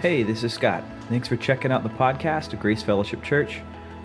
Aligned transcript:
Hey, 0.00 0.22
this 0.22 0.44
is 0.44 0.54
Scott. 0.54 0.82
Thanks 1.10 1.28
for 1.28 1.36
checking 1.36 1.70
out 1.70 1.82
the 1.82 1.90
podcast 1.90 2.54
of 2.54 2.60
Grace 2.60 2.82
Fellowship 2.82 3.22
Church. 3.22 3.60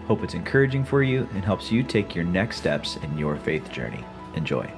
Hope 0.08 0.26
it's 0.26 0.34
encouraging 0.34 0.84
for 0.84 1.02
you 1.04 1.26
and 1.34 1.42
helps 1.42 1.72
you 1.72 1.84
take 1.84 2.14
your 2.14 2.26
next 2.26 2.58
steps 2.58 2.98
in 2.98 3.18
your 3.18 3.38
faith 3.38 3.72
journey. 3.72 4.04
Enjoy. 4.36 4.70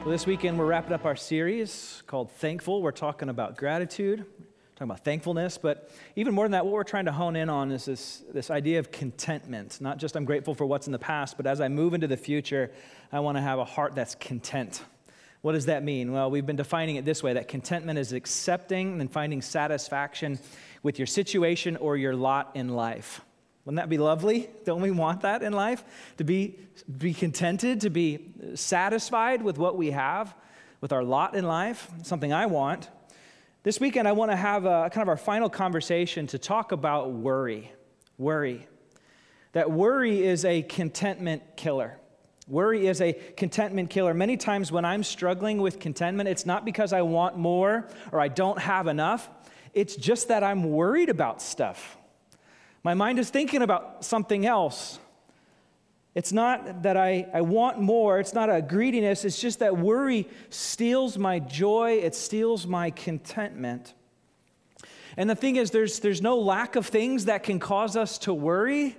Well, 0.00 0.10
this 0.10 0.26
weekend 0.26 0.58
we're 0.58 0.66
wrapping 0.66 0.92
up 0.92 1.06
our 1.06 1.16
series 1.16 2.02
called 2.06 2.30
Thankful. 2.30 2.82
We're 2.82 2.90
talking 2.90 3.30
about 3.30 3.56
gratitude, 3.56 4.26
talking 4.76 4.90
about 4.90 5.02
thankfulness, 5.02 5.56
but 5.56 5.90
even 6.14 6.34
more 6.34 6.44
than 6.44 6.52
that, 6.52 6.66
what 6.66 6.74
we're 6.74 6.84
trying 6.84 7.06
to 7.06 7.12
hone 7.12 7.36
in 7.36 7.48
on 7.48 7.72
is 7.72 7.86
this, 7.86 8.22
this 8.30 8.50
idea 8.50 8.78
of 8.78 8.92
contentment. 8.92 9.80
Not 9.80 9.96
just 9.96 10.14
I'm 10.14 10.26
grateful 10.26 10.54
for 10.54 10.66
what's 10.66 10.84
in 10.86 10.92
the 10.92 10.98
past, 10.98 11.38
but 11.38 11.46
as 11.46 11.62
I 11.62 11.68
move 11.68 11.94
into 11.94 12.06
the 12.06 12.18
future, 12.18 12.70
I 13.10 13.20
want 13.20 13.38
to 13.38 13.40
have 13.40 13.58
a 13.58 13.64
heart 13.64 13.94
that's 13.94 14.14
content. 14.14 14.82
What 15.44 15.52
does 15.52 15.66
that 15.66 15.84
mean? 15.84 16.10
Well, 16.10 16.30
we've 16.30 16.46
been 16.46 16.56
defining 16.56 16.96
it 16.96 17.04
this 17.04 17.22
way 17.22 17.34
that 17.34 17.48
contentment 17.48 17.98
is 17.98 18.14
accepting 18.14 18.98
and 18.98 19.12
finding 19.12 19.42
satisfaction 19.42 20.38
with 20.82 20.98
your 20.98 21.04
situation 21.04 21.76
or 21.76 21.98
your 21.98 22.16
lot 22.16 22.52
in 22.54 22.70
life. 22.70 23.20
Wouldn't 23.66 23.76
that 23.76 23.90
be 23.90 23.98
lovely? 23.98 24.48
Don't 24.64 24.80
we 24.80 24.90
want 24.90 25.20
that 25.20 25.42
in 25.42 25.52
life? 25.52 25.84
To 26.16 26.24
be, 26.24 26.58
be 26.96 27.12
contented, 27.12 27.82
to 27.82 27.90
be 27.90 28.32
satisfied 28.54 29.42
with 29.42 29.58
what 29.58 29.76
we 29.76 29.90
have, 29.90 30.34
with 30.80 30.94
our 30.94 31.04
lot 31.04 31.34
in 31.34 31.44
life? 31.44 31.90
Something 32.04 32.32
I 32.32 32.46
want. 32.46 32.88
This 33.64 33.78
weekend, 33.78 34.08
I 34.08 34.12
want 34.12 34.30
to 34.30 34.36
have 34.36 34.64
a, 34.64 34.88
kind 34.90 35.02
of 35.02 35.08
our 35.08 35.18
final 35.18 35.50
conversation 35.50 36.26
to 36.28 36.38
talk 36.38 36.72
about 36.72 37.12
worry. 37.12 37.70
Worry. 38.16 38.66
That 39.52 39.70
worry 39.70 40.22
is 40.22 40.46
a 40.46 40.62
contentment 40.62 41.42
killer. 41.58 41.98
Worry 42.46 42.86
is 42.86 43.00
a 43.00 43.14
contentment 43.36 43.88
killer. 43.88 44.12
Many 44.12 44.36
times 44.36 44.70
when 44.70 44.84
I'm 44.84 45.02
struggling 45.02 45.62
with 45.62 45.80
contentment, 45.80 46.28
it's 46.28 46.44
not 46.44 46.64
because 46.64 46.92
I 46.92 47.02
want 47.02 47.38
more 47.38 47.88
or 48.12 48.20
I 48.20 48.28
don't 48.28 48.58
have 48.58 48.86
enough. 48.86 49.30
It's 49.72 49.96
just 49.96 50.28
that 50.28 50.44
I'm 50.44 50.64
worried 50.64 51.08
about 51.08 51.40
stuff. 51.40 51.96
My 52.82 52.92
mind 52.92 53.18
is 53.18 53.30
thinking 53.30 53.62
about 53.62 54.04
something 54.04 54.44
else. 54.44 54.98
It's 56.14 56.32
not 56.32 56.82
that 56.82 56.96
I, 56.96 57.26
I 57.34 57.40
want 57.40 57.80
more, 57.80 58.20
it's 58.20 58.34
not 58.34 58.48
a 58.48 58.62
greediness, 58.62 59.24
it's 59.24 59.40
just 59.40 59.58
that 59.58 59.76
worry 59.76 60.28
steals 60.48 61.18
my 61.18 61.40
joy, 61.40 61.98
it 62.02 62.14
steals 62.14 62.68
my 62.68 62.90
contentment. 62.90 63.94
And 65.16 65.28
the 65.28 65.34
thing 65.34 65.56
is, 65.56 65.72
there's, 65.72 65.98
there's 66.00 66.22
no 66.22 66.38
lack 66.38 66.76
of 66.76 66.86
things 66.86 67.24
that 67.24 67.42
can 67.42 67.58
cause 67.58 67.96
us 67.96 68.18
to 68.18 68.34
worry. 68.34 68.96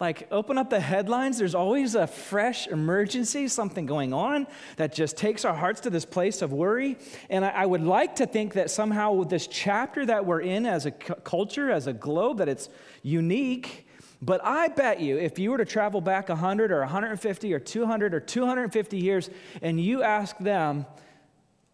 Like, 0.00 0.26
open 0.30 0.56
up 0.56 0.70
the 0.70 0.80
headlines, 0.80 1.36
there's 1.36 1.54
always 1.54 1.94
a 1.94 2.06
fresh 2.06 2.66
emergency, 2.66 3.48
something 3.48 3.84
going 3.84 4.14
on 4.14 4.46
that 4.76 4.94
just 4.94 5.18
takes 5.18 5.44
our 5.44 5.54
hearts 5.54 5.82
to 5.82 5.90
this 5.90 6.06
place 6.06 6.40
of 6.40 6.54
worry. 6.54 6.96
And 7.28 7.44
I, 7.44 7.50
I 7.50 7.66
would 7.66 7.82
like 7.82 8.16
to 8.16 8.26
think 8.26 8.54
that 8.54 8.70
somehow 8.70 9.12
with 9.12 9.28
this 9.28 9.46
chapter 9.46 10.06
that 10.06 10.24
we're 10.24 10.40
in 10.40 10.64
as 10.64 10.86
a 10.86 10.90
c- 10.90 11.14
culture, 11.22 11.70
as 11.70 11.86
a 11.86 11.92
globe, 11.92 12.38
that 12.38 12.48
it's 12.48 12.70
unique. 13.02 13.86
But 14.22 14.40
I 14.42 14.68
bet 14.68 15.00
you, 15.00 15.18
if 15.18 15.38
you 15.38 15.50
were 15.50 15.58
to 15.58 15.66
travel 15.66 16.00
back 16.00 16.30
100 16.30 16.72
or 16.72 16.80
150 16.80 17.52
or 17.52 17.58
200 17.58 18.14
or 18.14 18.20
250 18.20 18.96
years 18.96 19.28
and 19.60 19.78
you 19.78 20.02
ask 20.02 20.38
them, 20.38 20.86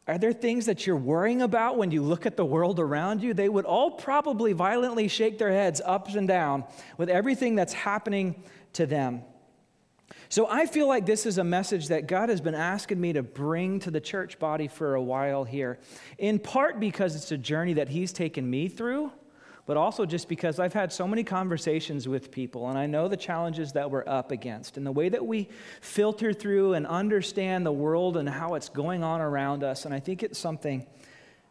are 0.07 0.19
there 0.19 0.33
things 0.33 0.67
that 0.67 0.87
you're 0.87 0.97
worrying 0.97 1.43
about 1.43 1.77
when 1.77 1.91
you 1.91 2.03
look 2.03 2.27
at 2.27 2.37
the 2.37 2.45
world 2.45 2.79
around 2.79 3.23
you? 3.23 3.35
They 3.35 3.49
would 3.49 3.65
all 3.65 3.91
probably 3.91 4.53
violently 4.53 5.09
shake 5.09 5.39
their 5.39 5.51
heads 5.51 5.81
up 5.85 6.09
and 6.15 6.29
down 6.29 6.65
with 6.97 7.09
everything 7.09 7.57
that's 7.57 7.73
happening 7.73 8.43
to 8.75 8.87
them. 8.87 9.23
So 10.29 10.47
I 10.49 10.67
feel 10.67 10.87
like 10.87 11.07
this 11.07 11.27
is 11.27 11.39
a 11.39 11.45
message 11.45 11.89
that 11.89 12.07
God 12.07 12.29
has 12.29 12.41
been 12.41 12.55
asking 12.55 13.01
me 13.01 13.13
to 13.15 13.23
bring 13.23 13.81
to 13.81 13.91
the 13.91 14.01
church 14.01 14.39
body 14.39 14.69
for 14.69 14.95
a 14.95 15.03
while 15.03 15.45
here, 15.45 15.79
in 16.19 16.39
part 16.39 16.79
because 16.79 17.17
it's 17.17 17.33
a 17.33 17.39
journey 17.39 17.75
that 17.75 17.89
He's 17.89 18.13
taken 18.13 18.49
me 18.49 18.69
through 18.69 19.11
but 19.67 19.77
also 19.77 20.07
just 20.07 20.29
because 20.29 20.61
I've 20.61 20.73
had 20.73 20.93
so 20.93 21.07
many 21.07 21.25
conversations 21.25 22.07
with 22.09 22.31
people 22.31 22.69
and 22.69 22.79
I 22.79 22.87
know 22.87 23.09
the 23.09 23.17
challenges 23.17 23.73
that 23.73 23.91
we're 23.91 24.05
up 24.07 24.31
against 24.31 24.77
and 24.77 24.87
the 24.87 24.93
way 24.93 25.09
that 25.09 25.27
we 25.27 25.49
filter 25.81 26.33
through 26.33 26.75
and 26.75 26.87
understand 26.87 27.67
the 27.67 27.73
world 27.73 28.17
and 28.17 28.29
how 28.29 28.55
it's 28.55 28.69
going 28.69 29.03
on 29.03 29.21
around 29.21 29.65
us. 29.65 29.85
And 29.85 29.93
I 29.93 29.99
think 29.99 30.23
it's 30.23 30.39
something 30.39 30.87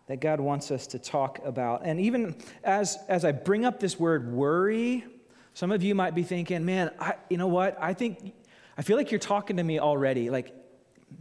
that 0.07 0.21
God 0.21 0.39
wants 0.39 0.71
us 0.71 0.87
to 0.87 0.99
talk 0.99 1.39
about. 1.45 1.81
And 1.83 1.99
even 1.99 2.35
as, 2.63 2.97
as 3.09 3.25
I 3.25 3.33
bring 3.33 3.65
up 3.65 3.79
this 3.79 3.99
word 3.99 4.31
worry, 4.31 5.03
some 5.53 5.71
of 5.71 5.83
you 5.83 5.93
might 5.93 6.15
be 6.15 6.23
thinking, 6.23 6.65
man, 6.65 6.91
I, 6.99 7.15
you 7.29 7.37
know 7.37 7.47
what? 7.47 7.77
I 7.81 7.93
think, 7.93 8.33
I 8.77 8.81
feel 8.81 8.97
like 8.97 9.11
you're 9.11 9.19
talking 9.19 9.57
to 9.57 9.63
me 9.63 9.79
already. 9.79 10.29
Like, 10.29 10.53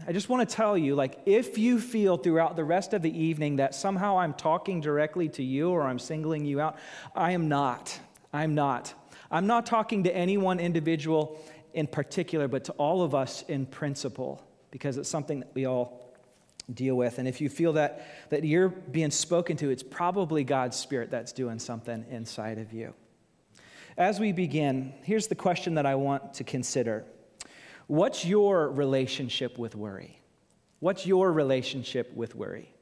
I 0.06 0.12
just 0.12 0.28
want 0.28 0.49
to 0.49 0.55
tell 0.55 0.77
you 0.77 0.94
like, 0.94 1.21
if 1.25 1.56
you 1.56 1.81
feel 1.81 2.16
throughout 2.16 2.56
the 2.56 2.65
rest 2.65 2.93
of 2.93 3.03
the 3.03 3.16
evening 3.16 3.56
that 3.56 3.75
somehow 3.75 4.19
I'm 4.19 4.34
talking 4.34 4.81
directly 4.81 5.28
to 5.31 5.43
you 5.43 5.71
or 5.71 5.82
I'm 5.82 5.99
singling 5.99 6.44
you 6.44 6.60
out, 6.60 6.78
I 7.15 7.32
am 7.32 7.49
not. 7.49 7.99
I'm 8.32 8.55
not. 8.55 8.93
I'm 9.31 9.47
not 9.47 9.66
talking 9.66 10.05
to 10.05 10.15
any 10.15 10.37
one 10.37 10.60
individual 10.60 11.41
in 11.72 11.87
particular, 11.87 12.49
but 12.49 12.65
to 12.65 12.72
all 12.72 13.03
of 13.03 13.15
us 13.15 13.43
in 13.49 13.66
principle, 13.66 14.43
because 14.71 14.97
it's 14.97 15.09
something 15.09 15.41
that 15.41 15.55
we 15.55 15.66
all 15.66 16.15
deal 16.72 16.97
with. 16.97 17.19
And 17.19 17.26
if 17.26 17.41
you 17.41 17.49
feel 17.49 17.75
that, 17.75 18.31
that 18.31 18.44
you're 18.44 18.69
being 18.69 19.11
spoken 19.11 19.56
to, 19.59 19.71
it's 19.71 19.82
probably 19.82 20.44
God's 20.44 20.76
Spirit 20.76 21.11
that's 21.11 21.32
doing 21.32 21.59
something 21.59 22.05
inside 22.11 22.59
of 22.59 22.72
you. 22.72 22.94
As 23.97 24.19
we 24.19 24.32
begin, 24.32 24.93
here's 25.03 25.28
the 25.28 25.34
question 25.34 25.75
that 25.75 25.87
I 25.87 25.94
want 25.94 26.34
to 26.34 26.44
consider 26.44 27.05
What's 27.87 28.25
your 28.25 28.71
relationship 28.71 29.59
with 29.59 29.75
worry? 29.75 30.21
What's 30.81 31.06
your 31.06 31.33
relationship 31.33 32.15
with 32.15 32.34
worry? 32.34 32.75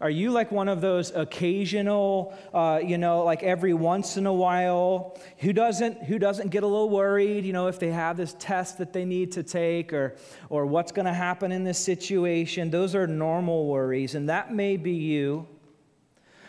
Are 0.00 0.10
you 0.10 0.30
like 0.30 0.52
one 0.52 0.68
of 0.68 0.80
those 0.80 1.10
occasional, 1.10 2.32
uh, 2.54 2.78
you 2.80 2.98
know, 2.98 3.24
like 3.24 3.42
every 3.42 3.74
once 3.74 4.16
in 4.16 4.26
a 4.26 4.32
while, 4.32 5.18
who 5.38 5.52
doesn't 5.52 6.04
who 6.04 6.20
doesn't 6.20 6.50
get 6.50 6.62
a 6.62 6.66
little 6.66 6.88
worried, 6.88 7.44
you 7.44 7.52
know, 7.52 7.66
if 7.66 7.80
they 7.80 7.90
have 7.90 8.16
this 8.16 8.36
test 8.38 8.78
that 8.78 8.92
they 8.92 9.04
need 9.04 9.32
to 9.32 9.42
take, 9.42 9.92
or 9.92 10.14
or 10.50 10.66
what's 10.66 10.92
going 10.92 11.06
to 11.06 11.12
happen 11.12 11.50
in 11.50 11.64
this 11.64 11.78
situation? 11.78 12.70
Those 12.70 12.94
are 12.94 13.08
normal 13.08 13.66
worries, 13.66 14.14
and 14.14 14.28
that 14.28 14.54
may 14.54 14.76
be 14.76 14.92
you. 14.92 15.48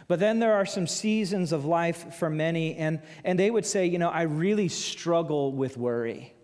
But 0.07 0.19
then 0.19 0.37
there 0.37 0.53
are 0.53 0.65
some 0.65 0.85
seasons 0.85 1.51
of 1.51 1.65
life 1.65 2.13
for 2.15 2.29
many, 2.29 2.75
and 2.75 3.01
and 3.23 3.39
they 3.39 3.49
would 3.49 3.65
say, 3.65 3.87
you 3.87 3.97
know, 3.97 4.09
I 4.09 4.23
really 4.23 4.67
struggle 4.67 5.53
with 5.53 5.75
worry. 5.75 6.35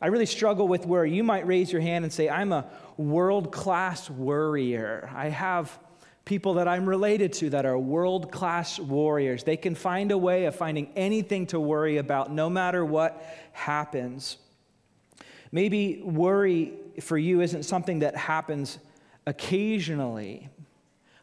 I 0.00 0.06
really 0.06 0.26
struggle 0.26 0.66
with 0.66 0.86
worry. 0.86 1.12
You 1.12 1.22
might 1.22 1.46
raise 1.46 1.70
your 1.70 1.82
hand 1.82 2.04
and 2.04 2.12
say, 2.12 2.28
I'm 2.28 2.52
a 2.52 2.66
world 2.96 3.52
class 3.52 4.08
worrier. 4.08 5.10
I 5.14 5.28
have 5.28 5.78
people 6.24 6.54
that 6.54 6.68
I'm 6.68 6.88
related 6.88 7.32
to 7.34 7.50
that 7.50 7.66
are 7.66 7.78
world 7.78 8.32
class 8.32 8.78
warriors. 8.78 9.44
They 9.44 9.56
can 9.56 9.74
find 9.74 10.10
a 10.10 10.16
way 10.16 10.46
of 10.46 10.56
finding 10.56 10.90
anything 10.96 11.46
to 11.48 11.60
worry 11.60 11.98
about 11.98 12.32
no 12.32 12.48
matter 12.48 12.84
what 12.84 13.22
happens. 13.52 14.38
Maybe 15.52 16.00
worry 16.02 16.72
for 17.00 17.18
you 17.18 17.42
isn't 17.42 17.64
something 17.64 17.98
that 17.98 18.16
happens 18.16 18.78
occasionally. 19.26 20.48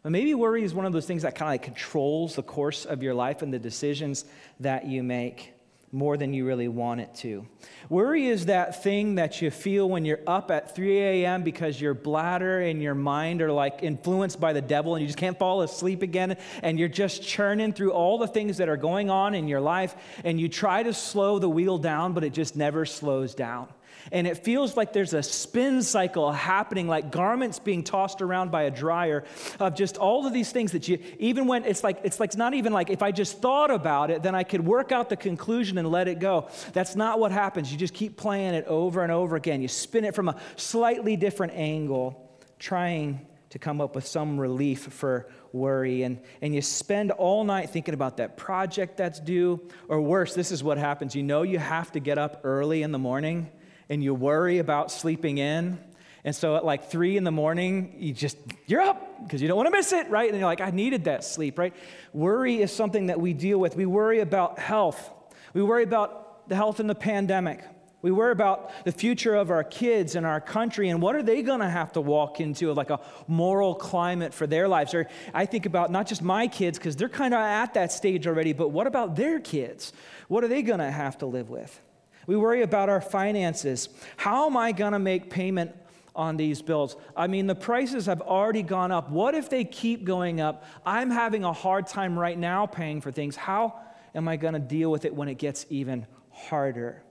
But 0.03 0.11
maybe 0.11 0.35
worry 0.35 0.63
is 0.63 0.73
one 0.73 0.85
of 0.85 0.93
those 0.93 1.05
things 1.05 1.23
that 1.23 1.33
kind 1.33 1.49
of 1.49 1.53
like 1.53 1.63
controls 1.63 2.35
the 2.35 2.43
course 2.43 2.85
of 2.85 3.01
your 3.01 3.13
life 3.15 3.41
and 3.41 3.51
the 3.51 3.59
decisions 3.59 4.25
that 4.59 4.85
you 4.85 5.01
make 5.01 5.53
more 5.97 6.15
than 6.15 6.33
you 6.33 6.45
really 6.45 6.67
want 6.67 7.01
it 7.01 7.13
to. 7.15 7.45
Worry 7.89 8.27
is 8.27 8.45
that 8.45 8.83
thing 8.83 9.15
that 9.15 9.41
you 9.41 9.49
feel 9.49 9.89
when 9.89 10.05
you're 10.05 10.19
up 10.27 10.51
at 10.51 10.75
3 10.75 10.99
a.m. 10.99 11.43
because 11.43 11.81
your 11.81 11.93
bladder 11.93 12.59
and 12.61 12.81
your 12.81 12.93
mind 12.93 13.41
are 13.41 13.51
like 13.51 13.79
influenced 13.81 14.39
by 14.39 14.53
the 14.53 14.61
devil 14.61 14.95
and 14.95 15.01
you 15.01 15.07
just 15.07 15.17
can't 15.17 15.39
fall 15.39 15.61
asleep 15.61 16.03
again 16.03 16.37
and 16.61 16.77
you're 16.77 16.87
just 16.87 17.23
churning 17.23 17.73
through 17.73 17.91
all 17.91 18.17
the 18.17 18.27
things 18.27 18.57
that 18.57 18.69
are 18.69 18.77
going 18.77 19.09
on 19.09 19.33
in 19.33 19.47
your 19.47 19.61
life 19.61 19.95
and 20.23 20.39
you 20.39 20.47
try 20.47 20.83
to 20.83 20.93
slow 20.93 21.39
the 21.39 21.49
wheel 21.49 21.77
down, 21.77 22.13
but 22.13 22.23
it 22.23 22.33
just 22.33 22.55
never 22.55 22.85
slows 22.85 23.33
down. 23.33 23.67
And 24.11 24.27
it 24.27 24.43
feels 24.43 24.77
like 24.77 24.93
there's 24.93 25.13
a 25.13 25.23
spin 25.23 25.81
cycle 25.81 26.31
happening, 26.31 26.87
like 26.87 27.11
garments 27.11 27.59
being 27.59 27.83
tossed 27.83 28.21
around 28.21 28.51
by 28.51 28.63
a 28.63 28.71
dryer, 28.71 29.23
of 29.59 29.75
just 29.75 29.97
all 29.97 30.25
of 30.25 30.33
these 30.33 30.51
things 30.51 30.71
that 30.71 30.87
you, 30.87 30.99
even 31.19 31.47
when 31.47 31.65
it's 31.65 31.83
like, 31.83 31.99
it's 32.03 32.19
like, 32.19 32.29
it's 32.29 32.37
not 32.37 32.53
even 32.53 32.73
like 32.73 32.89
if 32.89 33.01
I 33.01 33.11
just 33.11 33.41
thought 33.41 33.71
about 33.71 34.11
it, 34.11 34.23
then 34.23 34.35
I 34.35 34.43
could 34.43 34.65
work 34.65 34.91
out 34.91 35.09
the 35.09 35.17
conclusion 35.17 35.77
and 35.77 35.89
let 35.89 36.07
it 36.07 36.19
go. 36.19 36.49
That's 36.73 36.95
not 36.95 37.19
what 37.19 37.31
happens. 37.31 37.71
You 37.71 37.77
just 37.77 37.93
keep 37.93 38.17
playing 38.17 38.53
it 38.53 38.65
over 38.65 39.03
and 39.03 39.11
over 39.11 39.35
again. 39.35 39.61
You 39.61 39.67
spin 39.67 40.05
it 40.05 40.15
from 40.15 40.29
a 40.29 40.39
slightly 40.55 41.15
different 41.15 41.53
angle, 41.53 42.39
trying 42.59 43.25
to 43.49 43.59
come 43.59 43.79
up 43.79 43.95
with 43.95 44.05
some 44.05 44.39
relief 44.39 44.83
for 44.83 45.27
worry. 45.53 46.03
And, 46.03 46.19
and 46.41 46.53
you 46.53 46.61
spend 46.61 47.11
all 47.11 47.43
night 47.43 47.69
thinking 47.69 47.93
about 47.93 48.17
that 48.17 48.35
project 48.35 48.97
that's 48.97 49.19
due. 49.19 49.61
Or 49.87 50.01
worse, 50.01 50.33
this 50.33 50.51
is 50.51 50.63
what 50.63 50.77
happens. 50.77 51.15
You 51.15 51.23
know 51.23 51.43
you 51.43 51.59
have 51.59 51.91
to 51.93 51.99
get 51.99 52.17
up 52.17 52.41
early 52.43 52.83
in 52.83 52.91
the 52.91 52.99
morning 52.99 53.49
and 53.89 54.03
you 54.03 54.13
worry 54.13 54.59
about 54.59 54.91
sleeping 54.91 55.37
in. 55.37 55.79
And 56.23 56.35
so 56.35 56.57
at 56.57 56.65
like 56.65 56.89
three 56.89 57.15
in 57.15 57.23
the 57.23 57.31
morning, 57.31 57.95
you 57.99 58.11
just, 58.13 58.37
you're 58.65 58.81
up 58.81 59.23
because 59.23 59.41
you 59.41 59.47
don't 59.47 59.55
want 59.55 59.67
to 59.67 59.71
miss 59.71 59.93
it, 59.93 60.09
right? 60.09 60.29
And 60.29 60.37
you're 60.37 60.47
like, 60.47 60.61
I 60.61 60.71
needed 60.71 61.05
that 61.05 61.23
sleep, 61.23 61.57
right? 61.57 61.73
Worry 62.11 62.61
is 62.61 62.71
something 62.71 63.07
that 63.07 63.19
we 63.19 63.33
deal 63.33 63.57
with. 63.59 63.75
We 63.75 63.85
worry 63.85 64.19
about 64.19 64.59
health. 64.59 65.11
We 65.53 65.63
worry 65.63 65.83
about 65.83 66.49
the 66.49 66.55
health 66.55 66.79
in 66.79 66.87
the 66.87 66.95
pandemic. 66.95 67.63
We 68.01 68.11
worry 68.11 68.31
about 68.31 68.71
the 68.85 68.91
future 68.91 69.35
of 69.35 69.49
our 69.49 69.63
kids 69.63 70.15
and 70.15 70.25
our 70.25 70.39
country 70.39 70.89
and 70.89 71.01
what 71.01 71.15
are 71.15 71.23
they 71.23 71.41
going 71.41 71.61
to 71.61 71.69
have 71.69 71.93
to 71.93 72.01
walk 72.01 72.39
into, 72.39 72.71
like 72.73 72.89
a 72.89 72.99
moral 73.27 73.73
climate 73.73 74.33
for 74.33 74.45
their 74.45 74.67
lives. 74.67 74.93
Or 74.93 75.07
I 75.33 75.45
think 75.45 75.65
about 75.65 75.91
not 75.91 76.07
just 76.07 76.21
my 76.21 76.47
kids, 76.47 76.77
because 76.77 76.95
they're 76.95 77.09
kind 77.09 77.33
of 77.33 77.39
at 77.39 77.73
that 77.73 77.91
stage 77.91 78.27
already, 78.27 78.53
but 78.53 78.69
what 78.69 78.85
about 78.85 79.15
their 79.15 79.39
kids? 79.39 79.93
What 80.27 80.43
are 80.43 80.47
they 80.47 80.61
going 80.61 80.79
to 80.79 80.91
have 80.91 81.17
to 81.19 81.25
live 81.25 81.49
with? 81.49 81.81
We 82.27 82.35
worry 82.35 82.61
about 82.61 82.89
our 82.89 83.01
finances. 83.01 83.89
How 84.17 84.45
am 84.45 84.57
I 84.57 84.73
going 84.73 84.91
to 84.91 84.99
make 84.99 85.29
payment 85.29 85.71
on 86.13 86.37
these 86.37 86.61
bills? 86.61 86.97
I 87.15 87.27
mean, 87.27 87.47
the 87.47 87.55
prices 87.55 88.05
have 88.05 88.21
already 88.21 88.63
gone 88.63 88.91
up. 88.91 89.09
What 89.09 89.33
if 89.33 89.49
they 89.49 89.63
keep 89.63 90.03
going 90.03 90.41
up? 90.41 90.65
I'm 90.85 91.09
having 91.09 91.43
a 91.45 91.53
hard 91.53 91.87
time 91.87 92.19
right 92.19 92.37
now 92.37 92.65
paying 92.65 93.01
for 93.01 93.11
things. 93.11 93.37
How 93.37 93.79
am 94.13 94.27
I 94.27 94.35
going 94.35 94.53
to 94.53 94.59
deal 94.59 94.91
with 94.91 95.05
it 95.05 95.15
when 95.15 95.29
it 95.29 95.37
gets 95.37 95.65
even 95.69 96.05
harder? 96.29 97.01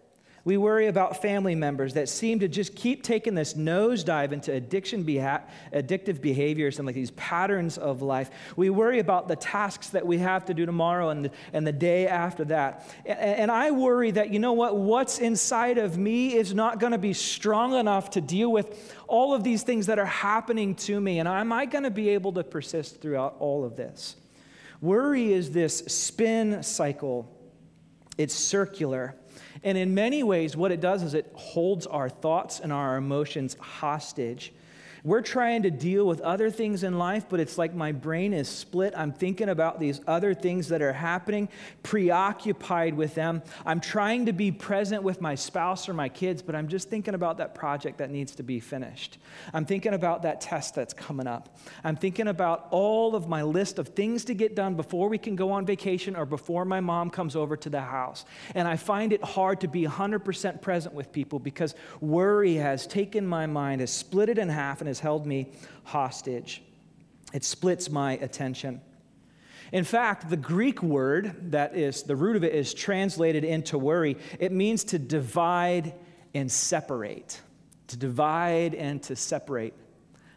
We 0.46 0.58
worry 0.58 0.87
about 0.87 1.20
family 1.20 1.56
members 1.56 1.94
that 1.94 2.08
seem 2.08 2.38
to 2.38 2.46
just 2.46 2.76
keep 2.76 3.02
taking 3.02 3.34
this 3.34 3.54
nosedive 3.54 4.31
into 4.31 4.52
addiction 4.52 5.02
beha- 5.02 5.43
addictive 5.75 6.20
behaviors 6.20 6.78
and 6.78 6.87
like 6.87 6.94
these 6.94 7.10
patterns 7.10 7.78
of 7.78 8.00
life. 8.00 8.31
We 8.54 8.70
worry 8.70 9.00
about 9.00 9.26
the 9.26 9.34
tasks 9.34 9.88
that 9.88 10.06
we 10.06 10.19
have 10.19 10.44
to 10.44 10.54
do 10.54 10.64
tomorrow 10.64 11.08
and 11.08 11.25
the, 11.25 11.31
and 11.52 11.66
the 11.66 11.72
day 11.72 12.06
after 12.06 12.44
that. 12.44 12.88
And, 13.04 13.19
and 13.19 13.50
I 13.50 13.72
worry 13.72 14.12
that, 14.12 14.31
you 14.32 14.38
know 14.38 14.52
what, 14.52 14.76
what's 14.76 15.19
inside 15.19 15.78
of 15.78 15.98
me 15.98 16.37
is 16.37 16.54
not 16.54 16.78
going 16.78 16.93
to 16.93 16.98
be 16.98 17.12
strong 17.12 17.75
enough 17.75 18.10
to 18.10 18.20
deal 18.20 18.52
with 18.52 18.94
all 19.08 19.34
of 19.34 19.43
these 19.43 19.64
things 19.64 19.87
that 19.87 19.98
are 19.98 20.06
happening 20.06 20.76
to 20.76 21.00
me. 21.00 21.19
And 21.19 21.28
am 21.28 21.52
I 21.52 21.66
going 21.66 21.82
to 21.82 21.90
be 21.90 22.10
able 22.10 22.32
to 22.34 22.44
persist 22.44 23.00
throughout 23.00 23.34
all 23.40 23.64
of 23.64 23.75
this? 23.75 24.14
Worry 24.81 25.32
is 25.32 25.50
this 25.50 25.78
spin 25.88 26.62
cycle, 26.62 27.37
it's 28.16 28.32
circular. 28.32 29.16
And 29.66 29.76
in 29.76 29.94
many 29.94 30.22
ways, 30.22 30.56
what 30.56 30.70
it 30.70 30.80
does 30.80 31.02
is 31.02 31.12
it 31.12 31.28
holds 31.34 31.88
our 31.88 32.08
thoughts 32.08 32.60
and 32.60 32.72
our 32.72 32.96
emotions 32.96 33.56
hostage. 33.58 34.52
We're 35.06 35.23
trying 35.23 35.62
to 35.62 35.70
deal 35.70 36.05
with 36.05 36.20
other 36.23 36.50
things 36.50 36.82
in 36.82 36.99
life, 36.99 37.26
but 37.29 37.38
it's 37.38 37.56
like 37.56 37.73
my 37.73 37.93
brain 37.93 38.32
is 38.32 38.49
split. 38.49 38.93
I'm 38.97 39.12
thinking 39.12 39.49
about 39.49 39.79
these 39.79 40.00
other 40.05 40.35
things 40.35 40.67
that 40.70 40.82
are 40.82 40.93
happening, 40.93 41.49
preoccupied 41.85 42.94
with 42.94 43.14
them. 43.14 43.44
I'm 43.64 43.79
trying 43.79 44.26
to 44.26 44.32
be 44.32 44.50
present 44.50 45.05
with 45.05 45.20
my 45.20 45.37
spouse 45.37 45.88
or 45.88 45.94
my 45.94 46.08
kids, 46.08 46.43
but 46.43 46.56
I'm 46.56 46.67
just 46.67 46.91
thinking 46.91 47.14
about 47.14 47.38
that 47.38 47.55
project 47.55 47.99
that 47.99 48.11
needs 48.11 48.35
to 48.35 48.43
be 48.43 48.58
finished. 48.58 49.19
I'm 49.55 49.64
thinking 49.64 49.94
about 49.94 50.23
that 50.23 50.41
test 50.41 50.75
that's 50.75 50.93
coming 50.93 51.29
up. 51.29 51.56
I'm 51.85 51.94
thinking 51.94 52.26
about 52.26 52.67
all 52.73 53.14
of 53.14 53.29
my 53.29 53.44
list 53.44 53.79
of 53.79 53.91
things 53.91 54.25
to 54.25 54.35
get 54.35 54.56
done 54.56 54.75
before 54.75 55.08
we 55.08 55.19
can 55.19 55.37
go 55.37 55.53
on 55.53 55.64
vacation 55.64 56.17
or 56.17 56.26
before 56.26 56.64
my 56.64 56.81
mom 56.81 57.11
comes 57.11 57.37
over 57.37 57.56
to 57.58 57.70
the 57.70 57.81
house. 57.81 58.25
And 58.56 58.67
I 58.67 58.75
find 58.75 59.12
it 59.12 59.23
hard 59.23 59.61
to 59.61 59.69
be 59.69 59.85
100% 59.85 60.61
present 60.61 60.97
with 60.97 61.12
people 61.12 61.38
because 61.38 61.76
worry 62.00 62.55
has 62.55 62.88
taken 62.88 63.25
my 63.25 63.47
mind, 63.47 63.82
has 63.82 63.93
split 63.93 64.31
it 64.31 64.38
in 64.38 64.49
half, 64.49 64.81
and 64.81 64.88
has 64.88 64.95
held 65.00 65.26
me 65.26 65.50
hostage. 65.84 66.62
It 67.32 67.44
splits 67.44 67.90
my 67.90 68.12
attention. 68.12 68.81
In 69.72 69.84
fact, 69.84 70.31
the 70.31 70.37
Greek 70.37 70.82
word 70.82 71.50
that 71.52 71.76
is, 71.76 72.04
the 72.04 72.16
root 72.16 72.37
of 72.37 72.44
it 72.44 72.54
is 72.54 72.72
translated 72.72 73.44
into 73.44 73.78
worry. 73.78 74.16
It 74.38 74.52
means 74.52 74.84
to 74.84 74.98
divide 74.98 75.94
and 76.34 76.50
separate. 76.50 77.40
To 77.88 77.96
divide 77.96 78.75
and 78.75 79.02
to 79.04 79.16
separate. 79.16 79.75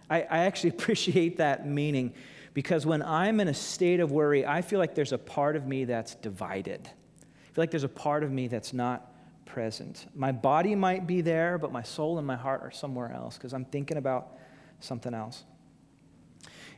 I, 0.10 0.22
I 0.22 0.38
actually 0.40 0.70
appreciate 0.78 1.38
that 1.38 1.68
meaning 1.68 2.14
because 2.54 2.86
when 2.86 3.02
I'm 3.04 3.40
in 3.40 3.48
a 3.48 3.54
state 3.54 4.00
of 4.00 4.12
worry, 4.12 4.46
I 4.46 4.62
feel 4.62 4.80
like 4.80 4.96
there's 4.96 5.14
a 5.14 5.18
part 5.18 5.56
of 5.56 5.68
me 5.68 5.86
that's 5.86 6.16
divided. 6.16 6.82
I 6.88 7.54
feel 7.54 7.62
like 7.62 7.72
there's 7.72 7.84
a 7.84 7.90
part 7.90 8.24
of 8.24 8.32
me 8.32 8.48
that's 8.48 8.74
not 8.74 9.14
present. 9.46 10.08
My 10.16 10.32
body 10.32 10.76
might 10.76 11.08
be 11.08 11.22
there, 11.22 11.58
but 11.58 11.72
my 11.72 11.84
soul 11.84 12.18
and 12.18 12.26
my 12.26 12.36
heart 12.36 12.62
are 12.64 12.72
somewhere 12.72 13.12
else 13.12 13.38
because 13.38 13.54
I'm 13.54 13.66
thinking 13.66 13.98
about 13.98 14.38
something 14.80 15.14
else. 15.14 15.44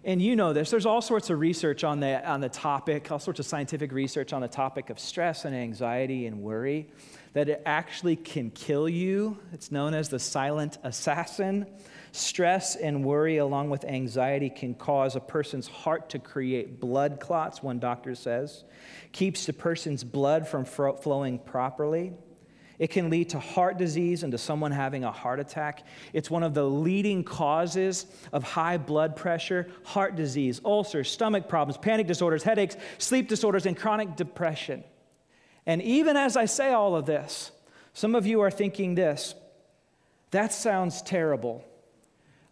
And 0.04 0.20
you 0.20 0.36
know 0.36 0.52
this, 0.52 0.72
there's 0.72 0.88
all 0.88 1.02
sorts 1.02 1.30
of 1.30 1.40
research 1.40 1.84
on 1.84 2.00
the, 2.00 2.28
on 2.28 2.42
the 2.42 2.50
topic, 2.50 3.12
all 3.12 3.20
sorts 3.20 3.40
of 3.40 3.46
scientific 3.46 3.92
research 3.92 4.34
on 4.34 4.42
the 4.42 4.48
topic 4.48 4.90
of 4.90 5.00
stress 5.00 5.46
and 5.46 5.56
anxiety 5.56 6.26
and 6.26 6.42
worry, 6.42 6.90
that 7.34 7.50
it 7.50 7.62
actually 7.68 8.16
can 8.16 8.50
kill 8.50 8.90
you. 8.90 9.38
It's 9.54 9.72
known 9.72 9.94
as 9.94 10.10
the 10.10 10.18
silent 10.18 10.80
assassin. 10.84 11.68
Stress 12.14 12.76
and 12.76 13.06
worry, 13.06 13.38
along 13.38 13.70
with 13.70 13.86
anxiety, 13.86 14.50
can 14.50 14.74
cause 14.74 15.16
a 15.16 15.20
person's 15.20 15.68
heart 15.68 16.10
to 16.10 16.20
create 16.20 16.80
blood 16.80 17.20
clots, 17.20 17.62
one 17.62 17.78
doctor 17.78 18.16
says, 18.16 18.64
keeps 19.12 19.46
the 19.46 19.54
person's 19.54 20.04
blood 20.04 20.48
from 20.48 20.66
flowing 20.66 21.38
properly. 21.38 22.12
It 22.82 22.90
can 22.90 23.12
lead 23.12 23.30
to 23.30 23.40
heart 23.40 23.78
disease 23.78 24.24
and 24.24 24.32
to 24.32 24.40
someone 24.40 24.72
having 24.72 25.04
a 25.04 25.12
heart 25.12 25.40
attack. 25.40 25.86
It's 26.14 26.32
one 26.32 26.42
of 26.42 26.56
the 26.56 26.64
leading 26.64 27.24
causes 27.24 28.08
of 28.34 28.42
high 28.42 28.78
blood 28.78 29.16
pressure, 29.16 29.68
heart 29.84 30.16
disease, 30.16 30.60
ulcers, 30.66 31.08
stomach 31.08 31.48
problems, 31.48 31.78
panic 31.78 32.08
disorders, 32.08 32.42
headaches, 32.42 32.76
sleep 32.98 33.30
disorders, 33.30 33.68
and 33.68 33.78
chronic 33.78 34.16
depression. 34.16 34.84
And 35.68 35.84
even 35.84 36.18
as 36.18 36.36
I 36.36 36.46
say 36.46 36.72
all 36.74 36.96
of 36.96 37.06
this, 37.06 37.52
some 37.94 38.16
of 38.16 38.26
you 38.26 38.42
are 38.42 38.50
thinking 38.50 38.96
this 38.96 39.36
that 40.32 40.52
sounds 40.52 41.04
terrible. 41.04 41.64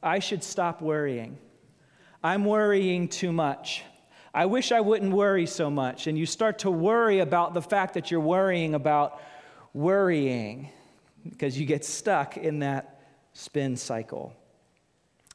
I 0.04 0.20
should 0.20 0.44
stop 0.44 0.80
worrying. 0.80 1.40
I'm 2.24 2.46
worrying 2.46 3.08
too 3.08 3.32
much. 3.32 3.82
I 4.32 4.46
wish 4.46 4.72
I 4.72 4.82
wouldn't 4.82 5.12
worry 5.12 5.48
so 5.48 5.72
much. 5.72 6.06
And 6.06 6.16
you 6.20 6.28
start 6.28 6.60
to 6.60 6.70
worry 6.70 7.18
about 7.18 7.56
the 7.56 7.64
fact 7.64 7.96
that 7.96 8.12
you're 8.12 8.20
worrying 8.20 8.76
about 8.76 9.20
worrying 9.74 10.70
because 11.28 11.60
you 11.60 11.66
get 11.66 11.86
stuck 11.86 12.38
in 12.38 12.60
that 12.60 13.02
spin 13.34 13.76
cycle. 13.76 14.34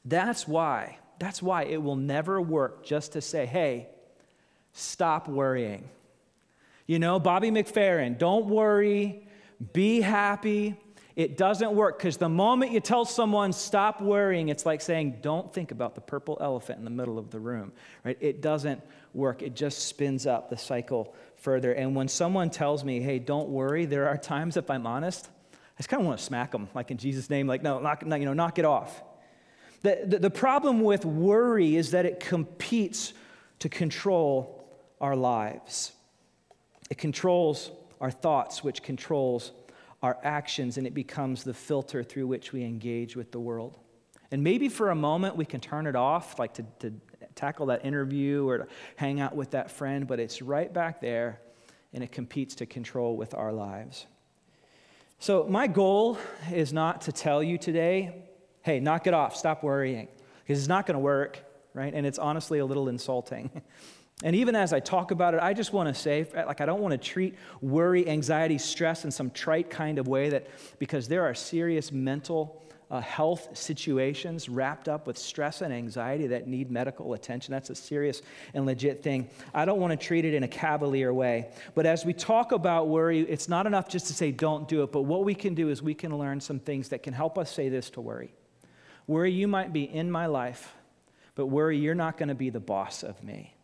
That's 0.03 0.47
why, 0.47 0.97
that's 1.19 1.41
why 1.41 1.63
it 1.63 1.81
will 1.81 1.95
never 1.95 2.41
work 2.41 2.85
just 2.85 3.13
to 3.13 3.21
say, 3.21 3.45
hey, 3.45 3.89
stop 4.73 5.27
worrying. 5.27 5.89
You 6.85 6.99
know, 6.99 7.19
Bobby 7.19 7.49
McFerrin, 7.49 8.17
don't 8.17 8.45
worry, 8.45 9.27
be 9.73 10.01
happy. 10.01 10.75
It 11.15 11.37
doesn't 11.37 11.71
work 11.71 11.97
because 11.97 12.17
the 12.17 12.27
moment 12.27 12.73
you 12.73 12.81
tell 12.81 13.05
someone 13.05 13.53
stop 13.53 14.01
worrying, 14.01 14.49
it's 14.49 14.65
like 14.65 14.81
saying 14.81 15.19
don't 15.21 15.53
think 15.53 15.71
about 15.71 15.95
the 15.95 16.01
purple 16.01 16.37
elephant 16.41 16.79
in 16.79 16.83
the 16.83 16.91
middle 16.91 17.17
of 17.17 17.31
the 17.31 17.39
room, 17.39 17.71
right? 18.03 18.17
It 18.19 18.41
doesn't 18.41 18.81
work. 19.13 19.41
It 19.41 19.55
just 19.55 19.87
spins 19.87 20.27
up 20.27 20.49
the 20.49 20.57
cycle 20.57 21.15
further. 21.37 21.71
And 21.71 21.95
when 21.95 22.09
someone 22.09 22.49
tells 22.49 22.83
me, 22.83 22.99
hey, 22.99 23.19
don't 23.19 23.47
worry, 23.47 23.85
there 23.85 24.09
are 24.09 24.17
times, 24.17 24.57
if 24.57 24.69
I'm 24.69 24.85
honest, 24.85 25.29
I 25.53 25.77
just 25.77 25.87
kind 25.87 26.01
of 26.01 26.07
want 26.07 26.19
to 26.19 26.25
smack 26.25 26.51
them, 26.51 26.67
like 26.73 26.91
in 26.91 26.97
Jesus' 26.97 27.29
name, 27.29 27.47
like, 27.47 27.63
no, 27.63 27.79
knock, 27.79 28.03
you 28.03 28.09
know, 28.25 28.33
knock 28.33 28.59
it 28.59 28.65
off. 28.65 29.01
The, 29.83 30.01
the, 30.05 30.19
the 30.19 30.29
problem 30.29 30.81
with 30.81 31.05
worry 31.05 31.77
is 31.77 31.91
that 31.91 32.05
it 32.05 32.19
competes 32.19 33.13
to 33.59 33.69
control 33.69 34.67
our 34.99 35.15
lives. 35.15 35.93
It 36.89 36.97
controls 36.97 37.71
our 38.01 38.11
thoughts, 38.11 38.63
which 38.63 38.83
controls 38.83 39.51
our 40.05 40.19
actions, 40.23 40.77
and 40.77 40.85
it 40.85 40.93
becomes 40.93 41.43
the 41.43 41.53
filter 41.53 42.03
through 42.03 42.27
which 42.27 42.53
we 42.53 42.63
engage 42.63 43.15
with 43.15 43.31
the 43.31 43.39
world. 43.39 43.79
And 44.29 44.43
maybe 44.43 44.69
for 44.69 44.91
a 44.91 44.95
moment 44.95 45.35
we 45.35 45.45
can 45.45 45.59
turn 45.59 45.87
it 45.87 45.95
off, 45.95 46.37
like 46.37 46.53
to, 46.55 46.65
to 46.79 46.93
tackle 47.33 47.65
that 47.67 47.83
interview 47.83 48.47
or 48.47 48.59
to 48.59 48.67
hang 48.97 49.19
out 49.19 49.35
with 49.35 49.51
that 49.51 49.71
friend, 49.71 50.07
but 50.07 50.19
it's 50.19 50.43
right 50.43 50.71
back 50.71 51.01
there 51.01 51.39
and 51.91 52.03
it 52.03 52.11
competes 52.11 52.53
to 52.55 52.67
control 52.67 53.17
with 53.17 53.33
our 53.33 53.51
lives. 53.51 54.05
So, 55.17 55.45
my 55.45 55.65
goal 55.65 56.19
is 56.51 56.71
not 56.71 57.01
to 57.01 57.11
tell 57.11 57.41
you 57.41 57.57
today, 57.57 58.25
hey, 58.61 58.79
knock 58.79 59.07
it 59.07 59.13
off, 59.15 59.35
stop 59.35 59.63
worrying, 59.63 60.07
because 60.43 60.59
it's 60.59 60.67
not 60.67 60.85
going 60.85 60.95
to 60.95 60.99
work, 60.99 61.39
right? 61.73 61.93
And 61.93 62.05
it's 62.05 62.19
honestly 62.19 62.59
a 62.59 62.65
little 62.65 62.89
insulting. 62.89 63.49
And 64.23 64.35
even 64.35 64.55
as 64.55 64.71
I 64.71 64.79
talk 64.79 65.11
about 65.11 65.33
it, 65.33 65.41
I 65.41 65.53
just 65.53 65.73
want 65.73 65.93
to 65.93 65.99
say, 65.99 66.25
like, 66.33 66.61
I 66.61 66.65
don't 66.65 66.81
want 66.81 66.93
to 66.93 66.97
treat 66.97 67.35
worry, 67.61 68.07
anxiety, 68.07 68.57
stress 68.57 69.03
in 69.03 69.11
some 69.11 69.29
trite 69.29 69.69
kind 69.69 69.99
of 69.99 70.07
way 70.07 70.29
that, 70.29 70.47
because 70.79 71.09
there 71.09 71.25
are 71.25 71.33
serious 71.33 71.91
mental 71.91 72.61
uh, 72.89 73.01
health 73.01 73.57
situations 73.57 74.47
wrapped 74.47 74.87
up 74.87 75.07
with 75.07 75.17
stress 75.17 75.61
and 75.61 75.73
anxiety 75.73 76.27
that 76.27 76.47
need 76.47 76.71
medical 76.71 77.13
attention. 77.13 77.51
That's 77.51 77.69
a 77.69 77.75
serious 77.75 78.21
and 78.53 78.65
legit 78.65 79.03
thing. 79.03 79.27
I 79.53 79.65
don't 79.65 79.79
want 79.79 79.91
to 79.91 79.97
treat 79.97 80.23
it 80.23 80.33
in 80.33 80.43
a 80.43 80.47
cavalier 80.47 81.13
way. 81.13 81.49
But 81.73 81.85
as 81.85 82.05
we 82.05 82.13
talk 82.13 82.51
about 82.51 82.87
worry, 82.87 83.21
it's 83.21 83.49
not 83.49 83.67
enough 83.67 83.89
just 83.89 84.07
to 84.07 84.13
say 84.13 84.31
don't 84.31 84.67
do 84.67 84.83
it. 84.83 84.91
But 84.91 85.01
what 85.01 85.25
we 85.25 85.35
can 85.35 85.55
do 85.55 85.69
is 85.69 85.81
we 85.81 85.93
can 85.93 86.17
learn 86.17 86.39
some 86.39 86.59
things 86.59 86.89
that 86.89 87.03
can 87.03 87.13
help 87.13 87.37
us 87.37 87.51
say 87.51 87.69
this 87.69 87.89
to 87.91 88.01
worry. 88.01 88.33
Worry, 89.07 89.31
you 89.31 89.47
might 89.47 89.73
be 89.73 89.83
in 89.83 90.09
my 90.09 90.27
life, 90.27 90.73
but 91.35 91.47
worry, 91.47 91.77
you're 91.77 91.95
not 91.95 92.17
going 92.17 92.29
to 92.29 92.35
be 92.35 92.49
the 92.49 92.59
boss 92.59 93.03
of 93.03 93.21
me. 93.23 93.54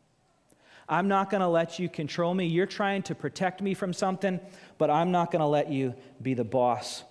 I'm 0.91 1.07
not 1.07 1.29
going 1.29 1.39
to 1.39 1.48
let 1.48 1.79
you 1.79 1.88
control 1.88 2.33
me. 2.33 2.48
You're 2.48 2.65
trying 2.65 3.03
to 3.03 3.15
protect 3.15 3.62
me 3.62 3.74
from 3.74 3.93
something, 3.93 4.41
but 4.77 4.89
I'm 4.89 5.10
not 5.10 5.31
going 5.31 5.39
to 5.39 5.45
let 5.45 5.71
you 5.71 5.95
be 6.21 6.33
the 6.33 6.43
boss 6.43 7.05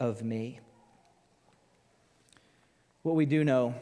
of 0.00 0.24
me. 0.24 0.60
What 3.02 3.14
we 3.14 3.26
do 3.26 3.44
know 3.44 3.74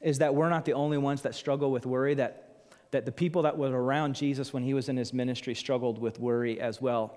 is 0.00 0.18
that 0.18 0.34
we're 0.34 0.48
not 0.48 0.64
the 0.64 0.72
only 0.72 0.98
ones 0.98 1.22
that 1.22 1.36
struggle 1.36 1.70
with 1.70 1.86
worry, 1.86 2.14
that, 2.14 2.66
that 2.90 3.06
the 3.06 3.12
people 3.12 3.42
that 3.42 3.56
were 3.56 3.70
around 3.70 4.16
Jesus 4.16 4.52
when 4.52 4.64
he 4.64 4.74
was 4.74 4.88
in 4.88 4.96
his 4.96 5.12
ministry 5.12 5.54
struggled 5.54 6.00
with 6.00 6.18
worry 6.18 6.60
as 6.60 6.82
well. 6.82 7.16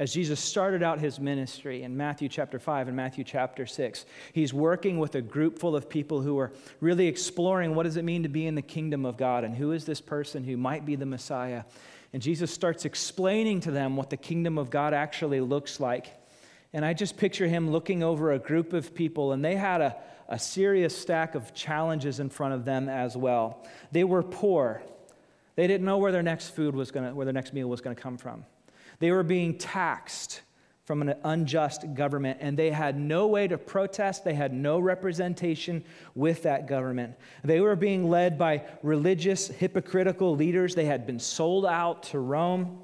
As 0.00 0.14
Jesus 0.14 0.40
started 0.40 0.82
out 0.82 0.98
his 0.98 1.20
ministry 1.20 1.82
in 1.82 1.94
Matthew 1.94 2.30
chapter 2.30 2.58
5 2.58 2.88
and 2.88 2.96
Matthew 2.96 3.22
chapter 3.22 3.66
6. 3.66 4.06
He's 4.32 4.54
working 4.54 4.98
with 4.98 5.14
a 5.14 5.20
group 5.20 5.58
full 5.58 5.76
of 5.76 5.90
people 5.90 6.22
who 6.22 6.38
are 6.38 6.52
really 6.80 7.06
exploring 7.06 7.74
what 7.74 7.82
does 7.82 7.98
it 7.98 8.04
mean 8.06 8.22
to 8.22 8.30
be 8.30 8.46
in 8.46 8.54
the 8.54 8.62
kingdom 8.62 9.04
of 9.04 9.18
God 9.18 9.44
and 9.44 9.54
who 9.54 9.72
is 9.72 9.84
this 9.84 10.00
person 10.00 10.42
who 10.42 10.56
might 10.56 10.86
be 10.86 10.96
the 10.96 11.04
Messiah. 11.04 11.64
And 12.14 12.22
Jesus 12.22 12.50
starts 12.50 12.86
explaining 12.86 13.60
to 13.60 13.70
them 13.70 13.94
what 13.94 14.08
the 14.08 14.16
kingdom 14.16 14.56
of 14.56 14.70
God 14.70 14.94
actually 14.94 15.42
looks 15.42 15.80
like. 15.80 16.14
And 16.72 16.82
I 16.82 16.94
just 16.94 17.18
picture 17.18 17.46
him 17.46 17.70
looking 17.70 18.02
over 18.02 18.32
a 18.32 18.38
group 18.38 18.72
of 18.72 18.94
people, 18.94 19.32
and 19.32 19.44
they 19.44 19.54
had 19.54 19.82
a, 19.82 19.96
a 20.30 20.38
serious 20.38 20.96
stack 20.96 21.34
of 21.34 21.52
challenges 21.52 22.20
in 22.20 22.30
front 22.30 22.54
of 22.54 22.64
them 22.64 22.88
as 22.88 23.18
well. 23.18 23.66
They 23.92 24.04
were 24.04 24.22
poor. 24.22 24.80
They 25.56 25.66
didn't 25.66 25.84
know 25.84 25.98
where 25.98 26.10
their 26.10 26.22
next 26.22 26.56
food 26.56 26.74
was 26.74 26.90
going 26.90 27.06
to, 27.06 27.14
where 27.14 27.26
their 27.26 27.34
next 27.34 27.52
meal 27.52 27.68
was 27.68 27.82
going 27.82 27.94
to 27.94 28.00
come 28.02 28.16
from. 28.16 28.46
They 29.00 29.10
were 29.10 29.24
being 29.24 29.58
taxed 29.58 30.42
from 30.84 31.02
an 31.02 31.14
unjust 31.24 31.94
government, 31.94 32.38
and 32.40 32.56
they 32.56 32.70
had 32.70 32.98
no 32.98 33.26
way 33.26 33.46
to 33.48 33.56
protest. 33.56 34.24
They 34.24 34.34
had 34.34 34.52
no 34.52 34.78
representation 34.78 35.84
with 36.14 36.42
that 36.44 36.66
government. 36.66 37.14
They 37.44 37.60
were 37.60 37.76
being 37.76 38.08
led 38.08 38.38
by 38.38 38.64
religious, 38.82 39.48
hypocritical 39.48 40.34
leaders. 40.34 40.74
They 40.74 40.86
had 40.86 41.06
been 41.06 41.20
sold 41.20 41.64
out 41.64 42.02
to 42.04 42.18
Rome. 42.18 42.82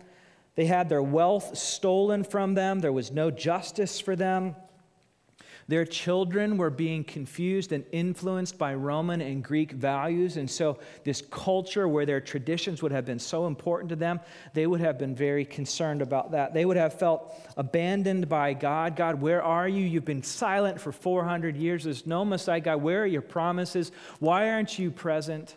They 0.54 0.66
had 0.66 0.88
their 0.88 1.02
wealth 1.02 1.58
stolen 1.58 2.24
from 2.24 2.54
them. 2.54 2.80
There 2.80 2.92
was 2.92 3.10
no 3.10 3.30
justice 3.30 4.00
for 4.00 4.16
them. 4.16 4.56
Their 5.68 5.84
children 5.84 6.58
were 6.58 6.70
being 6.70 7.02
confused 7.02 7.72
and 7.72 7.84
influenced 7.90 8.56
by 8.56 8.74
Roman 8.74 9.20
and 9.20 9.42
Greek 9.42 9.72
values. 9.72 10.36
And 10.36 10.48
so, 10.48 10.78
this 11.02 11.20
culture 11.28 11.88
where 11.88 12.06
their 12.06 12.20
traditions 12.20 12.82
would 12.82 12.92
have 12.92 13.04
been 13.04 13.18
so 13.18 13.48
important 13.48 13.88
to 13.88 13.96
them, 13.96 14.20
they 14.54 14.68
would 14.68 14.80
have 14.80 14.96
been 14.96 15.14
very 15.14 15.44
concerned 15.44 16.02
about 16.02 16.30
that. 16.30 16.54
They 16.54 16.64
would 16.64 16.76
have 16.76 16.94
felt 16.94 17.34
abandoned 17.56 18.28
by 18.28 18.54
God. 18.54 18.94
God, 18.94 19.20
where 19.20 19.42
are 19.42 19.68
you? 19.68 19.84
You've 19.84 20.04
been 20.04 20.22
silent 20.22 20.80
for 20.80 20.92
400 20.92 21.56
years. 21.56 21.82
There's 21.82 22.06
no 22.06 22.24
Messiah. 22.24 22.60
God, 22.60 22.80
where 22.82 23.02
are 23.02 23.06
your 23.06 23.22
promises? 23.22 23.90
Why 24.20 24.50
aren't 24.50 24.78
you 24.78 24.92
present? 24.92 25.56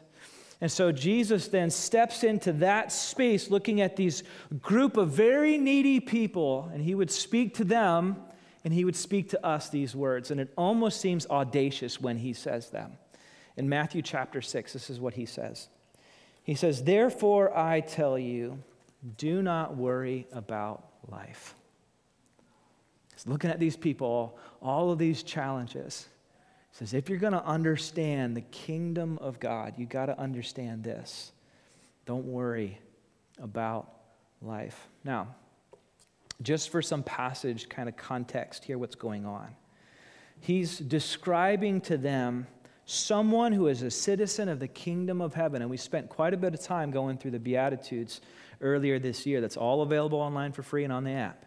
And 0.61 0.71
so 0.71 0.91
Jesus 0.91 1.47
then 1.47 1.69
steps 1.69 2.23
into 2.23 2.51
that 2.53 2.91
space 2.91 3.49
looking 3.49 3.79
at 3.79 3.95
these 3.95 4.23
group 4.61 4.97
of 4.97 5.11
very 5.11 5.57
needy 5.57 5.99
people, 5.99 6.69
and 6.73 6.81
he 6.81 6.95
would 6.95 7.11
speak 7.11 7.53
to 7.55 7.63
them 7.63 8.17
and 8.63 8.73
he 8.73 8.85
would 8.85 8.95
speak 8.95 9.29
to 9.29 9.45
us 9.45 9.69
these 9.69 9.95
words. 9.95 10.31
And 10.31 10.39
it 10.39 10.53
almost 10.57 10.99
seems 10.99 11.25
audacious 11.27 11.99
when 11.99 12.17
he 12.17 12.33
says 12.33 12.69
them. 12.69 12.93
In 13.57 13.69
Matthew 13.69 14.01
chapter 14.01 14.41
6, 14.41 14.73
this 14.73 14.89
is 14.89 14.99
what 14.99 15.13
he 15.13 15.25
says 15.25 15.69
He 16.43 16.55
says, 16.55 16.83
Therefore 16.83 17.55
I 17.57 17.81
tell 17.81 18.17
you, 18.17 18.59
do 19.17 19.41
not 19.41 19.75
worry 19.75 20.27
about 20.31 20.83
life. 21.09 21.55
He's 23.13 23.27
looking 23.27 23.49
at 23.49 23.59
these 23.59 23.75
people, 23.75 24.37
all 24.61 24.91
of 24.91 24.97
these 24.97 25.23
challenges. 25.23 26.07
He 26.71 26.77
says, 26.77 26.93
if 26.93 27.09
you're 27.09 27.17
going 27.17 27.33
to 27.33 27.45
understand 27.45 28.37
the 28.37 28.41
kingdom 28.41 29.17
of 29.19 29.39
God, 29.39 29.73
you 29.77 29.85
got 29.85 30.05
to 30.05 30.19
understand 30.19 30.83
this. 30.83 31.31
Don't 32.05 32.25
worry 32.25 32.79
about 33.41 33.91
life. 34.41 34.87
Now, 35.03 35.35
just 36.41 36.69
for 36.69 36.81
some 36.81 37.03
passage 37.03 37.69
kind 37.69 37.89
of 37.89 37.97
context 37.97 38.63
here, 38.63 38.77
what's 38.77 38.95
going 38.95 39.25
on. 39.25 39.49
He's 40.39 40.77
describing 40.79 41.81
to 41.81 41.97
them 41.97 42.47
someone 42.85 43.51
who 43.51 43.67
is 43.67 43.83
a 43.83 43.91
citizen 43.91 44.49
of 44.49 44.59
the 44.59 44.67
kingdom 44.67 45.21
of 45.21 45.33
heaven. 45.33 45.61
And 45.61 45.69
we 45.69 45.77
spent 45.77 46.09
quite 46.09 46.33
a 46.33 46.37
bit 46.37 46.53
of 46.53 46.61
time 46.61 46.91
going 46.91 47.17
through 47.17 47.31
the 47.31 47.39
Beatitudes 47.39 48.21
earlier 48.61 48.97
this 48.97 49.25
year. 49.25 49.41
That's 49.41 49.57
all 49.57 49.81
available 49.81 50.19
online 50.19 50.53
for 50.53 50.63
free 50.63 50.83
and 50.85 50.93
on 50.93 51.03
the 51.03 51.11
app. 51.11 51.45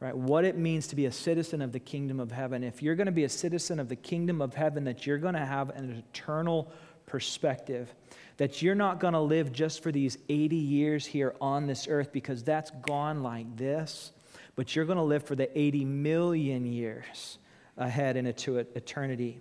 Right? 0.00 0.16
What 0.16 0.44
it 0.44 0.58
means 0.58 0.86
to 0.88 0.96
be 0.96 1.06
a 1.06 1.12
citizen 1.12 1.62
of 1.62 1.72
the 1.72 1.80
kingdom 1.80 2.20
of 2.20 2.30
heaven. 2.30 2.62
If 2.62 2.82
you're 2.82 2.94
going 2.94 3.06
to 3.06 3.12
be 3.12 3.24
a 3.24 3.28
citizen 3.28 3.80
of 3.80 3.88
the 3.88 3.96
kingdom 3.96 4.42
of 4.42 4.54
heaven, 4.54 4.84
that 4.84 5.06
you're 5.06 5.18
going 5.18 5.34
to 5.34 5.44
have 5.44 5.70
an 5.70 6.04
eternal 6.12 6.70
perspective 7.06 7.92
that 8.36 8.62
you're 8.62 8.74
not 8.74 9.00
going 9.00 9.14
to 9.14 9.20
live 9.20 9.52
just 9.52 9.82
for 9.82 9.92
these 9.92 10.18
80 10.28 10.56
years 10.56 11.06
here 11.06 11.34
on 11.40 11.66
this 11.66 11.86
earth 11.88 12.12
because 12.12 12.42
that's 12.42 12.70
gone 12.82 13.22
like 13.22 13.56
this, 13.56 14.12
but 14.56 14.74
you're 14.74 14.84
going 14.84 14.98
to 14.98 15.04
live 15.04 15.22
for 15.22 15.36
the 15.36 15.56
80 15.56 15.84
million 15.84 16.66
years 16.66 17.38
ahead 17.76 18.16
into 18.16 18.56
eternity. 18.58 19.40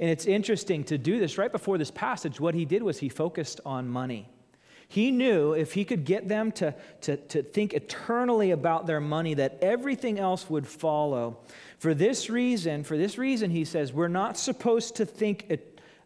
And 0.00 0.08
it's 0.08 0.26
interesting 0.26 0.84
to 0.84 0.98
do 0.98 1.18
this 1.18 1.38
right 1.38 1.50
before 1.50 1.78
this 1.78 1.90
passage. 1.90 2.38
What 2.38 2.54
he 2.54 2.64
did 2.64 2.82
was 2.82 2.98
he 2.98 3.08
focused 3.08 3.60
on 3.66 3.88
money. 3.88 4.28
He 4.86 5.10
knew 5.10 5.52
if 5.52 5.74
he 5.74 5.84
could 5.84 6.04
get 6.04 6.28
them 6.28 6.50
to, 6.52 6.74
to, 7.02 7.16
to 7.16 7.42
think 7.42 7.74
eternally 7.74 8.52
about 8.52 8.86
their 8.86 9.00
money, 9.00 9.34
that 9.34 9.58
everything 9.60 10.18
else 10.18 10.48
would 10.48 10.66
follow. 10.66 11.38
For 11.78 11.92
this 11.92 12.30
reason, 12.30 12.84
for 12.84 12.96
this 12.96 13.18
reason, 13.18 13.50
he 13.50 13.66
says, 13.66 13.92
we're 13.92 14.08
not 14.08 14.38
supposed 14.38 14.96
to 14.96 15.04
think 15.04 15.60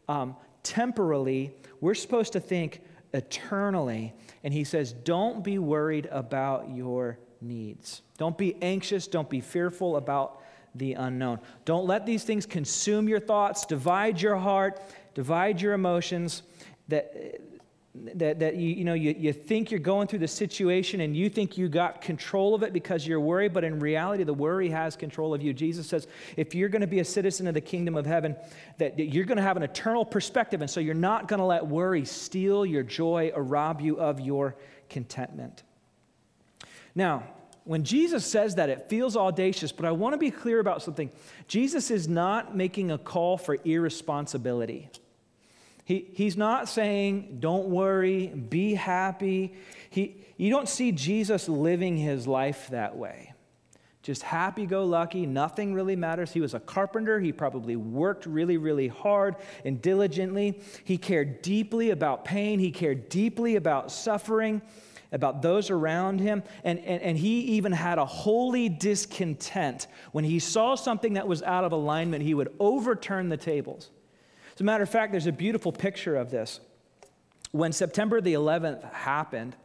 um, 0.09 0.35
temporally, 0.63 1.55
we're 1.81 1.95
supposed 1.95 2.33
to 2.35 2.41
think 2.41 2.81
eternally. 3.13 4.15
And 4.45 4.53
he 4.53 4.65
says, 4.65 4.93
Don't 4.93 5.43
be 5.43 5.59
worried 5.59 6.09
about 6.11 6.71
your 6.71 7.19
needs. 7.41 8.03
Don't 8.19 8.39
be 8.39 8.57
anxious. 8.63 9.07
Don't 9.07 9.29
be 9.29 9.41
fearful 9.41 9.97
about 9.97 10.41
the 10.75 10.95
unknown. 10.95 11.39
Don't 11.65 11.87
let 11.87 12.07
these 12.07 12.25
things 12.25 12.47
consume 12.47 13.09
your 13.09 13.21
thoughts, 13.21 13.67
divide 13.67 14.21
your 14.21 14.37
heart, 14.37 14.81
divide 15.15 15.61
your 15.61 15.75
emotions. 15.75 16.43
That 16.89 17.52
that, 17.95 18.39
that 18.39 18.57
you, 18.57 18.69
you 18.71 18.85
know 18.85 18.95
you, 18.95 19.15
you 19.19 19.33
think 19.35 19.71
you're 19.71 19.79
going 19.79 20.09
through 20.09 20.21
the 20.21 20.29
situation 20.29 21.03
and 21.03 21.15
you 21.15 21.29
think 21.29 21.59
you 21.59 21.69
got 21.69 22.01
control 22.01 22.55
of 22.55 22.63
it 22.63 22.73
because 22.73 23.07
you're 23.07 23.21
worried 23.21 23.53
but 23.53 23.65
in 23.65 23.79
reality 23.79 24.25
the 24.25 24.33
worry 24.33 24.71
has 24.71 24.97
control 24.97 25.35
of 25.35 25.43
you 25.43 25.53
jesus 25.53 25.87
says 25.89 26.07
if 26.39 26.55
you're 26.55 26.71
going 26.71 26.81
to 26.81 26.87
be 26.87 27.01
a 27.01 27.05
citizen 27.05 27.47
of 27.47 27.53
the 27.53 27.61
kingdom 27.61 27.95
of 27.95 28.07
heaven 28.07 28.35
that 28.79 28.99
you're 28.99 29.27
going 29.27 29.37
to 29.37 29.43
have 29.43 29.59
an 29.59 29.63
eternal 29.63 30.07
perspective 30.07 30.63
and 30.63 30.71
so 30.71 30.81
you're 30.81 30.95
not 30.95 31.29
going 31.29 31.39
to 31.39 31.45
let 31.45 31.67
worry 31.67 32.05
steal 32.05 32.65
your 32.65 32.83
joy 32.83 33.31
or 33.35 33.43
rob 33.43 33.81
you 33.81 34.01
of 34.01 34.21
your 34.21 34.57
contentment 34.89 35.63
now 36.95 37.25
when 37.65 37.85
Jesus 37.85 38.27
says 38.27 38.57
that, 38.57 38.69
it 38.69 38.89
feels 38.89 39.17
audacious, 39.17 39.71
but 39.71 39.87
I 39.87 39.93
want 39.93 40.15
to 40.15 40.19
be 40.19 40.33
clear 40.33 40.59
about 40.59 40.83
something. 40.83 41.13
Jesus 41.47 41.93
is 41.93 42.09
not 42.09 42.57
making 42.57 42.91
a 42.91 42.99
call 42.99 43.39
for 43.39 43.57
irresponsibility. 43.65 44.91
He, 45.85 46.09
he's 46.13 46.37
not 46.37 46.69
saying, 46.69 47.39
don't 47.41 47.69
worry, 47.69 48.29
be 48.29 48.75
happy. 48.75 49.55
He, 49.91 50.25
you 50.37 50.51
don't 50.51 50.69
see 50.69 50.93
Jesus 50.93 51.49
living 51.49 51.97
his 51.97 52.27
life 52.27 52.69
that 52.69 52.97
way. 52.97 53.33
Just 54.03 54.23
happy 54.23 54.67
go 54.67 54.85
lucky, 54.85 55.27
nothing 55.27 55.75
really 55.75 55.95
matters. 55.95 56.33
He 56.33 56.41
was 56.41 56.55
a 56.55 56.61
carpenter. 56.61 57.21
He 57.21 57.33
probably 57.33 57.77
worked 57.77 58.27
really, 58.27 58.57
really 58.57 58.89
hard 58.89 59.37
and 59.65 59.81
diligently. 59.81 60.61
He 60.85 60.99
cared 60.99 61.41
deeply 61.41 61.91
about 61.91 62.25
pain, 62.25 62.59
he 62.59 62.73
cared 62.73 63.09
deeply 63.09 63.55
about 63.55 63.93
suffering, 63.93 64.61
about 65.13 65.43
those 65.43 65.71
around 65.71 66.21
him. 66.21 66.43
And, 66.65 66.81
and, 66.81 67.03
and 67.03 67.19
he 67.19 67.41
even 67.41 67.71
had 67.71 67.99
a 67.99 68.07
holy 68.07 68.69
discontent. 68.69 69.87
When 70.11 70.25
he 70.25 70.41
saw 70.41 70.75
something 70.75 71.13
that 71.13 71.29
was 71.29 71.43
out 71.43 71.65
of 71.65 71.71
alignment, 71.71 72.25
he 72.25 72.35
would 72.35 72.53
overturn 72.59 73.29
the 73.29 73.37
tables. 73.37 73.91
As 74.55 74.61
a 74.61 74.65
matter 74.65 74.83
of 74.83 74.91
fact, 74.91 75.13
there's 75.13 75.27
a 75.27 75.33
beautiful 75.33 75.73
picture 75.73 76.17
of 76.17 76.31
this. 76.31 76.61
When 77.53 77.73
September 77.73 78.21
the 78.21 78.35
11th 78.35 78.91
happened, 78.93 79.57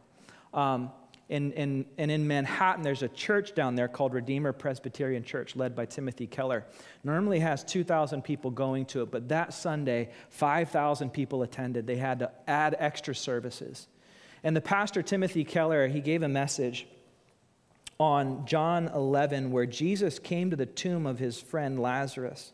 um, 0.54 0.90
in, 1.28 1.52
in, 1.52 1.84
and 1.98 2.10
in 2.10 2.26
Manhattan, 2.26 2.82
there's 2.82 3.02
a 3.02 3.08
church 3.08 3.54
down 3.54 3.74
there 3.74 3.88
called 3.88 4.14
Redeemer 4.14 4.52
Presbyterian 4.54 5.22
Church, 5.22 5.56
led 5.56 5.76
by 5.76 5.84
Timothy 5.84 6.26
Keller. 6.26 6.64
Normally 7.04 7.40
has 7.40 7.62
2,000 7.64 8.22
people 8.22 8.50
going 8.50 8.86
to 8.86 9.02
it, 9.02 9.10
but 9.10 9.28
that 9.28 9.52
Sunday, 9.52 10.08
5,000 10.30 11.10
people 11.10 11.42
attended. 11.42 11.86
They 11.86 11.96
had 11.96 12.20
to 12.20 12.30
add 12.46 12.76
extra 12.78 13.14
services. 13.14 13.88
And 14.42 14.56
the 14.56 14.62
pastor, 14.62 15.02
Timothy 15.02 15.44
Keller, 15.44 15.86
he 15.88 16.00
gave 16.00 16.22
a 16.22 16.28
message 16.28 16.86
on 18.00 18.46
John 18.46 18.88
11 18.88 19.50
where 19.50 19.66
Jesus 19.66 20.18
came 20.18 20.50
to 20.50 20.56
the 20.56 20.66
tomb 20.66 21.04
of 21.06 21.18
his 21.18 21.40
friend 21.40 21.78
Lazarus. 21.78 22.52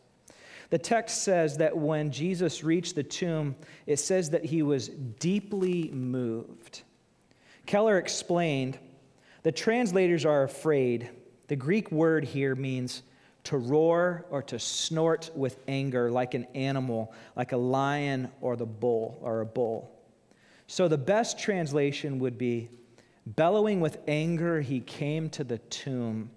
The 0.74 0.78
text 0.78 1.22
says 1.22 1.58
that 1.58 1.76
when 1.76 2.10
Jesus 2.10 2.64
reached 2.64 2.96
the 2.96 3.04
tomb, 3.04 3.54
it 3.86 4.00
says 4.00 4.30
that 4.30 4.44
he 4.44 4.62
was 4.62 4.88
deeply 5.20 5.88
moved. 5.92 6.82
Keller 7.64 7.96
explained 7.96 8.80
the 9.44 9.52
translators 9.52 10.24
are 10.24 10.42
afraid. 10.42 11.10
The 11.46 11.54
Greek 11.54 11.92
word 11.92 12.24
here 12.24 12.56
means 12.56 13.04
to 13.44 13.56
roar 13.56 14.26
or 14.30 14.42
to 14.42 14.58
snort 14.58 15.30
with 15.36 15.60
anger 15.68 16.10
like 16.10 16.34
an 16.34 16.44
animal, 16.56 17.14
like 17.36 17.52
a 17.52 17.56
lion 17.56 18.32
or 18.40 18.56
the 18.56 18.66
bull 18.66 19.16
or 19.22 19.42
a 19.42 19.46
bull. 19.46 19.96
So 20.66 20.88
the 20.88 20.98
best 20.98 21.38
translation 21.38 22.18
would 22.18 22.36
be 22.36 22.68
bellowing 23.26 23.78
with 23.78 23.98
anger, 24.08 24.60
he 24.60 24.80
came 24.80 25.30
to 25.30 25.44
the 25.44 25.58
tomb. 25.58 26.30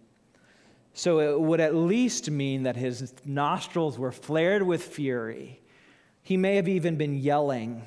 So 0.97 1.19
it 1.19 1.39
would 1.39 1.59
at 1.59 1.75
least 1.75 2.31
mean 2.31 2.63
that 2.63 2.75
his 2.75 3.13
nostrils 3.23 3.99
were 3.99 4.11
flared 4.11 4.63
with 4.63 4.81
fury. 4.81 5.61
He 6.23 6.37
may 6.37 6.55
have 6.55 6.67
even 6.67 6.95
been 6.95 7.19
yelling 7.19 7.83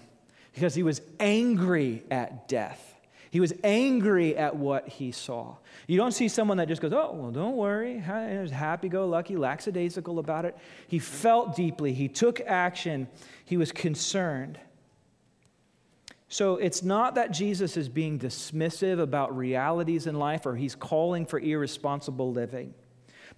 because 0.55 0.77
he 0.77 0.85
was 0.85 1.03
angry 1.19 2.05
at 2.09 2.47
death. 2.47 2.95
He 3.33 3.41
was 3.41 3.53
angry 3.65 4.37
at 4.37 4.55
what 4.55 4.87
he 4.87 5.11
saw. 5.11 5.57
You 5.89 5.97
don't 5.97 6.13
see 6.13 6.29
someone 6.29 6.59
that 6.59 6.69
just 6.69 6.81
goes, 6.81 6.93
oh, 6.93 7.13
well, 7.15 7.33
don't 7.33 7.57
worry, 7.57 7.99
happy 7.99 8.89
go 8.89 9.09
lucky, 9.09 9.35
lackadaisical 9.35 10.21
about 10.21 10.45
it. 10.45 10.57
He 10.87 11.01
felt 11.01 11.57
deeply, 11.57 11.93
he 11.93 12.07
took 12.07 12.41
action, 12.43 13.09
he 13.45 13.57
was 13.57 13.73
concerned. 13.73 14.57
So 16.29 16.59
it's 16.59 16.85
not 16.85 17.17
that 17.17 17.33
Jesus 17.33 17.77
is 17.77 17.89
being 17.89 18.21
dismissive 18.21 19.01
about 19.01 19.37
realities 19.37 20.07
in 20.07 20.15
life 20.15 20.47
or 20.47 20.55
he's 20.55 20.77
calling 20.77 21.27
for 21.27 21.41
irresponsible 21.41 22.31
living. 22.31 22.73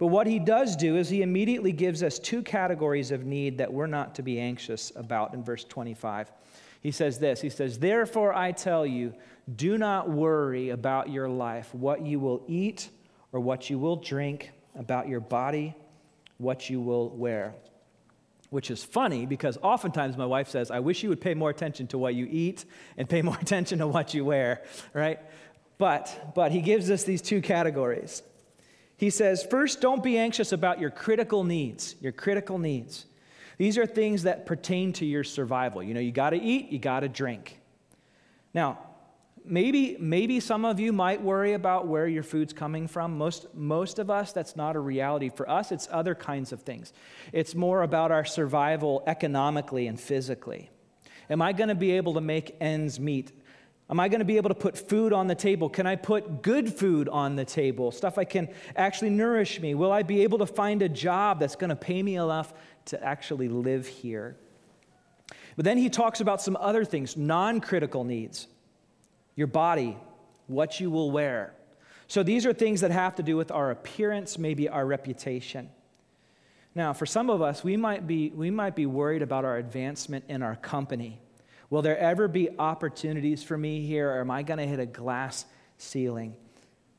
But 0.02 0.08
what 0.08 0.26
he 0.26 0.40
does 0.40 0.74
do 0.74 0.96
is 0.96 1.08
he 1.08 1.22
immediately 1.22 1.70
gives 1.70 2.02
us 2.02 2.18
two 2.18 2.42
categories 2.42 3.12
of 3.12 3.24
need 3.24 3.58
that 3.58 3.72
we're 3.72 3.86
not 3.86 4.16
to 4.16 4.22
be 4.22 4.40
anxious 4.40 4.90
about 4.96 5.32
in 5.32 5.44
verse 5.44 5.62
25. 5.62 6.32
He 6.80 6.90
says 6.90 7.20
this 7.20 7.40
He 7.40 7.48
says, 7.48 7.78
Therefore 7.78 8.34
I 8.34 8.50
tell 8.50 8.84
you, 8.84 9.14
do 9.54 9.78
not 9.78 10.10
worry 10.10 10.70
about 10.70 11.10
your 11.10 11.28
life, 11.28 11.72
what 11.72 12.02
you 12.04 12.18
will 12.18 12.42
eat 12.48 12.88
or 13.30 13.38
what 13.38 13.70
you 13.70 13.78
will 13.78 13.94
drink, 13.94 14.50
about 14.76 15.06
your 15.06 15.20
body, 15.20 15.72
what 16.38 16.68
you 16.68 16.80
will 16.80 17.08
wear 17.10 17.54
which 18.50 18.70
is 18.70 18.84
funny 18.84 19.24
because 19.24 19.56
oftentimes 19.62 20.16
my 20.16 20.26
wife 20.26 20.48
says, 20.48 20.70
I 20.70 20.80
wish 20.80 21.02
you 21.02 21.08
would 21.10 21.22
pay 21.22 21.32
more 21.32 21.48
attention 21.48 21.86
to 21.86 21.96
what 21.96 22.14
you 22.14 22.26
eat 22.28 22.64
and 22.98 23.08
pay 23.08 23.22
more 23.22 23.38
attention 23.40 23.78
to 23.78 23.86
what 23.86 24.14
you 24.14 24.24
wear, 24.24 24.62
right? 24.92 25.20
But, 25.78 26.34
but 26.34 26.50
he 26.50 26.60
gives 26.60 26.90
us 26.90 27.04
these 27.04 27.22
two 27.22 27.40
categories. 27.40 28.22
He 29.02 29.10
says, 29.10 29.42
first, 29.42 29.80
don't 29.80 30.00
be 30.00 30.16
anxious 30.16 30.52
about 30.52 30.78
your 30.78 30.90
critical 30.90 31.42
needs, 31.42 31.96
your 32.00 32.12
critical 32.12 32.56
needs. 32.56 33.06
These 33.58 33.76
are 33.76 33.84
things 33.84 34.22
that 34.22 34.46
pertain 34.46 34.92
to 34.92 35.04
your 35.04 35.24
survival. 35.24 35.82
You 35.82 35.92
know, 35.92 35.98
you 35.98 36.12
got 36.12 36.30
to 36.30 36.40
eat, 36.40 36.70
you 36.70 36.78
got 36.78 37.00
to 37.00 37.08
drink. 37.08 37.58
Now, 38.54 38.78
maybe, 39.44 39.96
maybe 39.98 40.38
some 40.38 40.64
of 40.64 40.78
you 40.78 40.92
might 40.92 41.20
worry 41.20 41.54
about 41.54 41.88
where 41.88 42.06
your 42.06 42.22
food's 42.22 42.52
coming 42.52 42.86
from. 42.86 43.18
Most, 43.18 43.52
most 43.56 43.98
of 43.98 44.08
us, 44.08 44.32
that's 44.32 44.54
not 44.54 44.76
a 44.76 44.78
reality. 44.78 45.30
For 45.30 45.50
us, 45.50 45.72
it's 45.72 45.88
other 45.90 46.14
kinds 46.14 46.52
of 46.52 46.62
things. 46.62 46.92
It's 47.32 47.56
more 47.56 47.82
about 47.82 48.12
our 48.12 48.24
survival 48.24 49.02
economically 49.08 49.88
and 49.88 49.98
physically. 49.98 50.70
Am 51.28 51.42
I 51.42 51.52
going 51.52 51.70
to 51.70 51.74
be 51.74 51.90
able 51.90 52.14
to 52.14 52.20
make 52.20 52.54
ends 52.60 53.00
meet? 53.00 53.32
Am 53.92 54.00
I 54.00 54.08
going 54.08 54.20
to 54.20 54.24
be 54.24 54.38
able 54.38 54.48
to 54.48 54.54
put 54.54 54.88
food 54.88 55.12
on 55.12 55.26
the 55.26 55.34
table? 55.34 55.68
Can 55.68 55.86
I 55.86 55.96
put 55.96 56.40
good 56.40 56.72
food 56.72 57.10
on 57.10 57.36
the 57.36 57.44
table? 57.44 57.90
Stuff 57.92 58.16
I 58.16 58.24
can 58.24 58.48
actually 58.74 59.10
nourish 59.10 59.60
me? 59.60 59.74
Will 59.74 59.92
I 59.92 60.02
be 60.02 60.22
able 60.22 60.38
to 60.38 60.46
find 60.46 60.80
a 60.80 60.88
job 60.88 61.38
that's 61.38 61.56
going 61.56 61.68
to 61.68 61.76
pay 61.76 62.02
me 62.02 62.16
enough 62.16 62.54
to 62.86 63.04
actually 63.04 63.48
live 63.50 63.86
here? 63.86 64.34
But 65.56 65.66
then 65.66 65.76
he 65.76 65.90
talks 65.90 66.22
about 66.22 66.40
some 66.40 66.56
other 66.58 66.86
things, 66.86 67.18
non 67.18 67.60
critical 67.60 68.02
needs 68.02 68.48
your 69.34 69.46
body, 69.46 69.98
what 70.46 70.80
you 70.80 70.90
will 70.90 71.10
wear. 71.10 71.52
So 72.06 72.22
these 72.22 72.46
are 72.46 72.54
things 72.54 72.80
that 72.80 72.90
have 72.90 73.14
to 73.16 73.22
do 73.22 73.36
with 73.36 73.50
our 73.50 73.70
appearance, 73.70 74.38
maybe 74.38 74.70
our 74.70 74.86
reputation. 74.86 75.68
Now, 76.74 76.94
for 76.94 77.04
some 77.04 77.28
of 77.28 77.42
us, 77.42 77.62
we 77.62 77.76
might 77.76 78.06
be, 78.06 78.30
we 78.30 78.50
might 78.50 78.74
be 78.74 78.86
worried 78.86 79.20
about 79.20 79.44
our 79.44 79.58
advancement 79.58 80.24
in 80.28 80.42
our 80.42 80.56
company. 80.56 81.21
Will 81.72 81.80
there 81.80 81.96
ever 81.96 82.28
be 82.28 82.50
opportunities 82.58 83.42
for 83.42 83.56
me 83.56 83.80
here, 83.86 84.10
or 84.10 84.20
am 84.20 84.30
I 84.30 84.42
going 84.42 84.58
to 84.58 84.66
hit 84.66 84.78
a 84.78 84.84
glass 84.84 85.46
ceiling? 85.78 86.36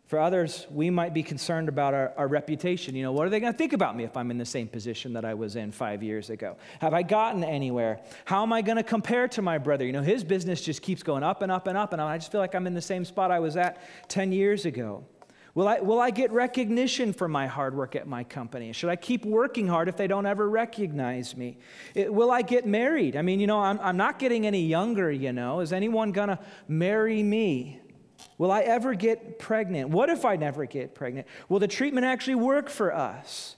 For 0.07 0.17
others, 0.17 0.65
we 0.71 0.89
might 0.89 1.13
be 1.13 1.21
concerned 1.21 1.69
about 1.69 1.93
our, 1.93 2.11
our 2.17 2.27
reputation. 2.27 2.95
You 2.95 3.03
know, 3.03 3.11
what 3.11 3.27
are 3.27 3.29
they 3.29 3.39
going 3.39 3.53
to 3.53 3.57
think 3.57 3.73
about 3.73 3.95
me 3.95 4.03
if 4.03 4.17
I'm 4.17 4.31
in 4.31 4.39
the 4.39 4.45
same 4.47 4.67
position 4.67 5.13
that 5.13 5.25
I 5.25 5.35
was 5.35 5.57
in 5.57 5.71
five 5.71 6.01
years 6.01 6.31
ago? 6.31 6.57
Have 6.79 6.95
I 6.95 7.03
gotten 7.03 7.43
anywhere? 7.43 7.99
How 8.25 8.41
am 8.41 8.51
I 8.51 8.63
going 8.63 8.77
to 8.77 8.83
compare 8.83 9.27
to 9.27 9.43
my 9.43 9.59
brother? 9.59 9.85
You 9.85 9.91
know, 9.91 10.01
his 10.01 10.23
business 10.23 10.59
just 10.59 10.81
keeps 10.81 11.03
going 11.03 11.21
up 11.21 11.43
and 11.43 11.51
up 11.51 11.67
and 11.67 11.77
up, 11.77 11.93
and 11.93 12.01
I 12.01 12.17
just 12.17 12.31
feel 12.31 12.41
like 12.41 12.55
I'm 12.55 12.65
in 12.65 12.73
the 12.73 12.81
same 12.81 13.05
spot 13.05 13.29
I 13.29 13.41
was 13.41 13.55
at 13.55 13.77
10 14.09 14.31
years 14.31 14.65
ago. 14.65 15.05
Will 15.55 15.67
I, 15.67 15.79
will 15.81 15.99
I 15.99 16.09
get 16.09 16.31
recognition 16.31 17.13
for 17.13 17.27
my 17.27 17.45
hard 17.45 17.75
work 17.75 17.95
at 17.95 18.07
my 18.07 18.23
company? 18.23 18.73
Should 18.73 18.89
I 18.89 18.95
keep 18.95 19.23
working 19.23 19.67
hard 19.67 19.87
if 19.87 19.95
they 19.95 20.07
don't 20.07 20.25
ever 20.25 20.49
recognize 20.49 21.37
me? 21.37 21.57
It, 21.93 22.11
will 22.11 22.31
I 22.31 22.41
get 22.41 22.65
married? 22.65 23.15
I 23.15 23.21
mean, 23.21 23.39
you 23.39 23.45
know, 23.45 23.59
I'm, 23.59 23.79
I'm 23.79 23.97
not 23.97 24.17
getting 24.17 24.47
any 24.47 24.63
younger, 24.63 25.11
you 25.11 25.31
know. 25.31 25.59
Is 25.59 25.71
anyone 25.71 26.11
going 26.11 26.29
to 26.29 26.39
marry 26.67 27.21
me? 27.21 27.79
Will 28.39 28.51
I 28.51 28.61
ever 28.61 28.95
get 28.95 29.37
pregnant? 29.37 29.89
What 29.89 30.09
if 30.09 30.25
I 30.25 30.37
never 30.37 30.65
get 30.65 30.95
pregnant? 30.95 31.27
Will 31.49 31.59
the 31.59 31.67
treatment 31.67 32.05
actually 32.05 32.35
work 32.35 32.67
for 32.69 32.93
us? 32.93 33.55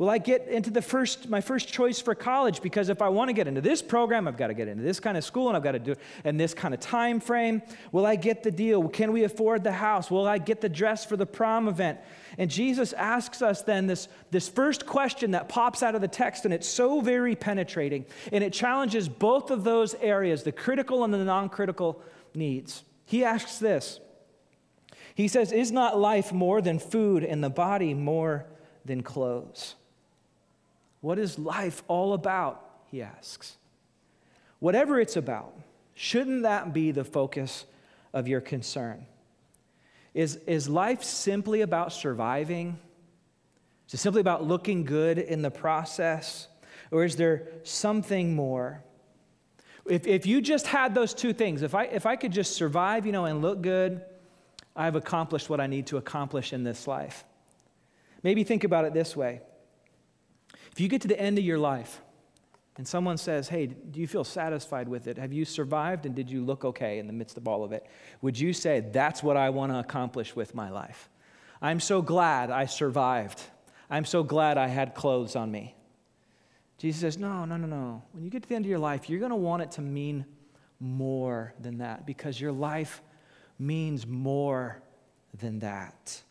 Will 0.00 0.08
I 0.08 0.16
get 0.16 0.48
into 0.48 0.70
the 0.70 0.80
first, 0.80 1.28
my 1.28 1.42
first 1.42 1.68
choice 1.68 2.00
for 2.00 2.14
college? 2.14 2.62
Because 2.62 2.88
if 2.88 3.02
I 3.02 3.10
want 3.10 3.28
to 3.28 3.34
get 3.34 3.46
into 3.46 3.60
this 3.60 3.82
program, 3.82 4.26
I've 4.26 4.38
got 4.38 4.46
to 4.46 4.54
get 4.54 4.66
into 4.66 4.82
this 4.82 4.98
kind 4.98 5.14
of 5.14 5.22
school 5.22 5.48
and 5.48 5.56
I've 5.58 5.62
got 5.62 5.72
to 5.72 5.78
do 5.78 5.92
it 5.92 5.98
in 6.24 6.38
this 6.38 6.54
kind 6.54 6.72
of 6.72 6.80
time 6.80 7.20
frame. 7.20 7.60
Will 7.92 8.06
I 8.06 8.16
get 8.16 8.42
the 8.42 8.50
deal? 8.50 8.88
Can 8.88 9.12
we 9.12 9.24
afford 9.24 9.62
the 9.62 9.72
house? 9.72 10.10
Will 10.10 10.26
I 10.26 10.38
get 10.38 10.62
the 10.62 10.70
dress 10.70 11.04
for 11.04 11.18
the 11.18 11.26
prom 11.26 11.68
event? 11.68 11.98
And 12.38 12.50
Jesus 12.50 12.94
asks 12.94 13.42
us 13.42 13.60
then 13.60 13.86
this, 13.86 14.08
this 14.30 14.48
first 14.48 14.86
question 14.86 15.32
that 15.32 15.50
pops 15.50 15.82
out 15.82 15.94
of 15.94 16.00
the 16.00 16.08
text, 16.08 16.46
and 16.46 16.54
it's 16.54 16.66
so 16.66 17.02
very 17.02 17.36
penetrating. 17.36 18.06
And 18.32 18.42
it 18.42 18.54
challenges 18.54 19.06
both 19.06 19.50
of 19.50 19.64
those 19.64 19.94
areas, 19.96 20.44
the 20.44 20.52
critical 20.52 21.04
and 21.04 21.12
the 21.12 21.18
non 21.18 21.50
critical 21.50 22.00
needs. 22.34 22.84
He 23.04 23.22
asks 23.22 23.58
this 23.58 24.00
He 25.14 25.28
says, 25.28 25.52
Is 25.52 25.70
not 25.70 25.98
life 25.98 26.32
more 26.32 26.62
than 26.62 26.78
food 26.78 27.22
and 27.22 27.44
the 27.44 27.50
body 27.50 27.92
more 27.92 28.46
than 28.86 29.02
clothes? 29.02 29.74
What 31.00 31.18
is 31.18 31.38
life 31.38 31.82
all 31.88 32.12
about? 32.12 32.64
He 32.90 33.02
asks. 33.02 33.56
Whatever 34.58 35.00
it's 35.00 35.16
about, 35.16 35.54
shouldn't 35.94 36.42
that 36.42 36.72
be 36.72 36.90
the 36.90 37.04
focus 37.04 37.64
of 38.12 38.28
your 38.28 38.40
concern? 38.40 39.06
Is, 40.12 40.36
is 40.46 40.68
life 40.68 41.02
simply 41.02 41.62
about 41.62 41.92
surviving? 41.92 42.78
Is 43.88 43.94
it 43.94 43.98
simply 43.98 44.20
about 44.20 44.44
looking 44.44 44.84
good 44.84 45.18
in 45.18 45.42
the 45.42 45.50
process? 45.50 46.48
Or 46.90 47.04
is 47.04 47.16
there 47.16 47.48
something 47.62 48.34
more? 48.34 48.82
If, 49.86 50.06
if 50.06 50.26
you 50.26 50.40
just 50.40 50.66
had 50.66 50.94
those 50.94 51.14
two 51.14 51.32
things, 51.32 51.62
if 51.62 51.74
I, 51.74 51.84
if 51.84 52.06
I 52.06 52.16
could 52.16 52.32
just 52.32 52.54
survive, 52.54 53.06
you 53.06 53.12
know, 53.12 53.24
and 53.24 53.40
look 53.40 53.62
good, 53.62 54.02
I've 54.76 54.96
accomplished 54.96 55.48
what 55.48 55.60
I 55.60 55.66
need 55.66 55.86
to 55.88 55.96
accomplish 55.96 56.52
in 56.52 56.64
this 56.64 56.86
life. 56.86 57.24
Maybe 58.22 58.44
think 58.44 58.64
about 58.64 58.84
it 58.84 58.92
this 58.92 59.16
way. 59.16 59.40
If 60.72 60.80
you 60.80 60.88
get 60.88 61.02
to 61.02 61.08
the 61.08 61.20
end 61.20 61.38
of 61.38 61.44
your 61.44 61.58
life 61.58 62.00
and 62.76 62.86
someone 62.86 63.18
says, 63.18 63.48
Hey, 63.48 63.66
do 63.66 64.00
you 64.00 64.06
feel 64.06 64.24
satisfied 64.24 64.88
with 64.88 65.06
it? 65.06 65.18
Have 65.18 65.32
you 65.32 65.44
survived 65.44 66.06
and 66.06 66.14
did 66.14 66.30
you 66.30 66.44
look 66.44 66.64
okay 66.64 66.98
in 66.98 67.06
the 67.06 67.12
midst 67.12 67.36
of 67.36 67.48
all 67.48 67.64
of 67.64 67.72
it? 67.72 67.86
Would 68.22 68.38
you 68.38 68.52
say, 68.52 68.80
That's 68.80 69.22
what 69.22 69.36
I 69.36 69.50
want 69.50 69.72
to 69.72 69.78
accomplish 69.78 70.34
with 70.34 70.54
my 70.54 70.70
life? 70.70 71.08
I'm 71.60 71.80
so 71.80 72.00
glad 72.00 72.50
I 72.50 72.66
survived. 72.66 73.40
I'm 73.90 74.04
so 74.04 74.22
glad 74.22 74.56
I 74.56 74.68
had 74.68 74.94
clothes 74.94 75.36
on 75.36 75.50
me. 75.50 75.74
Jesus 76.78 77.00
says, 77.00 77.18
No, 77.18 77.44
no, 77.44 77.56
no, 77.56 77.66
no. 77.66 78.02
When 78.12 78.24
you 78.24 78.30
get 78.30 78.42
to 78.44 78.48
the 78.48 78.54
end 78.54 78.64
of 78.64 78.70
your 78.70 78.78
life, 78.78 79.10
you're 79.10 79.20
going 79.20 79.30
to 79.30 79.36
want 79.36 79.62
it 79.62 79.72
to 79.72 79.82
mean 79.82 80.24
more 80.78 81.52
than 81.60 81.78
that 81.78 82.06
because 82.06 82.40
your 82.40 82.52
life 82.52 83.02
means 83.58 84.06
more 84.06 84.80
than 85.38 85.58
that. 85.58 86.22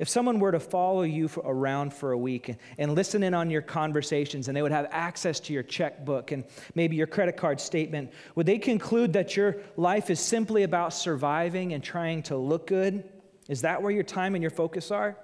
If 0.00 0.08
someone 0.08 0.40
were 0.40 0.50
to 0.50 0.58
follow 0.58 1.02
you 1.02 1.28
for, 1.28 1.42
around 1.44 1.92
for 1.92 2.12
a 2.12 2.18
week 2.18 2.48
and, 2.48 2.56
and 2.78 2.94
listen 2.94 3.22
in 3.22 3.34
on 3.34 3.50
your 3.50 3.60
conversations 3.60 4.48
and 4.48 4.56
they 4.56 4.62
would 4.62 4.72
have 4.72 4.88
access 4.90 5.38
to 5.40 5.52
your 5.52 5.62
checkbook 5.62 6.32
and 6.32 6.42
maybe 6.74 6.96
your 6.96 7.06
credit 7.06 7.36
card 7.36 7.60
statement, 7.60 8.10
would 8.34 8.46
they 8.46 8.58
conclude 8.58 9.12
that 9.12 9.36
your 9.36 9.58
life 9.76 10.08
is 10.08 10.18
simply 10.18 10.62
about 10.62 10.94
surviving 10.94 11.74
and 11.74 11.84
trying 11.84 12.22
to 12.24 12.36
look 12.38 12.66
good? 12.66 13.04
Is 13.50 13.60
that 13.60 13.82
where 13.82 13.92
your 13.92 14.02
time 14.02 14.34
and 14.34 14.40
your 14.42 14.50
focus 14.50 14.90
are? 14.90 15.18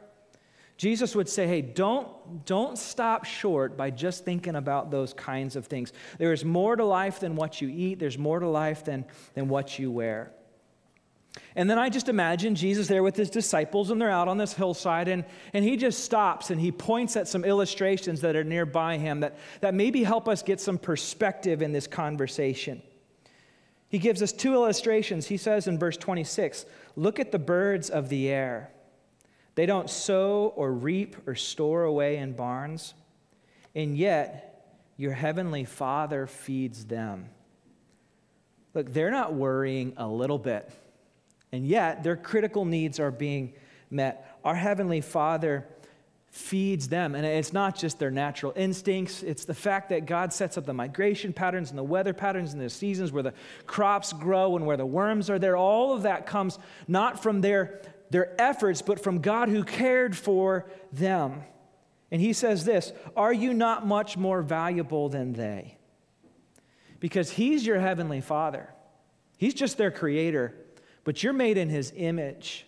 Jesus 0.76 1.16
would 1.16 1.30
say, 1.30 1.46
hey, 1.46 1.62
don't, 1.62 2.44
don't 2.44 2.76
stop 2.76 3.24
short 3.24 3.78
by 3.78 3.88
just 3.88 4.26
thinking 4.26 4.56
about 4.56 4.90
those 4.90 5.14
kinds 5.14 5.56
of 5.56 5.64
things. 5.64 5.94
There 6.18 6.34
is 6.34 6.44
more 6.44 6.76
to 6.76 6.84
life 6.84 7.18
than 7.18 7.34
what 7.34 7.62
you 7.62 7.70
eat, 7.70 7.98
there's 7.98 8.18
more 8.18 8.40
to 8.40 8.48
life 8.48 8.84
than, 8.84 9.06
than 9.32 9.48
what 9.48 9.78
you 9.78 9.90
wear. 9.90 10.32
And 11.54 11.70
then 11.70 11.78
I 11.78 11.88
just 11.88 12.08
imagine 12.08 12.54
Jesus 12.54 12.86
there 12.86 13.02
with 13.02 13.16
his 13.16 13.30
disciples, 13.30 13.90
and 13.90 14.00
they're 14.00 14.10
out 14.10 14.28
on 14.28 14.38
this 14.38 14.52
hillside, 14.52 15.08
and, 15.08 15.24
and 15.52 15.64
he 15.64 15.76
just 15.76 16.04
stops 16.04 16.50
and 16.50 16.60
he 16.60 16.70
points 16.70 17.16
at 17.16 17.28
some 17.28 17.44
illustrations 17.44 18.20
that 18.20 18.36
are 18.36 18.44
nearby 18.44 18.98
him 18.98 19.20
that, 19.20 19.38
that 19.60 19.74
maybe 19.74 20.04
help 20.04 20.28
us 20.28 20.42
get 20.42 20.60
some 20.60 20.78
perspective 20.78 21.62
in 21.62 21.72
this 21.72 21.86
conversation. 21.86 22.82
He 23.88 23.98
gives 23.98 24.22
us 24.22 24.32
two 24.32 24.52
illustrations. 24.52 25.26
He 25.26 25.36
says 25.36 25.66
in 25.66 25.78
verse 25.78 25.96
26 25.96 26.66
Look 26.96 27.20
at 27.20 27.32
the 27.32 27.38
birds 27.38 27.90
of 27.90 28.08
the 28.08 28.28
air. 28.28 28.70
They 29.54 29.66
don't 29.66 29.88
sow 29.88 30.52
or 30.56 30.72
reap 30.72 31.16
or 31.26 31.34
store 31.34 31.84
away 31.84 32.18
in 32.18 32.32
barns, 32.32 32.92
and 33.74 33.96
yet 33.96 34.76
your 34.98 35.12
heavenly 35.12 35.64
Father 35.64 36.26
feeds 36.26 36.84
them. 36.84 37.30
Look, 38.74 38.92
they're 38.92 39.10
not 39.10 39.32
worrying 39.32 39.94
a 39.96 40.06
little 40.06 40.38
bit, 40.38 40.70
and 41.52 41.66
yet 41.66 42.02
their 42.02 42.16
critical 42.16 42.64
needs 42.64 43.00
are 43.00 43.10
being 43.10 43.52
met. 43.90 44.38
Our 44.44 44.54
heavenly 44.54 45.00
Father 45.00 45.66
feeds 46.36 46.88
them. 46.88 47.14
And 47.14 47.24
it's 47.24 47.52
not 47.52 47.76
just 47.76 47.98
their 47.98 48.10
natural 48.10 48.52
instincts, 48.54 49.22
it's 49.22 49.46
the 49.46 49.54
fact 49.54 49.88
that 49.88 50.04
God 50.04 50.32
sets 50.32 50.58
up 50.58 50.66
the 50.66 50.74
migration 50.74 51.32
patterns 51.32 51.70
and 51.70 51.78
the 51.78 51.84
weather 51.84 52.12
patterns 52.12 52.52
and 52.52 52.60
the 52.60 52.68
seasons 52.68 53.10
where 53.10 53.22
the 53.22 53.32
crops 53.66 54.12
grow 54.12 54.54
and 54.54 54.66
where 54.66 54.76
the 54.76 54.86
worms 54.86 55.30
are 55.30 55.38
there. 55.38 55.56
All 55.56 55.94
of 55.94 56.02
that 56.02 56.26
comes 56.26 56.58
not 56.86 57.22
from 57.22 57.40
their, 57.40 57.80
their 58.10 58.38
efforts, 58.40 58.82
but 58.82 59.02
from 59.02 59.20
God 59.20 59.48
who 59.48 59.64
cared 59.64 60.14
for 60.14 60.66
them. 60.92 61.42
And 62.10 62.20
he 62.20 62.34
says 62.34 62.64
this 62.64 62.92
Are 63.16 63.32
you 63.32 63.54
not 63.54 63.86
much 63.86 64.16
more 64.16 64.42
valuable 64.42 65.08
than 65.08 65.32
they? 65.32 65.78
Because 67.00 67.30
he's 67.30 67.66
your 67.66 67.80
heavenly 67.80 68.20
father, 68.20 68.68
he's 69.38 69.54
just 69.54 69.78
their 69.78 69.90
creator, 69.90 70.54
but 71.06 71.22
you're 71.22 71.32
made 71.32 71.56
in 71.56 71.68
his 71.68 71.92
image. 71.96 72.66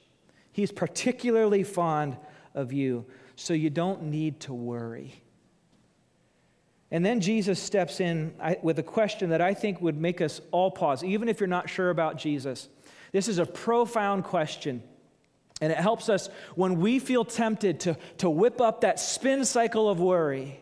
He's 0.53 0.70
particularly 0.70 1.64
fond 1.64 2.16
of 2.55 2.72
you 2.72 3.05
so 3.35 3.53
you 3.53 3.68
don't 3.68 4.05
need 4.05 4.38
to 4.40 4.55
worry. 4.55 5.20
And 6.92 7.05
then 7.05 7.20
Jesus 7.20 7.61
steps 7.61 7.98
in 7.98 8.33
with 8.62 8.79
a 8.79 8.83
question 8.85 9.31
that 9.31 9.40
I 9.40 9.55
think 9.55 9.83
would 9.83 10.01
make 10.01 10.20
us 10.20 10.40
all 10.53 10.70
pause, 10.70 11.03
even 11.03 11.29
if 11.29 11.40
you're 11.40 11.48
not 11.48 11.68
sure 11.68 11.90
about 11.90 12.16
Jesus. 12.16 12.68
This 13.11 13.27
is 13.27 13.38
a 13.38 13.44
profound 13.44 14.22
question. 14.22 14.85
And 15.61 15.72
it 15.72 15.79
helps 15.79 16.09
us 16.09 16.29
when 16.55 16.79
we 16.79 17.01
feel 17.01 17.24
tempted 17.24 17.81
to, 17.81 17.96
to 18.18 18.31
whip 18.31 18.61
up 18.61 18.83
that 18.83 19.01
spin 19.01 19.44
cycle 19.44 19.90
of 19.90 19.98
worry, 19.98 20.61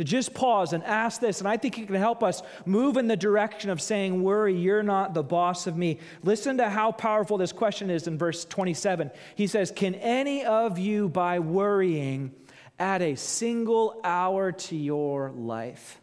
to 0.00 0.04
just 0.04 0.32
pause 0.32 0.72
and 0.72 0.82
ask 0.84 1.20
this. 1.20 1.40
And 1.40 1.48
I 1.48 1.58
think 1.58 1.78
it 1.78 1.84
can 1.84 1.94
help 1.94 2.22
us 2.22 2.42
move 2.64 2.96
in 2.96 3.06
the 3.06 3.18
direction 3.18 3.68
of 3.68 3.82
saying, 3.82 4.22
Worry, 4.22 4.56
you're 4.56 4.82
not 4.82 5.12
the 5.12 5.22
boss 5.22 5.66
of 5.66 5.76
me. 5.76 5.98
Listen 6.22 6.56
to 6.56 6.70
how 6.70 6.90
powerful 6.90 7.36
this 7.36 7.52
question 7.52 7.90
is 7.90 8.06
in 8.06 8.16
verse 8.16 8.46
27. 8.46 9.10
He 9.34 9.46
says, 9.46 9.70
Can 9.70 9.94
any 9.96 10.42
of 10.42 10.78
you, 10.78 11.10
by 11.10 11.38
worrying, 11.38 12.32
add 12.78 13.02
a 13.02 13.14
single 13.14 14.00
hour 14.02 14.52
to 14.52 14.74
your 14.74 15.32
life? 15.32 16.00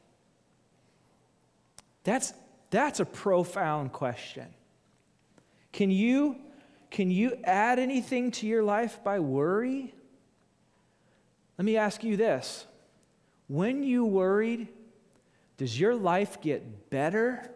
That's, 2.04 2.34
that's 2.70 3.00
a 3.00 3.06
profound 3.06 3.94
question. 3.94 4.46
Can 5.72 5.90
you, 5.90 6.36
can 6.92 7.10
you 7.10 7.36
add 7.44 7.80
anything 7.80 8.30
to 8.34 8.46
your 8.46 8.62
life 8.62 9.04
by 9.04 9.18
worry? 9.18 9.92
Let 11.58 11.66
me 11.66 11.78
ask 11.78 12.04
you 12.04 12.16
this 12.16 12.68
when 13.48 13.84
you 13.84 14.06
worried, 14.06 14.68
does 15.58 15.80
your 15.80 15.96
life 15.96 16.42
get 16.42 16.90
better? 16.90 17.50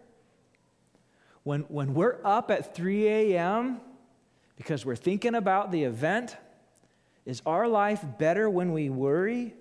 When, 1.43 1.61
when 1.61 1.93
we're 1.93 2.19
up 2.23 2.51
at 2.51 2.75
3 2.75 3.07
a.m. 3.07 3.81
because 4.55 4.85
we're 4.85 4.95
thinking 4.95 5.35
about 5.35 5.71
the 5.71 5.83
event, 5.83 6.35
is 7.25 7.41
our 7.45 7.67
life 7.67 8.03
better 8.17 8.49
when 8.49 8.73
we 8.73 8.89
worry? 8.89 9.53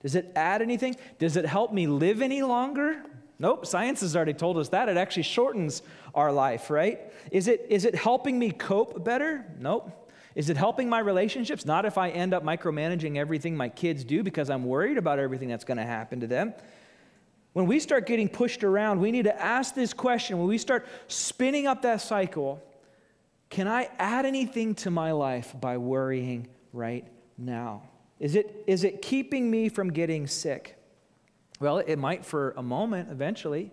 Does 0.00 0.14
it 0.14 0.30
add 0.36 0.62
anything? 0.62 0.96
Does 1.18 1.36
it 1.36 1.46
help 1.46 1.72
me 1.72 1.86
live 1.86 2.22
any 2.22 2.42
longer? 2.42 3.02
Nope, 3.38 3.66
science 3.66 4.00
has 4.00 4.16
already 4.16 4.34
told 4.34 4.56
us 4.56 4.70
that. 4.70 4.88
It 4.88 4.96
actually 4.96 5.24
shortens 5.24 5.82
our 6.14 6.32
life, 6.32 6.70
right? 6.70 7.00
Is 7.30 7.48
it, 7.48 7.66
is 7.68 7.84
it 7.84 7.94
helping 7.94 8.38
me 8.38 8.50
cope 8.50 9.04
better? 9.04 9.44
Nope. 9.58 10.05
Is 10.36 10.50
it 10.50 10.58
helping 10.58 10.90
my 10.90 10.98
relationships? 10.98 11.64
Not 11.64 11.86
if 11.86 11.96
I 11.96 12.10
end 12.10 12.34
up 12.34 12.44
micromanaging 12.44 13.16
everything 13.16 13.56
my 13.56 13.70
kids 13.70 14.04
do 14.04 14.22
because 14.22 14.50
I'm 14.50 14.66
worried 14.66 14.98
about 14.98 15.18
everything 15.18 15.48
that's 15.48 15.64
going 15.64 15.78
to 15.78 15.84
happen 15.84 16.20
to 16.20 16.26
them. 16.26 16.52
When 17.54 17.64
we 17.64 17.80
start 17.80 18.06
getting 18.06 18.28
pushed 18.28 18.62
around, 18.62 19.00
we 19.00 19.10
need 19.10 19.24
to 19.24 19.42
ask 19.42 19.74
this 19.74 19.94
question. 19.94 20.36
When 20.36 20.46
we 20.46 20.58
start 20.58 20.86
spinning 21.08 21.66
up 21.66 21.80
that 21.82 22.02
cycle, 22.02 22.62
can 23.48 23.66
I 23.66 23.88
add 23.98 24.26
anything 24.26 24.74
to 24.76 24.90
my 24.90 25.12
life 25.12 25.54
by 25.58 25.78
worrying 25.78 26.48
right 26.74 27.08
now? 27.38 27.84
Is 28.20 28.34
it, 28.34 28.62
is 28.66 28.84
it 28.84 29.00
keeping 29.00 29.50
me 29.50 29.70
from 29.70 29.90
getting 29.90 30.26
sick? 30.26 30.76
Well, 31.60 31.78
it 31.78 31.96
might 31.96 32.26
for 32.26 32.52
a 32.58 32.62
moment 32.62 33.10
eventually. 33.10 33.72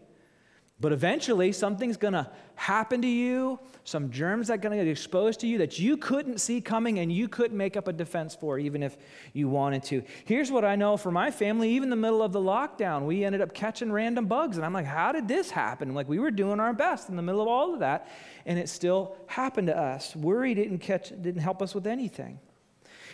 But 0.79 0.91
eventually, 0.91 1.51
something's 1.51 1.97
going 1.97 2.13
to 2.13 2.29
happen 2.55 3.01
to 3.03 3.07
you, 3.07 3.59
some 3.83 4.09
germs 4.11 4.47
that 4.47 4.55
are 4.55 4.57
going 4.57 4.77
to 4.77 4.83
get 4.83 4.91
exposed 4.91 5.39
to 5.41 5.47
you 5.47 5.59
that 5.59 5.79
you 5.79 5.97
couldn't 5.97 6.39
see 6.39 6.61
coming 6.61 6.99
and 6.99 7.11
you 7.11 7.27
couldn't 7.29 7.57
make 7.57 7.77
up 7.77 7.87
a 7.87 7.93
defense 7.93 8.35
for, 8.35 8.59
even 8.59 8.83
if 8.83 8.97
you 9.33 9.47
wanted 9.47 9.83
to. 9.83 10.03
Here's 10.25 10.51
what 10.51 10.65
I 10.65 10.75
know 10.75 10.97
for 10.97 11.11
my 11.11 11.31
family, 11.31 11.69
even 11.69 11.89
the 11.89 11.95
middle 11.95 12.21
of 12.21 12.33
the 12.33 12.39
lockdown, 12.39 13.05
we 13.05 13.23
ended 13.23 13.39
up 13.39 13.53
catching 13.53 13.91
random 13.91 14.25
bugs. 14.25 14.57
And 14.57 14.65
I'm 14.65 14.73
like, 14.73 14.85
how 14.85 15.11
did 15.11 15.27
this 15.27 15.51
happen? 15.51 15.93
Like, 15.93 16.09
we 16.09 16.19
were 16.19 16.31
doing 16.31 16.59
our 16.59 16.73
best 16.73 17.07
in 17.07 17.15
the 17.15 17.21
middle 17.21 17.41
of 17.41 17.47
all 17.47 17.73
of 17.73 17.79
that, 17.79 18.09
and 18.45 18.57
it 18.57 18.67
still 18.67 19.15
happened 19.27 19.67
to 19.67 19.77
us. 19.77 20.15
Worry 20.15 20.53
didn't, 20.55 20.79
catch, 20.79 21.09
didn't 21.09 21.41
help 21.41 21.61
us 21.61 21.75
with 21.75 21.87
anything. 21.87 22.39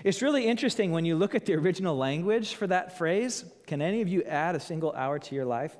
It's 0.03 0.21
really 0.21 0.47
interesting 0.47 0.91
when 0.91 1.03
you 1.03 1.15
look 1.15 1.35
at 1.35 1.45
the 1.45 1.55
original 1.55 1.97
language 1.97 2.55
for 2.55 2.67
that 2.67 2.97
phrase. 2.97 3.43
Can 3.67 3.81
any 3.81 4.01
of 4.01 4.07
you 4.07 4.23
add 4.23 4.55
a 4.55 4.59
single 4.59 4.93
hour 4.93 5.19
to 5.19 5.35
your 5.35 5.45
life? 5.45 5.75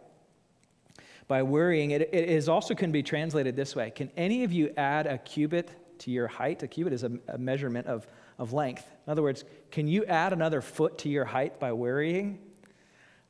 By 1.30 1.44
worrying, 1.44 1.92
it, 1.92 2.02
it 2.02 2.28
is 2.28 2.50
also 2.50 2.74
can 2.74 2.92
be 2.92 3.04
translated 3.04 3.56
this 3.56 3.76
way 3.76 3.92
Can 3.92 4.12
any 4.18 4.44
of 4.44 4.52
you 4.52 4.74
add 4.76 5.08
a 5.08 5.18
cubit 5.20 6.00
to 6.00 6.12
your 6.12 6.28
height? 6.28 6.62
A 6.63 6.68
cubit 6.68 6.92
is 6.92 7.04
a, 7.04 7.12
a 7.30 7.38
measurement 7.38 7.88
of, 7.88 8.06
of 8.38 8.52
length. 8.52 8.86
In 9.06 9.12
other 9.12 9.22
words, 9.22 9.46
can 9.72 9.88
you 9.88 10.04
add 10.06 10.34
another 10.34 10.60
foot 10.60 10.98
to 11.00 11.10
your 11.10 11.24
height 11.24 11.60
by 11.60 11.72
worrying? 11.72 12.39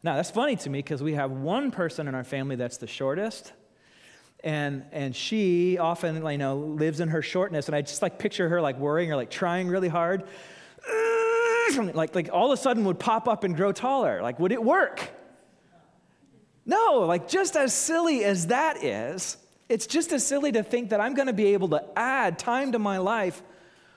Now, 0.02 0.16
that's 0.16 0.32
funny 0.32 0.56
to 0.56 0.70
me 0.70 0.80
because 0.80 1.04
we 1.04 1.14
have 1.14 1.30
one 1.30 1.72
person 1.72 2.08
in 2.08 2.16
our 2.16 2.24
family 2.24 2.56
that's 2.56 2.78
the 2.78 2.88
shortest. 2.88 3.52
And, 4.46 4.86
and 4.94 5.14
she 5.14 5.78
often 5.78 6.26
you 6.26 6.38
know, 6.38 6.58
lives 6.58 7.02
in 7.02 7.10
her 7.10 7.22
shortness. 7.22 7.68
And 7.68 7.76
I 7.76 7.82
just 7.82 8.02
like 8.02 8.18
picture 8.18 8.48
her 8.48 8.62
like 8.62 8.80
worrying 8.80 9.12
or 9.12 9.18
like 9.18 9.30
trying 9.30 9.68
really 9.68 9.90
hard. 9.90 10.24
Like, 11.94 12.16
like 12.16 12.30
all 12.34 12.52
of 12.52 12.58
a 12.58 12.62
sudden 12.62 12.84
would 12.86 12.98
pop 12.98 13.28
up 13.28 13.44
and 13.44 13.56
grow 13.56 13.72
taller. 13.72 14.24
Like, 14.24 14.40
would 14.40 14.52
it 14.52 14.64
work? 14.64 15.08
No, 16.70 17.00
like 17.08 17.28
just 17.28 17.56
as 17.56 17.74
silly 17.74 18.24
as 18.24 18.48
that 18.48 18.84
is, 18.84 19.38
it's 19.70 19.88
just 19.88 20.14
as 20.14 20.24
silly 20.26 20.52
to 20.52 20.62
think 20.62 20.92
that 20.92 21.02
I'm 21.02 21.16
going 21.16 21.26
to 21.26 21.34
be 21.34 21.48
able 21.54 21.70
to 21.70 21.84
add 21.96 22.38
time 22.38 22.74
to 22.74 22.80
my 22.80 23.00
life 23.00 23.42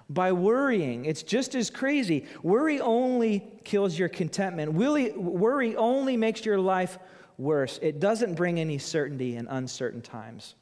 by 0.08 0.32
worrying. 0.32 1.04
It's 1.04 1.22
just 1.22 1.54
as 1.54 1.68
crazy. 1.68 2.24
Worry 2.42 2.80
only 2.80 3.46
kills 3.64 3.98
your 3.98 4.08
contentment. 4.08 4.72
Worry 4.72 5.76
only 5.76 6.16
makes 6.16 6.46
your 6.46 6.58
life 6.58 6.98
worse. 7.36 7.78
It 7.82 8.00
doesn't 8.00 8.36
bring 8.36 8.58
any 8.58 8.78
certainty 8.78 9.36
in 9.36 9.48
uncertain 9.48 10.00
times. 10.00 10.54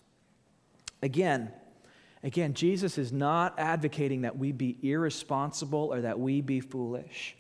Again, 1.03 1.53
again, 2.25 2.55
Jesus 2.55 2.99
is 2.99 3.13
not 3.13 3.57
advocating 3.57 4.23
that 4.23 4.37
we 4.37 4.51
be 4.51 4.77
irresponsible 4.83 5.91
or 5.93 6.01
that 6.01 6.19
we 6.19 6.41
be 6.41 6.59
foolish. 6.59 7.37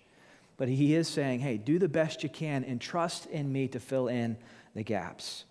But 0.57 0.69
he 0.69 0.95
is 0.95 1.09
saying, 1.09 1.41
hey, 1.41 1.57
do 1.57 1.81
the 1.81 1.89
best 1.89 2.23
you 2.23 2.29
can 2.29 2.63
and 2.63 2.81
trust 2.81 3.27
in 3.27 3.53
me 3.53 3.67
to 3.69 3.81
fill 3.81 4.07
in 4.07 4.37
the 4.75 4.83
gaps. 4.83 5.45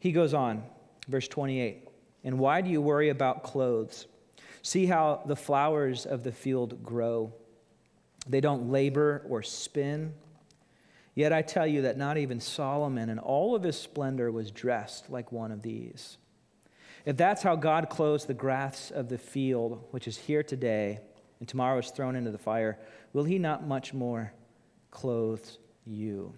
He 0.00 0.12
goes 0.12 0.34
on, 0.34 0.62
verse 1.08 1.28
28 1.28 1.88
And 2.24 2.38
why 2.38 2.60
do 2.60 2.70
you 2.70 2.80
worry 2.80 3.08
about 3.08 3.42
clothes? 3.42 4.06
See 4.62 4.86
how 4.86 5.22
the 5.26 5.36
flowers 5.36 6.06
of 6.06 6.24
the 6.24 6.32
field 6.32 6.82
grow. 6.82 7.32
They 8.28 8.40
don't 8.40 8.70
labor 8.70 9.24
or 9.28 9.42
spin. 9.42 10.12
Yet 11.14 11.32
I 11.32 11.42
tell 11.42 11.66
you 11.66 11.82
that 11.82 11.96
not 11.96 12.16
even 12.16 12.40
Solomon 12.40 13.08
in 13.08 13.18
all 13.18 13.56
of 13.56 13.62
his 13.62 13.80
splendor 13.80 14.30
was 14.30 14.50
dressed 14.50 15.10
like 15.10 15.32
one 15.32 15.50
of 15.50 15.62
these. 15.62 16.18
If 17.04 17.16
that's 17.16 17.42
how 17.42 17.56
God 17.56 17.88
clothes 17.88 18.26
the 18.26 18.34
grass 18.34 18.90
of 18.90 19.08
the 19.08 19.18
field, 19.18 19.84
which 19.90 20.06
is 20.06 20.16
here 20.16 20.42
today 20.42 21.00
and 21.40 21.48
tomorrow 21.48 21.78
is 21.78 21.90
thrown 21.90 22.16
into 22.16 22.30
the 22.30 22.38
fire, 22.38 22.78
will 23.12 23.24
he 23.24 23.38
not 23.38 23.66
much 23.66 23.94
more 23.94 24.32
clothe 24.90 25.44
you? 25.84 26.34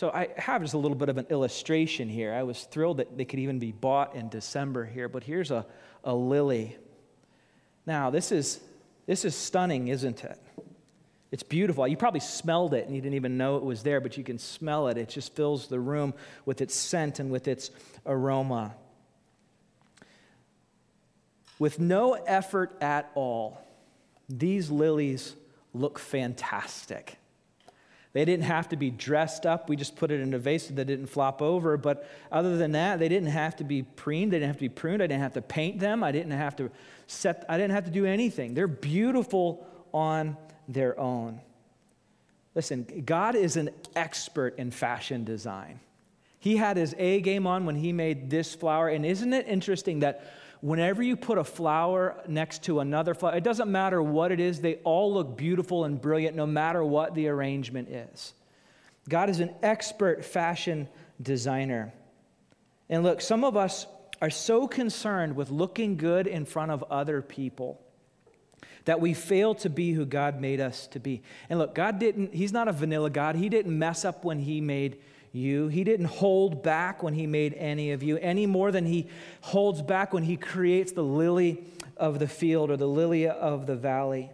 So 0.00 0.08
I 0.08 0.28
have 0.38 0.62
just 0.62 0.72
a 0.72 0.78
little 0.78 0.96
bit 0.96 1.10
of 1.10 1.18
an 1.18 1.26
illustration 1.28 2.08
here. 2.08 2.32
I 2.32 2.42
was 2.42 2.62
thrilled 2.62 2.96
that 2.96 3.18
they 3.18 3.26
could 3.26 3.38
even 3.38 3.58
be 3.58 3.70
bought 3.70 4.16
in 4.16 4.30
December 4.30 4.86
here, 4.86 5.10
but 5.10 5.22
here's 5.22 5.50
a, 5.50 5.66
a 6.04 6.14
lily. 6.14 6.78
Now, 7.84 8.08
this 8.08 8.32
is, 8.32 8.60
this 9.04 9.26
is 9.26 9.34
stunning, 9.36 9.88
isn't 9.88 10.24
it? 10.24 10.40
It's 11.30 11.42
beautiful. 11.42 11.86
You 11.86 11.98
probably 11.98 12.20
smelled 12.20 12.72
it 12.72 12.86
and 12.86 12.96
you 12.96 13.02
didn't 13.02 13.16
even 13.16 13.36
know 13.36 13.58
it 13.58 13.62
was 13.62 13.82
there, 13.82 14.00
but 14.00 14.16
you 14.16 14.24
can 14.24 14.38
smell 14.38 14.88
it. 14.88 14.96
It 14.96 15.10
just 15.10 15.36
fills 15.36 15.66
the 15.66 15.78
room 15.78 16.14
with 16.46 16.62
its 16.62 16.74
scent 16.74 17.18
and 17.18 17.30
with 17.30 17.46
its 17.46 17.70
aroma. 18.06 18.74
With 21.58 21.78
no 21.78 22.14
effort 22.14 22.74
at 22.80 23.10
all, 23.14 23.60
these 24.30 24.70
lilies 24.70 25.34
look 25.74 25.98
fantastic. 25.98 27.18
They 28.12 28.24
didn't 28.24 28.44
have 28.44 28.68
to 28.70 28.76
be 28.76 28.90
dressed 28.90 29.46
up. 29.46 29.68
We 29.68 29.76
just 29.76 29.94
put 29.94 30.10
it 30.10 30.20
in 30.20 30.34
a 30.34 30.38
vase 30.38 30.66
so 30.66 30.74
that 30.74 30.84
didn't 30.86 31.06
flop 31.06 31.40
over. 31.40 31.76
But 31.76 32.08
other 32.32 32.56
than 32.56 32.72
that, 32.72 32.98
they 32.98 33.08
didn't 33.08 33.28
have 33.28 33.56
to 33.56 33.64
be 33.64 33.82
preened. 33.82 34.32
They 34.32 34.38
didn't 34.38 34.48
have 34.48 34.56
to 34.56 34.62
be 34.62 34.68
pruned. 34.68 35.02
I 35.02 35.06
didn't 35.06 35.22
have 35.22 35.34
to 35.34 35.42
paint 35.42 35.78
them. 35.78 36.02
I 36.02 36.10
didn't 36.10 36.32
have 36.32 36.56
to 36.56 36.70
set, 37.06 37.44
I 37.48 37.56
didn't 37.56 37.72
have 37.72 37.84
to 37.84 37.90
do 37.90 38.06
anything. 38.06 38.54
They're 38.54 38.66
beautiful 38.66 39.64
on 39.94 40.36
their 40.68 40.98
own. 40.98 41.40
Listen, 42.54 43.04
God 43.04 43.36
is 43.36 43.56
an 43.56 43.70
expert 43.94 44.58
in 44.58 44.72
fashion 44.72 45.24
design. 45.24 45.78
He 46.40 46.56
had 46.56 46.76
his 46.76 46.94
A 46.98 47.20
game 47.20 47.46
on 47.46 47.64
when 47.64 47.76
he 47.76 47.92
made 47.92 48.28
this 48.28 48.54
flower. 48.54 48.88
And 48.88 49.06
isn't 49.06 49.32
it 49.32 49.46
interesting 49.46 50.00
that 50.00 50.24
whenever 50.60 51.02
you 51.02 51.16
put 51.16 51.38
a 51.38 51.44
flower 51.44 52.22
next 52.28 52.64
to 52.64 52.80
another 52.80 53.14
flower, 53.14 53.36
it 53.36 53.44
doesn't 53.44 53.70
matter 53.70 54.02
what 54.02 54.32
it 54.32 54.40
is, 54.40 54.60
they 54.60 54.76
all 54.76 55.12
look 55.12 55.36
beautiful 55.36 55.84
and 55.84 56.00
brilliant 56.00 56.36
no 56.36 56.46
matter 56.46 56.84
what 56.84 57.14
the 57.14 57.28
arrangement 57.28 57.88
is. 57.88 58.34
God 59.08 59.30
is 59.30 59.40
an 59.40 59.54
expert 59.62 60.24
fashion 60.24 60.88
designer. 61.20 61.92
And 62.88 63.02
look, 63.02 63.20
some 63.20 63.44
of 63.44 63.56
us 63.56 63.86
are 64.20 64.30
so 64.30 64.68
concerned 64.68 65.34
with 65.36 65.50
looking 65.50 65.96
good 65.96 66.26
in 66.26 66.44
front 66.44 66.70
of 66.70 66.84
other 66.90 67.22
people 67.22 67.80
that 68.84 69.00
we 69.00 69.14
fail 69.14 69.54
to 69.54 69.70
be 69.70 69.92
who 69.92 70.04
God 70.04 70.40
made 70.40 70.60
us 70.60 70.86
to 70.88 70.98
be. 70.98 71.22
And 71.48 71.58
look, 71.58 71.74
God 71.74 71.98
didn't, 71.98 72.34
He's 72.34 72.52
not 72.52 72.68
a 72.68 72.72
vanilla 72.72 73.10
God. 73.10 73.36
He 73.36 73.48
didn't 73.48 73.78
mess 73.78 74.04
up 74.04 74.24
when 74.24 74.38
He 74.38 74.60
made 74.60 74.98
you. 75.32 75.68
He 75.68 75.84
didn't 75.84 76.06
hold 76.06 76.62
back 76.62 77.02
when 77.02 77.14
He 77.14 77.26
made 77.26 77.54
any 77.54 77.92
of 77.92 78.02
you, 78.02 78.18
any 78.18 78.46
more 78.46 78.72
than 78.72 78.86
He 78.86 79.08
holds 79.40 79.82
back 79.82 80.12
when 80.12 80.22
He 80.22 80.36
creates 80.36 80.92
the 80.92 81.04
lily 81.04 81.64
of 81.96 82.18
the 82.18 82.28
field 82.28 82.70
or 82.70 82.76
the 82.76 82.88
lily 82.88 83.28
of 83.28 83.66
the 83.66 83.76
valley 83.76 84.30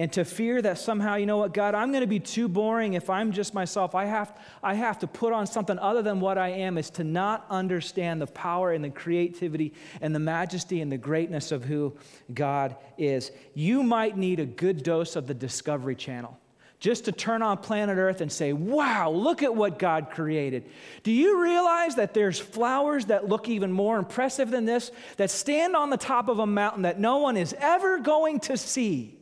and 0.00 0.10
to 0.14 0.24
fear 0.24 0.62
that 0.62 0.78
somehow, 0.78 1.16
you 1.16 1.26
know 1.26 1.36
what, 1.36 1.52
God, 1.52 1.74
I'm 1.74 1.90
going 1.90 2.00
to 2.00 2.06
be 2.06 2.20
too 2.20 2.48
boring 2.48 2.94
if 2.94 3.10
I'm 3.10 3.32
just 3.32 3.52
myself. 3.52 3.94
I 3.94 4.06
have, 4.06 4.34
I 4.62 4.72
have 4.72 4.98
to 5.00 5.06
put 5.06 5.34
on 5.34 5.46
something 5.46 5.78
other 5.78 6.00
than 6.00 6.20
what 6.20 6.38
I 6.38 6.48
am, 6.48 6.78
is 6.78 6.88
to 6.92 7.04
not 7.04 7.44
understand 7.50 8.22
the 8.22 8.26
power 8.26 8.72
and 8.72 8.82
the 8.82 8.88
creativity 8.88 9.74
and 10.00 10.14
the 10.14 10.18
majesty 10.18 10.80
and 10.80 10.90
the 10.90 10.96
greatness 10.96 11.52
of 11.52 11.64
who 11.64 11.94
God 12.32 12.76
is. 12.96 13.30
You 13.52 13.82
might 13.82 14.16
need 14.16 14.40
a 14.40 14.46
good 14.46 14.82
dose 14.82 15.16
of 15.16 15.26
the 15.26 15.34
Discovery 15.34 15.96
Channel 15.96 16.38
just 16.80 17.04
to 17.04 17.12
turn 17.12 17.42
on 17.42 17.58
planet 17.58 17.98
Earth 17.98 18.22
and 18.22 18.32
say, 18.32 18.54
wow, 18.54 19.10
look 19.10 19.42
at 19.42 19.54
what 19.54 19.78
God 19.78 20.10
created. 20.10 20.64
Do 21.02 21.12
you 21.12 21.42
realize 21.42 21.96
that 21.96 22.14
there's 22.14 22.40
flowers 22.40 23.06
that 23.06 23.28
look 23.28 23.48
even 23.48 23.70
more 23.70 23.98
impressive 23.98 24.50
than 24.50 24.64
this, 24.64 24.90
that 25.18 25.30
stand 25.30 25.76
on 25.76 25.90
the 25.90 25.98
top 25.98 26.28
of 26.28 26.38
a 26.38 26.46
mountain 26.46 26.82
that 26.82 26.98
no 26.98 27.18
one 27.18 27.36
is 27.36 27.54
ever 27.58 27.98
going 27.98 28.40
to 28.40 28.56
see? 28.56 29.18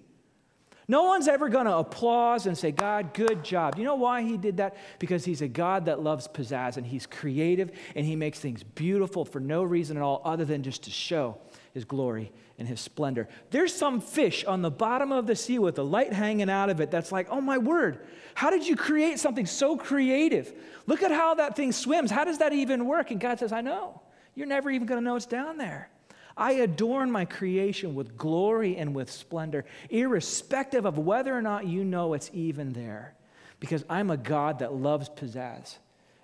No 0.90 1.02
one's 1.02 1.28
ever 1.28 1.50
going 1.50 1.66
to 1.66 1.76
applause 1.76 2.46
and 2.46 2.56
say, 2.56 2.70
God, 2.70 3.12
good 3.12 3.44
job. 3.44 3.76
You 3.76 3.84
know 3.84 3.96
why 3.96 4.22
he 4.22 4.38
did 4.38 4.56
that? 4.56 4.76
Because 4.98 5.24
he's 5.24 5.42
a 5.42 5.48
God 5.48 5.84
that 5.84 6.00
loves 6.00 6.26
pizzazz 6.28 6.78
and 6.78 6.86
he's 6.86 7.04
creative 7.04 7.72
and 7.94 8.06
he 8.06 8.16
makes 8.16 8.38
things 8.38 8.62
beautiful 8.62 9.26
for 9.26 9.40
no 9.40 9.64
reason 9.64 9.98
at 9.98 10.02
all 10.02 10.22
other 10.24 10.46
than 10.46 10.62
just 10.62 10.84
to 10.84 10.90
show 10.90 11.36
his 11.74 11.84
glory 11.84 12.32
and 12.58 12.66
his 12.66 12.80
splendor. 12.80 13.28
There's 13.50 13.72
some 13.72 14.00
fish 14.00 14.44
on 14.44 14.62
the 14.62 14.70
bottom 14.70 15.12
of 15.12 15.26
the 15.26 15.36
sea 15.36 15.58
with 15.58 15.78
a 15.78 15.82
light 15.82 16.12
hanging 16.12 16.50
out 16.50 16.70
of 16.70 16.80
it 16.80 16.90
that's 16.90 17.12
like, 17.12 17.28
oh 17.30 17.40
my 17.40 17.56
word, 17.56 18.00
how 18.34 18.50
did 18.50 18.66
you 18.66 18.76
create 18.76 19.18
something 19.18 19.46
so 19.46 19.76
creative? 19.76 20.52
Look 20.86 21.02
at 21.02 21.12
how 21.12 21.34
that 21.36 21.54
thing 21.54 21.72
swims. 21.72 22.10
How 22.10 22.24
does 22.24 22.38
that 22.38 22.52
even 22.52 22.86
work? 22.86 23.10
And 23.10 23.20
God 23.20 23.38
says, 23.38 23.52
I 23.52 23.60
know. 23.60 24.02
You're 24.34 24.46
never 24.46 24.70
even 24.70 24.86
going 24.86 25.00
to 25.00 25.04
know 25.04 25.16
it's 25.16 25.26
down 25.26 25.56
there. 25.56 25.88
I 26.36 26.52
adorn 26.52 27.10
my 27.10 27.24
creation 27.24 27.94
with 27.94 28.16
glory 28.16 28.76
and 28.76 28.94
with 28.94 29.10
splendor, 29.10 29.64
irrespective 29.90 30.84
of 30.84 30.98
whether 30.98 31.36
or 31.36 31.42
not 31.42 31.66
you 31.66 31.84
know 31.84 32.14
it's 32.14 32.30
even 32.32 32.72
there, 32.72 33.14
because 33.58 33.84
I'm 33.88 34.10
a 34.10 34.16
God 34.16 34.60
that 34.60 34.72
loves 34.72 35.08
pizzazz 35.08 35.78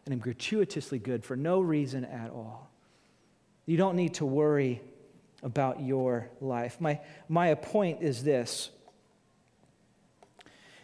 and 0.04 0.12
am 0.12 0.20
gratuitously 0.20 1.00
good 1.00 1.24
for 1.24 1.34
no 1.34 1.60
reason 1.60 2.04
at 2.04 2.30
all. 2.30 2.70
You 3.66 3.76
don't 3.76 3.96
need 3.96 4.14
to 4.14 4.24
worry 4.24 4.80
about 5.44 5.80
your 5.80 6.30
life. 6.40 6.80
My, 6.80 6.98
my 7.28 7.54
point 7.54 8.02
is 8.02 8.24
this 8.24 8.70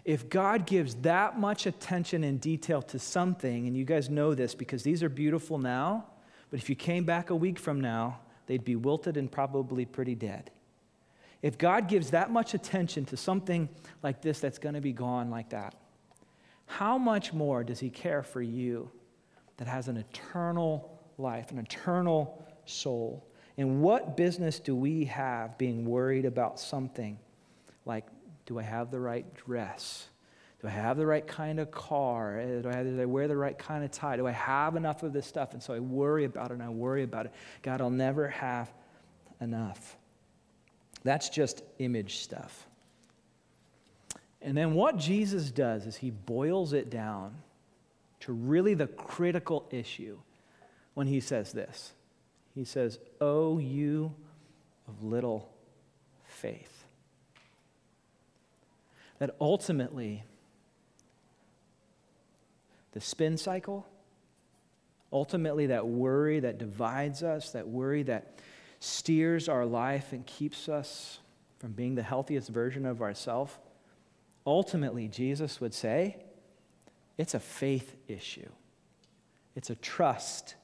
if 0.04 0.28
God 0.28 0.66
gives 0.66 0.94
that 0.96 1.38
much 1.38 1.66
attention 1.66 2.24
and 2.24 2.40
detail 2.40 2.82
to 2.82 2.98
something, 2.98 3.66
and 3.66 3.76
you 3.76 3.84
guys 3.84 4.08
know 4.08 4.34
this 4.34 4.54
because 4.54 4.82
these 4.82 5.02
are 5.02 5.08
beautiful 5.08 5.58
now, 5.58 6.06
but 6.50 6.58
if 6.58 6.68
you 6.68 6.76
came 6.76 7.04
back 7.04 7.30
a 7.30 7.36
week 7.36 7.58
from 7.58 7.80
now, 7.80 8.20
they'd 8.46 8.64
be 8.64 8.76
wilted 8.76 9.16
and 9.16 9.30
probably 9.30 9.84
pretty 9.84 10.14
dead. 10.14 10.50
If 11.42 11.56
God 11.56 11.88
gives 11.88 12.10
that 12.10 12.30
much 12.30 12.54
attention 12.54 13.04
to 13.06 13.16
something 13.16 13.68
like 14.02 14.20
this 14.20 14.40
that's 14.40 14.58
going 14.58 14.74
to 14.74 14.80
be 14.80 14.92
gone 14.92 15.30
like 15.30 15.50
that, 15.50 15.74
how 16.66 16.98
much 16.98 17.32
more 17.32 17.64
does 17.64 17.80
He 17.80 17.90
care 17.90 18.22
for 18.22 18.42
you 18.42 18.90
that 19.56 19.68
has 19.68 19.88
an 19.88 19.96
eternal 19.96 20.98
life, 21.18 21.50
an 21.50 21.58
eternal 21.58 22.42
soul? 22.64 23.29
And 23.56 23.82
what 23.82 24.16
business 24.16 24.60
do 24.60 24.74
we 24.74 25.04
have 25.06 25.58
being 25.58 25.84
worried 25.84 26.24
about 26.24 26.58
something 26.58 27.18
like, 27.84 28.06
do 28.46 28.58
I 28.58 28.62
have 28.62 28.90
the 28.90 29.00
right 29.00 29.26
dress? 29.34 30.08
Do 30.60 30.68
I 30.68 30.70
have 30.70 30.96
the 30.96 31.06
right 31.06 31.26
kind 31.26 31.58
of 31.58 31.70
car? 31.70 32.38
Eh, 32.38 32.60
do 32.62 32.68
I, 32.68 32.74
have, 32.74 32.86
do 32.86 33.00
I 33.00 33.06
wear 33.06 33.28
the 33.28 33.36
right 33.36 33.58
kind 33.58 33.84
of 33.84 33.90
tie? 33.90 34.16
Do 34.16 34.26
I 34.26 34.32
have 34.32 34.76
enough 34.76 35.02
of 35.02 35.12
this 35.12 35.26
stuff? 35.26 35.52
And 35.52 35.62
so 35.62 35.72
I 35.72 35.78
worry 35.78 36.24
about 36.24 36.50
it 36.50 36.54
and 36.54 36.62
I 36.62 36.68
worry 36.68 37.02
about 37.02 37.26
it. 37.26 37.32
God, 37.62 37.80
I'll 37.80 37.90
never 37.90 38.28
have 38.28 38.70
enough. 39.40 39.96
That's 41.02 41.30
just 41.30 41.62
image 41.78 42.18
stuff. 42.18 42.66
And 44.42 44.56
then 44.56 44.74
what 44.74 44.96
Jesus 44.96 45.50
does 45.50 45.86
is 45.86 45.96
he 45.96 46.10
boils 46.10 46.72
it 46.72 46.90
down 46.90 47.34
to 48.20 48.32
really 48.32 48.74
the 48.74 48.86
critical 48.86 49.66
issue 49.70 50.18
when 50.94 51.06
he 51.06 51.20
says 51.20 51.52
this. 51.52 51.92
He 52.54 52.64
says, 52.64 52.98
Oh, 53.20 53.58
you 53.58 54.14
of 54.88 55.02
little 55.02 55.50
faith. 56.24 56.84
That 59.18 59.36
ultimately, 59.40 60.24
the 62.92 63.00
spin 63.00 63.36
cycle. 63.36 63.86
Ultimately, 65.12 65.66
that 65.66 65.86
worry 65.86 66.40
that 66.40 66.58
divides 66.58 67.22
us, 67.22 67.50
that 67.50 67.68
worry 67.68 68.04
that 68.04 68.38
steers 68.78 69.48
our 69.48 69.66
life 69.66 70.12
and 70.12 70.24
keeps 70.24 70.68
us 70.68 71.18
from 71.58 71.72
being 71.72 71.94
the 71.94 72.02
healthiest 72.02 72.48
version 72.48 72.86
of 72.86 73.02
ourselves. 73.02 73.52
Ultimately, 74.46 75.08
Jesus 75.08 75.60
would 75.60 75.74
say, 75.74 76.16
it's 77.18 77.34
a 77.34 77.40
faith 77.40 77.96
issue, 78.08 78.48
it's 79.54 79.68
a 79.68 79.74
trust 79.74 80.54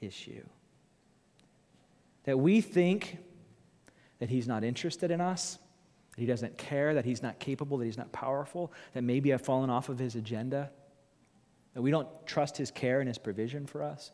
issue. 0.00 0.44
That 2.24 2.38
we 2.38 2.60
think 2.60 3.18
that 4.18 4.28
He's 4.28 4.48
not 4.48 4.64
interested 4.64 5.10
in 5.10 5.20
us, 5.20 5.58
that 6.14 6.20
He 6.20 6.26
doesn't 6.26 6.58
care, 6.58 6.94
that 6.94 7.04
He's 7.04 7.22
not 7.22 7.38
capable, 7.38 7.78
that 7.78 7.84
He's 7.84 7.98
not 7.98 8.12
powerful, 8.12 8.72
that 8.94 9.02
maybe 9.02 9.32
I've 9.32 9.42
fallen 9.42 9.70
off 9.70 9.88
of 9.88 9.98
His 9.98 10.14
agenda 10.14 10.70
that 11.78 11.82
we 11.82 11.92
don't 11.92 12.08
trust 12.26 12.56
his 12.56 12.72
care 12.72 12.98
and 12.98 13.06
his 13.06 13.18
provision 13.18 13.64
for 13.64 13.84
us. 13.84 14.10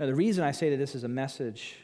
Now, 0.00 0.06
the 0.06 0.16
reason 0.16 0.42
I 0.42 0.50
say 0.50 0.70
that 0.70 0.76
this 0.76 0.96
is 0.96 1.04
a 1.04 1.08
message 1.08 1.76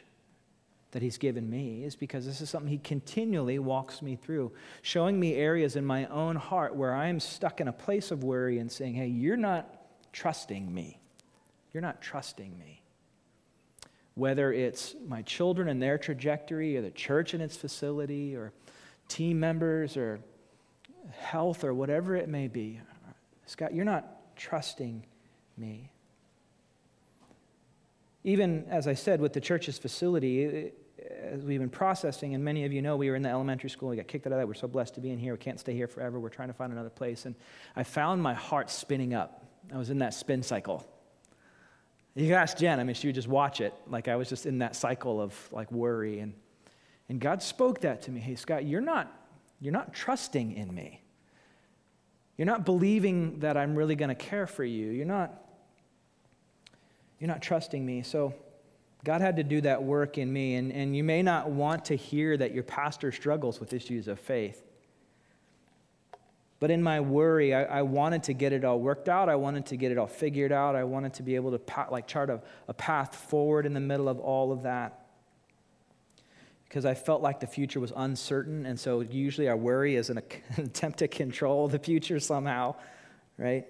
that 0.91 1.01
he's 1.01 1.17
given 1.17 1.49
me 1.49 1.85
is 1.85 1.95
because 1.95 2.25
this 2.25 2.41
is 2.41 2.49
something 2.49 2.69
he 2.69 2.79
continually 2.79 3.59
walks 3.59 4.01
me 4.01 4.17
through, 4.17 4.51
showing 4.81 5.17
me 5.17 5.35
areas 5.35 5.77
in 5.77 5.85
my 5.85 6.05
own 6.07 6.35
heart 6.35 6.75
where 6.75 6.93
I'm 6.93 7.21
stuck 7.21 7.61
in 7.61 7.69
a 7.69 7.71
place 7.71 8.11
of 8.11 8.25
worry 8.25 8.59
and 8.59 8.69
saying, 8.69 8.95
hey, 8.95 9.07
you're 9.07 9.37
not 9.37 9.73
trusting 10.11 10.73
me. 10.73 10.99
You're 11.71 11.79
not 11.79 12.01
trusting 12.01 12.59
me. 12.59 12.78
Whether 14.19 14.51
it's 14.51 14.95
my 15.07 15.21
children 15.21 15.69
and 15.69 15.81
their 15.81 15.97
trajectory, 15.97 16.75
or 16.75 16.81
the 16.81 16.91
church 16.91 17.33
and 17.33 17.41
its 17.41 17.55
facility, 17.55 18.35
or 18.35 18.51
team 19.07 19.39
members, 19.39 19.95
or 19.95 20.19
health, 21.17 21.63
or 21.63 21.73
whatever 21.73 22.17
it 22.17 22.27
may 22.27 22.49
be, 22.49 22.81
Scott, 23.45 23.73
you're 23.73 23.85
not 23.85 24.35
trusting 24.35 25.05
me. 25.57 25.89
Even 28.25 28.65
as 28.69 28.87
I 28.87 28.93
said, 28.93 29.21
with 29.21 29.31
the 29.31 29.39
church's 29.39 29.77
facility, 29.77 30.73
as 31.23 31.45
we've 31.45 31.61
been 31.61 31.69
processing, 31.69 32.35
and 32.35 32.43
many 32.43 32.65
of 32.65 32.73
you 32.73 32.81
know, 32.81 32.97
we 32.97 33.09
were 33.09 33.15
in 33.15 33.23
the 33.23 33.29
elementary 33.29 33.69
school. 33.69 33.87
We 33.87 33.95
got 33.95 34.09
kicked 34.09 34.27
out 34.27 34.33
of 34.33 34.39
that. 34.39 34.47
We're 34.47 34.53
so 34.53 34.67
blessed 34.67 34.95
to 34.95 35.01
be 35.01 35.11
in 35.11 35.17
here. 35.17 35.31
We 35.31 35.39
can't 35.39 35.59
stay 35.59 35.73
here 35.73 35.87
forever. 35.87 36.19
We're 36.19 36.27
trying 36.27 36.49
to 36.49 36.53
find 36.53 36.73
another 36.73 36.89
place. 36.89 37.25
And 37.25 37.35
I 37.77 37.83
found 37.83 38.21
my 38.21 38.33
heart 38.33 38.69
spinning 38.69 39.13
up. 39.13 39.45
I 39.73 39.77
was 39.77 39.89
in 39.89 39.99
that 39.99 40.13
spin 40.13 40.43
cycle. 40.43 40.85
You 42.19 42.27
can 42.27 42.35
ask 42.35 42.57
Jen. 42.57 42.81
I 42.81 42.83
mean, 42.83 42.95
she 42.95 43.07
would 43.07 43.15
just 43.15 43.29
watch 43.29 43.61
it. 43.61 43.73
Like 43.87 44.09
I 44.09 44.17
was 44.17 44.27
just 44.27 44.45
in 44.45 44.57
that 44.57 44.75
cycle 44.75 45.21
of 45.21 45.33
like 45.53 45.71
worry. 45.71 46.19
And, 46.19 46.33
and 47.07 47.19
God 47.21 47.41
spoke 47.41 47.79
that 47.81 48.01
to 48.03 48.11
me. 48.11 48.19
Hey, 48.19 48.35
Scott, 48.35 48.65
you're 48.65 48.81
not, 48.81 49.09
you're 49.61 49.71
not 49.71 49.93
trusting 49.93 50.51
in 50.51 50.75
me. 50.75 51.01
You're 52.35 52.45
not 52.45 52.65
believing 52.65 53.39
that 53.39 53.55
I'm 53.55 53.73
really 53.73 53.95
going 53.95 54.09
to 54.09 54.15
care 54.15 54.47
for 54.47 54.65
you. 54.65 54.87
You're 54.87 55.05
not, 55.05 55.33
you're 57.19 57.29
not 57.29 57.41
trusting 57.41 57.85
me. 57.85 58.01
So 58.01 58.33
God 59.05 59.21
had 59.21 59.37
to 59.37 59.43
do 59.43 59.61
that 59.61 59.81
work 59.81 60.17
in 60.17 60.31
me. 60.31 60.55
And, 60.55 60.73
and 60.73 60.97
you 60.97 61.05
may 61.05 61.23
not 61.23 61.49
want 61.49 61.85
to 61.85 61.95
hear 61.95 62.35
that 62.35 62.53
your 62.53 62.63
pastor 62.63 63.13
struggles 63.13 63.61
with 63.61 63.71
issues 63.71 64.09
of 64.09 64.19
faith. 64.19 64.61
But 66.59 66.71
in 66.71 66.83
my 66.83 66.99
worry, 66.99 67.53
I, 67.53 67.63
I, 67.63 67.81
wanted 67.83 68.23
to 68.23 68.33
get 68.33 68.51
it 68.51 68.65
all 68.65 68.79
worked 68.79 69.07
out. 69.07 69.29
I 69.29 69.35
wanted 69.35 69.65
to 69.67 69.77
get 69.77 69.93
it 69.93 69.97
all 69.97 70.07
figured 70.07 70.51
out. 70.51 70.75
I 70.75 70.83
wanted 70.83 71.13
to 71.15 71.23
be 71.23 71.35
able 71.35 71.51
to 71.51 71.59
pa- 71.59 71.87
like 71.89 72.05
chart 72.05 72.29
a, 72.29 72.41
a 72.67 72.73
path 72.73 73.15
forward 73.15 73.65
in 73.65 73.73
the 73.73 73.79
middle 73.79 74.09
of 74.09 74.19
all 74.19 74.51
of 74.51 74.63
that 74.63 75.05
because 76.69 76.85
I 76.85 76.93
felt 76.93 77.21
like 77.23 77.39
the 77.39 77.47
future 77.47 77.79
was 77.79 77.91
uncertain. 77.95 78.65
And 78.65 78.79
so 78.79 79.01
usually 79.01 79.47
our 79.47 79.57
worry 79.57 79.95
is 79.95 80.09
an 80.09 80.21
attempt 80.57 80.99
to 80.99 81.07
control 81.07 81.67
the 81.67 81.79
future 81.79 82.19
somehow, 82.19 82.75
right? 83.37 83.65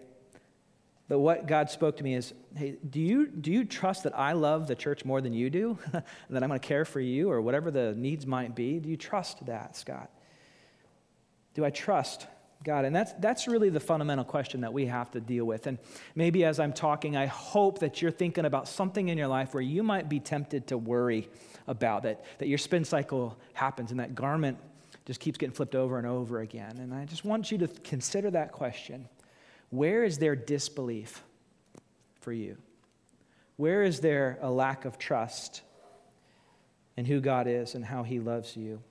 But 1.08 1.19
what 1.19 1.47
God 1.47 1.69
spoke 1.69 1.97
to 1.97 2.04
me 2.04 2.15
is, 2.15 2.34
hey, 2.56 2.78
do 2.88 2.99
you, 2.99 3.28
do 3.28 3.52
you 3.52 3.65
trust 3.65 4.04
that 4.04 4.17
I 4.17 4.34
love 4.34 4.67
the 4.67 4.75
church 4.75 5.06
more 5.06 5.21
than 5.21 5.34
you 5.34 5.49
do? 5.49 5.78
and 5.93 6.04
that 6.30 6.43
I'm 6.43 6.49
going 6.49 6.60
to 6.60 6.67
care 6.67 6.86
for 6.86 6.99
you 6.99 7.32
or 7.32 7.41
whatever 7.41 7.71
the 7.71 7.95
needs 7.95 8.28
might 8.28 8.54
be? 8.54 8.80
Do 8.80 8.89
you 8.89 8.97
trust 8.97 9.45
that, 9.45 9.75
Scott? 9.75 10.12
Do 11.54 11.63
I 11.63 11.69
trust 11.69 12.28
God? 12.63 12.86
And 12.86 12.95
that's, 12.95 13.13
that's 13.13 13.48
really 13.48 13.69
the 13.69 13.80
fundamental 13.80 14.26
question 14.26 14.62
that 14.62 14.74
we 14.74 14.86
have 14.88 15.12
to 15.12 15.22
deal 15.22 15.45
with. 15.45 15.67
And 15.67 15.78
maybe 16.15 16.43
as 16.43 16.60
I'm 16.60 16.74
talking, 16.74 17.15
I 17.15 17.26
hope 17.26 17.80
that 17.80 18.02
you're 18.02 18.12
thinking 18.12 18.45
about 18.45 18.67
something 18.67 19.10
in 19.10 19.17
your 19.17 19.28
life 19.28 19.54
where 19.54 19.63
you 19.63 19.84
might 19.84 20.10
be 20.10 20.19
tempted 20.19 20.67
to 20.67 20.78
worry 20.78 21.30
about 21.67 22.04
that, 22.04 22.26
that 22.39 22.48
your 22.48 22.58
spin 22.58 22.84
cycle 22.84 23.38
happens 23.54 23.91
and 23.91 24.00
that 24.00 24.15
garment 24.15 24.58
just 25.06 25.19
keeps 25.19 25.38
getting 25.38 25.56
flipped 25.56 25.76
over 25.76 25.98
and 25.98 26.06
over 26.06 26.39
again. 26.39 26.78
And 26.78 26.93
I 26.93 27.06
just 27.06 27.24
want 27.24 27.52
you 27.52 27.58
to 27.60 27.67
consider 27.67 28.30
that 28.32 28.52
question. 28.52 29.08
Where 29.69 30.04
is 30.04 30.17
there 30.17 30.36
disbelief 30.36 31.24
for 32.22 32.34
you? 32.34 32.58
Where 33.56 33.84
is 33.84 34.00
there 34.00 34.38
a 34.41 34.52
lack 34.52 34.86
of 34.86 34.98
trust 34.98 35.62
in 36.98 37.06
who 37.06 37.22
God 37.22 37.48
is 37.48 37.76
and 37.76 37.86
how 37.86 38.04
he 38.04 38.19
loves 38.19 38.56
you? 38.56 38.82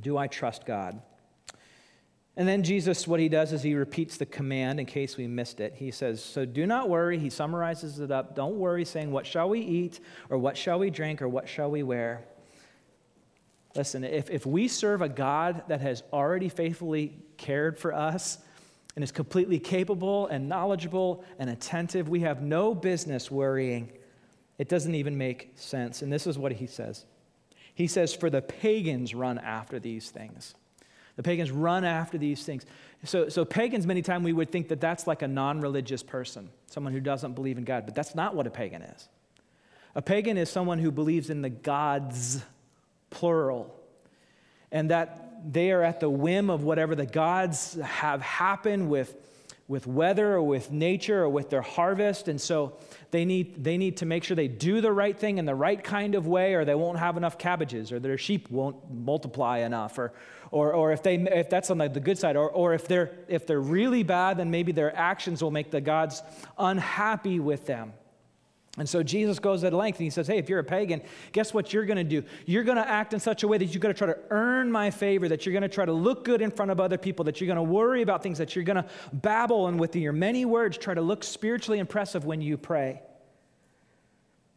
do 0.00 0.16
I 0.16 0.26
trust 0.26 0.66
God? 0.66 1.00
And 2.38 2.46
then 2.46 2.62
Jesus, 2.62 3.08
what 3.08 3.18
he 3.18 3.30
does 3.30 3.52
is 3.52 3.62
he 3.62 3.74
repeats 3.74 4.18
the 4.18 4.26
command 4.26 4.78
in 4.78 4.84
case 4.84 5.16
we 5.16 5.26
missed 5.26 5.58
it. 5.58 5.74
He 5.74 5.90
says, 5.90 6.22
So 6.22 6.44
do 6.44 6.66
not 6.66 6.90
worry. 6.90 7.18
He 7.18 7.30
summarizes 7.30 7.98
it 7.98 8.10
up. 8.10 8.36
Don't 8.36 8.56
worry, 8.56 8.84
saying, 8.84 9.10
What 9.10 9.26
shall 9.26 9.48
we 9.48 9.60
eat? 9.60 10.00
Or 10.28 10.36
what 10.36 10.56
shall 10.56 10.78
we 10.78 10.90
drink? 10.90 11.22
Or 11.22 11.28
what 11.28 11.48
shall 11.48 11.70
we 11.70 11.82
wear? 11.82 12.26
Listen, 13.74 14.04
if, 14.04 14.30
if 14.30 14.44
we 14.44 14.68
serve 14.68 15.00
a 15.00 15.08
God 15.08 15.62
that 15.68 15.80
has 15.80 16.02
already 16.12 16.48
faithfully 16.48 17.18
cared 17.38 17.78
for 17.78 17.94
us 17.94 18.38
and 18.94 19.02
is 19.02 19.12
completely 19.12 19.58
capable 19.58 20.26
and 20.26 20.48
knowledgeable 20.48 21.24
and 21.38 21.48
attentive, 21.48 22.08
we 22.08 22.20
have 22.20 22.42
no 22.42 22.74
business 22.74 23.30
worrying. 23.30 23.92
It 24.58 24.68
doesn't 24.68 24.94
even 24.94 25.16
make 25.16 25.52
sense. 25.56 26.02
And 26.02 26.12
this 26.12 26.26
is 26.26 26.36
what 26.36 26.52
he 26.52 26.66
says 26.66 27.06
He 27.74 27.86
says, 27.86 28.14
For 28.14 28.28
the 28.28 28.42
pagans 28.42 29.14
run 29.14 29.38
after 29.38 29.78
these 29.78 30.10
things. 30.10 30.54
The 31.16 31.22
pagans 31.22 31.50
run 31.50 31.84
after 31.84 32.18
these 32.18 32.44
things. 32.44 32.66
So, 33.04 33.28
so 33.28 33.44
pagans, 33.44 33.86
many 33.86 34.02
times 34.02 34.24
we 34.24 34.32
would 34.32 34.50
think 34.50 34.68
that 34.68 34.80
that's 34.80 35.06
like 35.06 35.22
a 35.22 35.28
non 35.28 35.60
religious 35.60 36.02
person, 36.02 36.50
someone 36.66 36.92
who 36.92 37.00
doesn't 37.00 37.34
believe 37.34 37.58
in 37.58 37.64
God, 37.64 37.86
but 37.86 37.94
that's 37.94 38.14
not 38.14 38.34
what 38.34 38.46
a 38.46 38.50
pagan 38.50 38.82
is. 38.82 39.08
A 39.94 40.02
pagan 40.02 40.36
is 40.36 40.50
someone 40.50 40.78
who 40.78 40.90
believes 40.90 41.30
in 41.30 41.40
the 41.40 41.48
gods 41.48 42.42
plural. 43.10 43.74
And 44.70 44.90
that 44.90 45.52
they 45.52 45.70
are 45.70 45.82
at 45.82 46.00
the 46.00 46.10
whim 46.10 46.50
of 46.50 46.64
whatever 46.64 46.94
the 46.94 47.06
gods 47.06 47.74
have 47.82 48.20
happened 48.20 48.90
with, 48.90 49.14
with 49.68 49.86
weather 49.86 50.34
or 50.34 50.42
with 50.42 50.70
nature 50.70 51.24
or 51.24 51.28
with 51.28 51.50
their 51.50 51.62
harvest. 51.62 52.28
And 52.28 52.40
so 52.40 52.76
they 53.10 53.24
need, 53.24 53.64
they 53.64 53.76
need 53.76 53.96
to 53.98 54.06
make 54.06 54.22
sure 54.22 54.36
they 54.36 54.48
do 54.48 54.80
the 54.80 54.92
right 54.92 55.18
thing 55.18 55.38
in 55.38 55.44
the 55.44 55.54
right 55.54 55.82
kind 55.82 56.14
of 56.14 56.26
way, 56.26 56.54
or 56.54 56.64
they 56.64 56.74
won't 56.74 56.98
have 56.98 57.16
enough 57.16 57.36
cabbages, 57.36 57.90
or 57.90 57.98
their 57.98 58.16
sheep 58.16 58.48
won't 58.50 58.76
multiply 58.92 59.58
enough, 59.58 59.98
or, 59.98 60.12
or, 60.52 60.72
or 60.72 60.92
if, 60.92 61.02
they, 61.02 61.16
if 61.16 61.50
that's 61.50 61.70
on 61.70 61.78
the, 61.78 61.88
good 61.88 62.18
side, 62.18 62.36
or, 62.36 62.48
or 62.48 62.74
if, 62.74 62.86
they're, 62.86 63.12
if 63.26 63.46
they're 63.46 63.60
really 63.60 64.04
bad, 64.04 64.36
then 64.38 64.50
maybe 64.50 64.70
their 64.70 64.94
actions 64.94 65.42
will 65.42 65.50
make 65.50 65.72
the 65.72 65.80
gods 65.80 66.22
unhappy 66.58 67.40
with 67.40 67.66
them. 67.66 67.92
And 68.78 68.88
so 68.88 69.02
Jesus 69.02 69.38
goes 69.38 69.64
at 69.64 69.72
length 69.72 69.98
and 69.98 70.04
he 70.04 70.10
says, 70.10 70.26
Hey, 70.26 70.38
if 70.38 70.48
you're 70.48 70.58
a 70.58 70.64
pagan, 70.64 71.00
guess 71.32 71.54
what 71.54 71.72
you're 71.72 71.86
going 71.86 71.96
to 71.96 72.04
do? 72.04 72.22
You're 72.44 72.64
going 72.64 72.76
to 72.76 72.86
act 72.86 73.14
in 73.14 73.20
such 73.20 73.42
a 73.42 73.48
way 73.48 73.56
that 73.56 73.66
you're 73.66 73.80
going 73.80 73.94
to 73.94 73.98
try 73.98 74.06
to 74.06 74.18
earn 74.30 74.70
my 74.70 74.90
favor, 74.90 75.28
that 75.28 75.46
you're 75.46 75.52
going 75.52 75.62
to 75.62 75.68
try 75.68 75.86
to 75.86 75.92
look 75.92 76.24
good 76.24 76.42
in 76.42 76.50
front 76.50 76.70
of 76.70 76.80
other 76.80 76.98
people, 76.98 77.24
that 77.24 77.40
you're 77.40 77.46
going 77.46 77.56
to 77.56 77.62
worry 77.62 78.02
about 78.02 78.22
things, 78.22 78.36
that 78.38 78.54
you're 78.54 78.64
going 78.64 78.76
to 78.76 78.86
babble 79.12 79.68
and 79.68 79.80
with 79.80 79.96
your 79.96 80.12
many 80.12 80.44
words 80.44 80.76
try 80.76 80.92
to 80.92 81.00
look 81.00 81.24
spiritually 81.24 81.78
impressive 81.78 82.24
when 82.26 82.42
you 82.42 82.58
pray. 82.58 83.00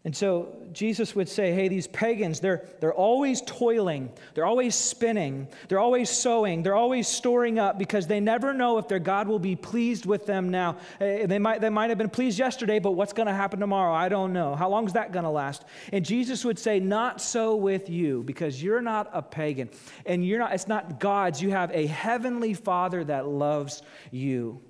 And 0.05 0.15
so 0.15 0.55
Jesus 0.71 1.13
would 1.13 1.27
say, 1.27 1.51
hey, 1.51 1.67
these 1.67 1.85
pagans, 1.88 2.39
they're, 2.39 2.65
they're 2.79 2.93
always 2.93 3.41
toiling, 3.41 4.09
they're 4.33 4.45
always 4.45 4.73
spinning, 4.73 5.49
they're 5.67 5.79
always 5.79 6.09
sowing, 6.09 6.63
they're 6.63 6.75
always 6.75 7.05
storing 7.05 7.59
up 7.59 7.77
because 7.77 8.07
they 8.07 8.21
never 8.21 8.53
know 8.53 8.77
if 8.77 8.88
their 8.88 8.99
God 8.99 9.27
will 9.27 9.39
be 9.39 9.57
pleased 9.57 10.05
with 10.05 10.25
them 10.25 10.49
now. 10.49 10.77
Eh, 11.01 11.25
they 11.25 11.38
might, 11.38 11.59
they 11.59 11.69
might 11.69 11.89
have 11.89 11.97
been 11.97 12.09
pleased 12.09 12.39
yesterday, 12.39 12.79
but 12.79 12.91
what's 12.91 13.12
going 13.12 13.27
to 13.27 13.33
happen 13.33 13.59
tomorrow? 13.59 13.93
I 13.93 14.07
don't 14.07 14.31
know. 14.31 14.55
How 14.55 14.69
long 14.69 14.88
is 14.88 14.93
that 14.93 15.12
going 15.12 15.25
to 15.25 15.29
last? 15.29 15.65
And 15.91 16.05
Jesus 16.05 16.45
would 16.45 16.57
say, 16.57 16.79
not 16.79 17.19
so 17.19 17.57
with 17.57 17.89
you 17.89 18.23
because 18.23 18.63
you're 18.63 18.81
not 18.81 19.09
a 19.12 19.21
pagan 19.21 19.69
and 20.05 20.25
you're 20.25 20.39
not, 20.39 20.53
it's 20.53 20.69
not 20.69 21.01
God's. 21.01 21.41
You 21.41 21.51
have 21.51 21.71
a 21.73 21.88
heavenly 21.88 22.53
Father 22.53 23.03
that 23.03 23.27
loves 23.27 23.81
you. 24.12 24.62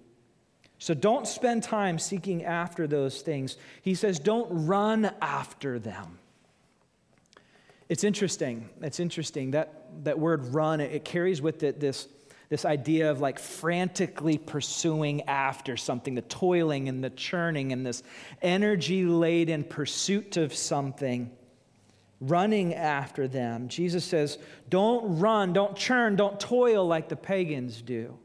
So 0.80 0.94
don't 0.94 1.28
spend 1.28 1.62
time 1.64 2.00
seeking 2.00 2.46
after 2.46 2.88
those 2.88 3.22
things. 3.22 3.58
He 3.82 3.96
says, 3.96 4.18
don't 4.18 4.66
run 4.66 5.12
after 5.22 5.78
them. 5.78 6.20
It's 7.90 8.06
interesting. 8.06 8.70
It's 8.82 9.02
interesting. 9.02 9.52
That, 9.52 10.04
that 10.06 10.18
word 10.18 10.54
run, 10.54 10.80
it, 10.80 11.04
carries 11.04 11.42
with 11.42 11.64
it 11.64 11.82
this, 11.82 12.08
this 12.48 12.64
idea 12.64 13.12
of 13.12 13.20
like 13.20 13.40
frantically 13.40 14.38
pursuing 14.38 15.24
after 15.24 15.76
something, 15.76 16.16
the 16.16 16.22
toiling 16.22 16.88
and 16.88 17.04
the 17.04 17.10
churning 17.10 17.74
and 17.74 17.86
this 17.86 18.02
energy 18.42 19.04
laden 19.04 19.66
pursuit 19.66 20.38
of 20.38 20.54
something, 20.54 21.30
running 22.22 22.74
after 22.74 23.28
them. 23.28 23.68
Jesus 23.68 24.06
says, 24.06 24.38
don't 24.70 25.20
run, 25.20 25.52
don't 25.52 25.76
churn, 25.76 26.16
don't 26.16 26.40
toil 26.40 26.88
like 26.88 27.10
the 27.10 27.18
pagans 27.18 27.82
do. 27.82 28.18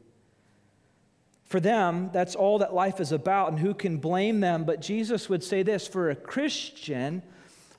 For 1.45 1.59
them, 1.59 2.09
that's 2.11 2.35
all 2.35 2.59
that 2.59 2.73
life 2.73 2.99
is 2.99 3.11
about, 3.11 3.49
and 3.49 3.59
who 3.59 3.73
can 3.73 3.97
blame 3.97 4.39
them? 4.39 4.63
But 4.65 4.81
Jesus 4.81 5.29
would 5.29 5.43
say 5.43 5.61
this 5.61 5.87
for 5.87 6.09
a 6.09 6.15
Christian, 6.15 7.21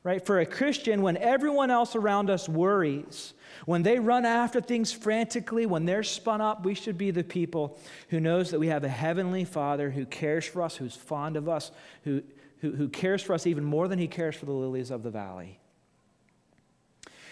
right? 0.04 0.24
For 0.24 0.38
a 0.38 0.46
Christian, 0.46 1.02
when 1.02 1.16
everyone 1.16 1.70
else 1.70 1.96
around 1.96 2.30
us 2.30 2.48
worries, 2.48 3.34
when 3.64 3.82
they 3.82 3.98
run 3.98 4.24
after 4.24 4.60
things 4.60 4.92
frantically, 4.92 5.66
when 5.66 5.84
they're 5.84 6.04
spun 6.04 6.40
up, 6.40 6.64
we 6.64 6.74
should 6.74 6.96
be 6.96 7.10
the 7.10 7.24
people 7.24 7.80
who 8.10 8.20
knows 8.20 8.52
that 8.52 8.60
we 8.60 8.68
have 8.68 8.84
a 8.84 8.88
heavenly 8.88 9.44
Father 9.44 9.90
who 9.90 10.06
cares 10.06 10.44
for 10.44 10.62
us, 10.62 10.76
who's 10.76 10.94
fond 10.94 11.36
of 11.36 11.48
us, 11.48 11.72
who, 12.04 12.22
who, 12.60 12.70
who 12.70 12.88
cares 12.88 13.20
for 13.20 13.34
us 13.34 13.48
even 13.48 13.64
more 13.64 13.88
than 13.88 13.98
he 13.98 14.06
cares 14.06 14.36
for 14.36 14.46
the 14.46 14.52
lilies 14.52 14.92
of 14.92 15.02
the 15.02 15.10
valley. 15.10 15.58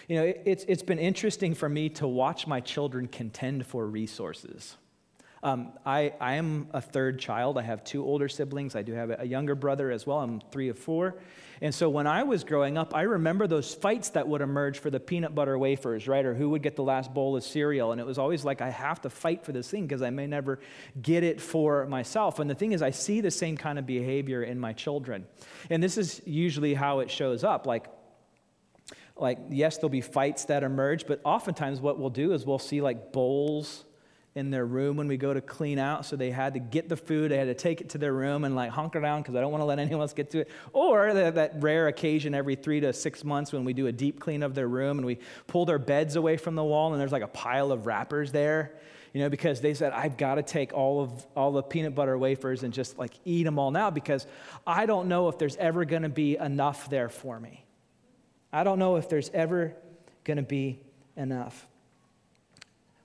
You 0.09 0.17
know, 0.17 0.23
it, 0.23 0.41
it's, 0.45 0.65
it's 0.67 0.83
been 0.83 0.99
interesting 0.99 1.53
for 1.53 1.69
me 1.69 1.87
to 1.89 2.07
watch 2.07 2.45
my 2.45 2.59
children 2.59 3.07
contend 3.07 3.65
for 3.65 3.87
resources. 3.87 4.75
Um, 5.45 5.73
I, 5.85 6.11
I 6.19 6.37
am 6.37 6.69
a 6.73 6.81
third 6.81 7.19
child. 7.19 7.59
I 7.59 7.61
have 7.61 7.83
two 7.83 8.03
older 8.03 8.27
siblings. 8.27 8.75
I 8.75 8.81
do 8.81 8.93
have 8.93 9.15
a 9.19 9.27
younger 9.27 9.53
brother 9.53 9.91
as 9.91 10.07
well. 10.07 10.17
I'm 10.17 10.41
three 10.51 10.69
of 10.69 10.79
four. 10.79 11.19
And 11.61 11.73
so 11.73 11.87
when 11.87 12.07
I 12.07 12.23
was 12.23 12.43
growing 12.43 12.79
up, 12.79 12.95
I 12.95 13.03
remember 13.03 13.45
those 13.45 13.71
fights 13.71 14.09
that 14.09 14.27
would 14.27 14.41
emerge 14.41 14.79
for 14.79 14.89
the 14.89 14.99
peanut 14.99 15.35
butter 15.35 15.59
wafers, 15.59 16.07
right? 16.07 16.25
Or 16.25 16.33
who 16.33 16.49
would 16.49 16.63
get 16.63 16.75
the 16.75 16.81
last 16.81 17.13
bowl 17.13 17.37
of 17.37 17.43
cereal. 17.43 17.91
And 17.91 18.01
it 18.01 18.07
was 18.07 18.17
always 18.17 18.43
like, 18.43 18.59
I 18.59 18.71
have 18.71 19.01
to 19.01 19.09
fight 19.11 19.45
for 19.45 19.51
this 19.51 19.69
thing 19.69 19.85
because 19.85 20.01
I 20.01 20.09
may 20.09 20.25
never 20.25 20.59
get 20.99 21.23
it 21.23 21.39
for 21.39 21.85
myself. 21.85 22.39
And 22.39 22.49
the 22.49 22.55
thing 22.55 22.71
is, 22.71 22.81
I 22.81 22.89
see 22.89 23.21
the 23.21 23.29
same 23.29 23.55
kind 23.55 23.77
of 23.77 23.85
behavior 23.85 24.41
in 24.41 24.59
my 24.59 24.73
children. 24.73 25.27
And 25.69 25.81
this 25.81 25.99
is 25.99 26.23
usually 26.25 26.73
how 26.73 27.01
it 27.01 27.11
shows 27.11 27.43
up. 27.43 27.67
Like, 27.67 27.85
like 29.15 29.37
yes, 29.51 29.77
there'll 29.77 29.89
be 29.89 30.01
fights 30.01 30.45
that 30.45 30.63
emerge, 30.63 31.05
but 31.05 31.21
oftentimes 31.23 31.81
what 31.81 31.99
we'll 31.99 32.09
do 32.09 32.33
is 32.33 32.47
we'll 32.47 32.57
see 32.57 32.81
like 32.81 33.13
bowls 33.13 33.85
in 34.35 34.51
their 34.51 34.65
room 34.65 34.97
when 34.97 35.07
we 35.07 35.15
go 35.15 35.33
to 35.33 35.39
clean 35.39 35.79
out. 35.79 36.05
So 36.05 36.17
they 36.17 36.29
had 36.29 36.55
to 36.55 36.59
get 36.59 36.89
the 36.89 36.97
food, 36.97 37.31
they 37.31 37.37
had 37.37 37.45
to 37.47 37.53
take 37.53 37.79
it 37.79 37.89
to 37.91 37.97
their 37.97 38.13
room 38.13 38.43
and 38.43 38.53
like 38.53 38.69
hunker 38.69 38.99
down 38.99 39.21
because 39.21 39.33
I 39.33 39.39
don't 39.39 39.51
want 39.51 39.61
to 39.61 39.65
let 39.65 39.79
anyone 39.79 40.01
else 40.01 40.13
get 40.13 40.29
to 40.31 40.39
it. 40.39 40.49
Or 40.73 41.13
the, 41.13 41.31
that 41.31 41.61
rare 41.61 41.87
occasion 41.87 42.35
every 42.35 42.55
three 42.55 42.81
to 42.81 42.91
six 42.91 43.23
months 43.23 43.53
when 43.53 43.63
we 43.63 43.73
do 43.73 43.87
a 43.87 43.93
deep 43.93 44.19
clean 44.19 44.43
of 44.43 44.53
their 44.53 44.67
room 44.67 44.99
and 44.99 45.05
we 45.05 45.19
pull 45.47 45.65
their 45.65 45.79
beds 45.79 46.17
away 46.17 46.35
from 46.35 46.55
the 46.55 46.63
wall 46.63 46.91
and 46.91 46.99
there's 46.99 47.13
like 47.13 47.23
a 47.23 47.27
pile 47.27 47.71
of 47.71 47.85
wrappers 47.85 48.31
there. 48.31 48.75
You 49.13 49.21
know, 49.21 49.29
because 49.29 49.61
they 49.61 49.73
said, 49.73 49.93
I've 49.93 50.17
got 50.17 50.35
to 50.35 50.43
take 50.43 50.73
all 50.73 51.01
of 51.01 51.25
all 51.37 51.53
the 51.53 51.63
peanut 51.63 51.95
butter 51.95 52.17
wafers 52.17 52.63
and 52.63 52.73
just 52.73 52.97
like 52.97 53.13
eat 53.23 53.43
them 53.43 53.57
all 53.57 53.71
now 53.71 53.89
because 53.89 54.27
I 54.67 54.85
don't 54.85 55.07
know 55.07 55.29
if 55.29 55.37
there's 55.37 55.55
ever 55.55 55.85
going 55.85 56.01
to 56.01 56.09
be 56.09 56.35
enough 56.35 56.89
there 56.89 57.07
for 57.07 57.39
me. 57.39 57.63
I 58.51 58.65
don't 58.65 58.77
know 58.77 58.97
if 58.97 59.07
there's 59.07 59.29
ever 59.29 59.73
going 60.25 60.35
to 60.35 60.43
be 60.43 60.81
enough. 61.15 61.65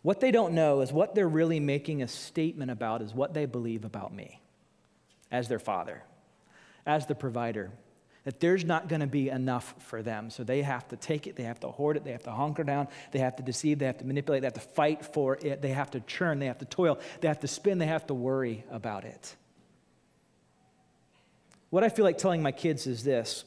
What 0.02 0.20
they 0.20 0.30
don't 0.30 0.54
know 0.54 0.80
is 0.80 0.92
what 0.92 1.14
they're 1.14 1.28
really 1.28 1.60
making 1.60 2.02
a 2.02 2.08
statement 2.08 2.70
about 2.70 3.02
is 3.02 3.14
what 3.14 3.34
they 3.34 3.46
believe 3.46 3.84
about 3.84 4.14
me 4.14 4.40
as 5.30 5.48
their 5.48 5.58
father, 5.58 6.02
as 6.86 7.06
the 7.06 7.14
provider. 7.14 7.70
That 8.24 8.40
there's 8.40 8.64
not 8.64 8.88
going 8.88 9.00
to 9.00 9.06
be 9.06 9.30
enough 9.30 9.74
for 9.78 10.02
them. 10.02 10.28
So 10.28 10.44
they 10.44 10.62
have 10.62 10.86
to 10.88 10.96
take 10.96 11.26
it, 11.26 11.36
they 11.36 11.44
have 11.44 11.60
to 11.60 11.68
hoard 11.68 11.96
it, 11.96 12.04
they 12.04 12.12
have 12.12 12.22
to 12.24 12.32
hunker 12.32 12.64
down, 12.64 12.88
they 13.12 13.18
have 13.18 13.36
to 13.36 13.42
deceive, 13.42 13.78
they 13.78 13.86
have 13.86 13.98
to 13.98 14.04
manipulate, 14.04 14.42
they 14.42 14.46
have 14.46 14.54
to 14.54 14.60
fight 14.60 15.04
for 15.04 15.38
it, 15.40 15.62
they 15.62 15.70
have 15.70 15.90
to 15.92 16.00
churn, 16.00 16.38
they 16.38 16.46
have 16.46 16.58
to 16.58 16.66
toil, 16.66 16.98
they 17.20 17.28
have 17.28 17.40
to 17.40 17.48
spin, 17.48 17.78
they 17.78 17.86
have 17.86 18.06
to 18.06 18.14
worry 18.14 18.64
about 18.70 19.04
it. 19.04 19.34
What 21.70 21.84
I 21.84 21.88
feel 21.88 22.04
like 22.04 22.18
telling 22.18 22.42
my 22.42 22.52
kids 22.52 22.86
is 22.86 23.04
this 23.04 23.44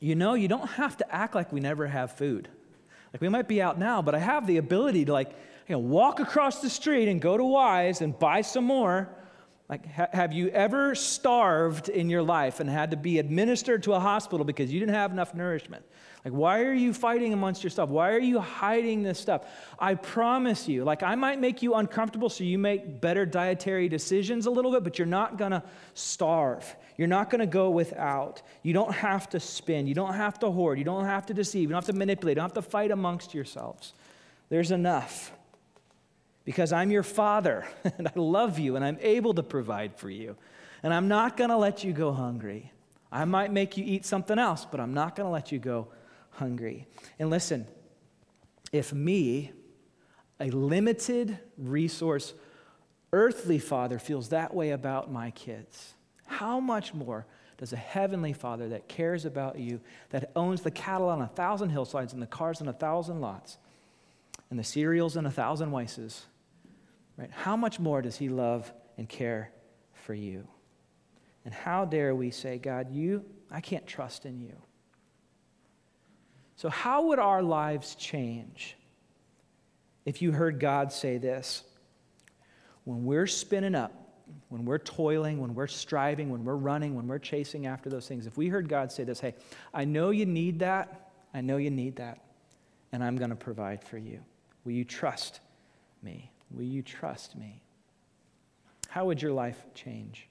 you 0.00 0.14
know, 0.14 0.34
you 0.34 0.48
don't 0.48 0.68
have 0.70 0.96
to 0.98 1.14
act 1.14 1.34
like 1.34 1.52
we 1.52 1.60
never 1.60 1.86
have 1.86 2.12
food. 2.12 2.48
Like 3.14 3.20
we 3.20 3.28
might 3.28 3.46
be 3.46 3.62
out 3.62 3.78
now, 3.78 4.02
but 4.02 4.16
I 4.16 4.18
have 4.18 4.44
the 4.44 4.56
ability 4.56 5.04
to 5.04 5.12
like, 5.12 5.30
you 5.68 5.76
know, 5.76 5.78
walk 5.78 6.18
across 6.18 6.60
the 6.60 6.68
street 6.68 7.08
and 7.08 7.20
go 7.20 7.36
to 7.36 7.44
Weis 7.44 8.00
and 8.00 8.18
buy 8.18 8.40
some 8.40 8.64
more 8.64 9.08
Like, 9.68 9.86
ha- 9.86 10.08
have 10.12 10.32
you 10.32 10.48
ever 10.48 10.96
starved 10.96 11.88
in 11.88 12.10
your 12.10 12.22
life 12.22 12.58
and 12.58 12.68
had 12.68 12.90
to 12.90 12.96
be 12.96 13.20
administered 13.20 13.84
to 13.84 13.92
a 13.92 14.00
hospital 14.00 14.44
because 14.44 14.72
you 14.72 14.80
didn't 14.80 14.96
have 14.96 15.12
enough 15.12 15.32
nourishment? 15.32 15.84
Like, 16.24 16.32
why 16.32 16.62
are 16.62 16.72
you 16.72 16.94
fighting 16.94 17.34
amongst 17.34 17.62
yourself? 17.62 17.90
Why 17.90 18.12
are 18.12 18.18
you 18.18 18.40
hiding 18.40 19.02
this 19.02 19.18
stuff? 19.18 19.44
I 19.78 19.94
promise 19.94 20.66
you, 20.66 20.82
like, 20.82 21.02
I 21.02 21.16
might 21.16 21.38
make 21.38 21.60
you 21.60 21.74
uncomfortable 21.74 22.30
so 22.30 22.44
you 22.44 22.58
make 22.58 23.00
better 23.00 23.26
dietary 23.26 23.90
decisions 23.90 24.46
a 24.46 24.50
little 24.50 24.72
bit, 24.72 24.84
but 24.84 24.98
you're 24.98 25.06
not 25.06 25.36
gonna 25.36 25.62
starve. 25.92 26.76
You're 26.96 27.08
not 27.08 27.28
gonna 27.28 27.46
go 27.46 27.68
without. 27.68 28.40
You 28.62 28.72
don't 28.72 28.92
have 28.92 29.28
to 29.30 29.40
spin. 29.40 29.86
You 29.86 29.94
don't 29.94 30.14
have 30.14 30.38
to 30.38 30.50
hoard. 30.50 30.78
You 30.78 30.84
don't 30.84 31.04
have 31.04 31.26
to 31.26 31.34
deceive. 31.34 31.64
You 31.64 31.68
don't 31.68 31.84
have 31.84 31.92
to 31.94 31.98
manipulate. 31.98 32.36
You 32.36 32.40
don't 32.40 32.54
have 32.54 32.64
to 32.64 32.70
fight 32.70 32.90
amongst 32.90 33.34
yourselves. 33.34 33.92
There's 34.48 34.70
enough 34.70 35.30
because 36.46 36.72
I'm 36.72 36.90
your 36.90 37.02
father 37.02 37.66
and 37.98 38.08
I 38.08 38.12
love 38.14 38.58
you 38.58 38.76
and 38.76 38.84
I'm 38.84 38.98
able 39.02 39.34
to 39.34 39.42
provide 39.42 39.96
for 39.96 40.08
you. 40.08 40.36
And 40.82 40.92
I'm 40.92 41.08
not 41.08 41.36
going 41.36 41.48
to 41.48 41.56
let 41.56 41.82
you 41.82 41.94
go 41.94 42.12
hungry. 42.12 42.70
I 43.10 43.24
might 43.24 43.50
make 43.50 43.78
you 43.78 43.84
eat 43.86 44.04
something 44.04 44.38
else, 44.38 44.66
but 44.70 44.80
I'm 44.80 44.92
not 44.92 45.16
going 45.16 45.26
to 45.26 45.32
let 45.32 45.50
you 45.50 45.58
go 45.58 45.88
hungry. 46.34 46.86
And 47.18 47.30
listen, 47.30 47.66
if 48.72 48.92
me, 48.92 49.52
a 50.40 50.50
limited 50.50 51.38
resource 51.56 52.34
earthly 53.12 53.58
father, 53.58 53.98
feels 53.98 54.30
that 54.30 54.52
way 54.52 54.70
about 54.70 55.10
my 55.10 55.30
kids, 55.30 55.94
how 56.26 56.58
much 56.58 56.92
more 56.92 57.26
does 57.56 57.72
a 57.72 57.76
heavenly 57.76 58.32
father 58.32 58.68
that 58.70 58.88
cares 58.88 59.24
about 59.24 59.58
you, 59.58 59.80
that 60.10 60.32
owns 60.34 60.62
the 60.62 60.70
cattle 60.70 61.08
on 61.08 61.22
a 61.22 61.28
thousand 61.28 61.70
hillsides 61.70 62.12
and 62.12 62.20
the 62.20 62.26
cars 62.26 62.60
on 62.60 62.66
a 62.66 62.72
thousand 62.72 63.20
lots, 63.20 63.58
and 64.50 64.58
the 64.58 64.64
cereals 64.64 65.16
in 65.16 65.26
a 65.26 65.30
thousand 65.30 65.70
Weisses, 65.70 66.22
right? 67.16 67.30
How 67.30 67.56
much 67.56 67.78
more 67.78 68.02
does 68.02 68.16
he 68.16 68.28
love 68.28 68.72
and 68.98 69.08
care 69.08 69.52
for 69.92 70.14
you? 70.14 70.48
And 71.44 71.54
how 71.54 71.84
dare 71.84 72.14
we 72.14 72.30
say, 72.30 72.58
God, 72.58 72.90
you, 72.90 73.24
I 73.50 73.60
can't 73.60 73.86
trust 73.86 74.26
in 74.26 74.40
you. 74.40 74.56
So, 76.56 76.68
how 76.68 77.06
would 77.08 77.18
our 77.18 77.42
lives 77.42 77.94
change 77.94 78.76
if 80.04 80.22
you 80.22 80.32
heard 80.32 80.60
God 80.60 80.92
say 80.92 81.18
this? 81.18 81.62
When 82.84 83.04
we're 83.04 83.26
spinning 83.26 83.74
up, 83.74 83.92
when 84.48 84.64
we're 84.64 84.78
toiling, 84.78 85.40
when 85.40 85.54
we're 85.54 85.66
striving, 85.66 86.30
when 86.30 86.44
we're 86.44 86.56
running, 86.56 86.94
when 86.94 87.06
we're 87.06 87.18
chasing 87.18 87.66
after 87.66 87.88
those 87.90 88.06
things, 88.06 88.26
if 88.26 88.36
we 88.36 88.48
heard 88.48 88.68
God 88.68 88.92
say 88.92 89.04
this, 89.04 89.20
hey, 89.20 89.34
I 89.72 89.84
know 89.84 90.10
you 90.10 90.26
need 90.26 90.60
that, 90.60 91.10
I 91.32 91.40
know 91.40 91.56
you 91.56 91.70
need 91.70 91.96
that, 91.96 92.20
and 92.92 93.02
I'm 93.02 93.16
going 93.16 93.30
to 93.30 93.36
provide 93.36 93.82
for 93.82 93.98
you. 93.98 94.20
Will 94.64 94.72
you 94.72 94.84
trust 94.84 95.40
me? 96.02 96.30
Will 96.50 96.64
you 96.64 96.82
trust 96.82 97.36
me? 97.36 97.62
How 98.88 99.06
would 99.06 99.20
your 99.20 99.32
life 99.32 99.64
change? 99.74 100.28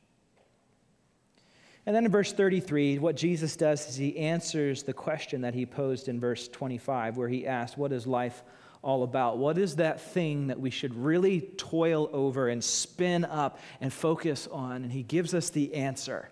And 1.85 1.95
then 1.95 2.05
in 2.05 2.11
verse 2.11 2.31
33, 2.31 2.99
what 2.99 3.15
Jesus 3.15 3.55
does 3.55 3.87
is 3.89 3.95
he 3.97 4.17
answers 4.17 4.83
the 4.83 4.93
question 4.93 5.41
that 5.41 5.53
he 5.53 5.65
posed 5.65 6.07
in 6.07 6.19
verse 6.19 6.47
25, 6.47 7.17
where 7.17 7.27
he 7.27 7.45
asked, 7.45 7.77
What 7.77 7.91
is 7.91 8.07
life 8.07 8.43
all 8.81 9.03
about? 9.03 9.37
What 9.37 9.57
is 9.57 9.75
that 9.75 9.99
thing 9.99 10.47
that 10.47 10.59
we 10.59 10.69
should 10.69 10.95
really 10.95 11.41
toil 11.57 12.09
over 12.13 12.47
and 12.47 12.63
spin 12.63 13.25
up 13.25 13.59
and 13.81 13.91
focus 13.91 14.47
on? 14.47 14.83
And 14.83 14.91
he 14.91 15.03
gives 15.03 15.33
us 15.33 15.49
the 15.49 15.73
answer. 15.73 16.29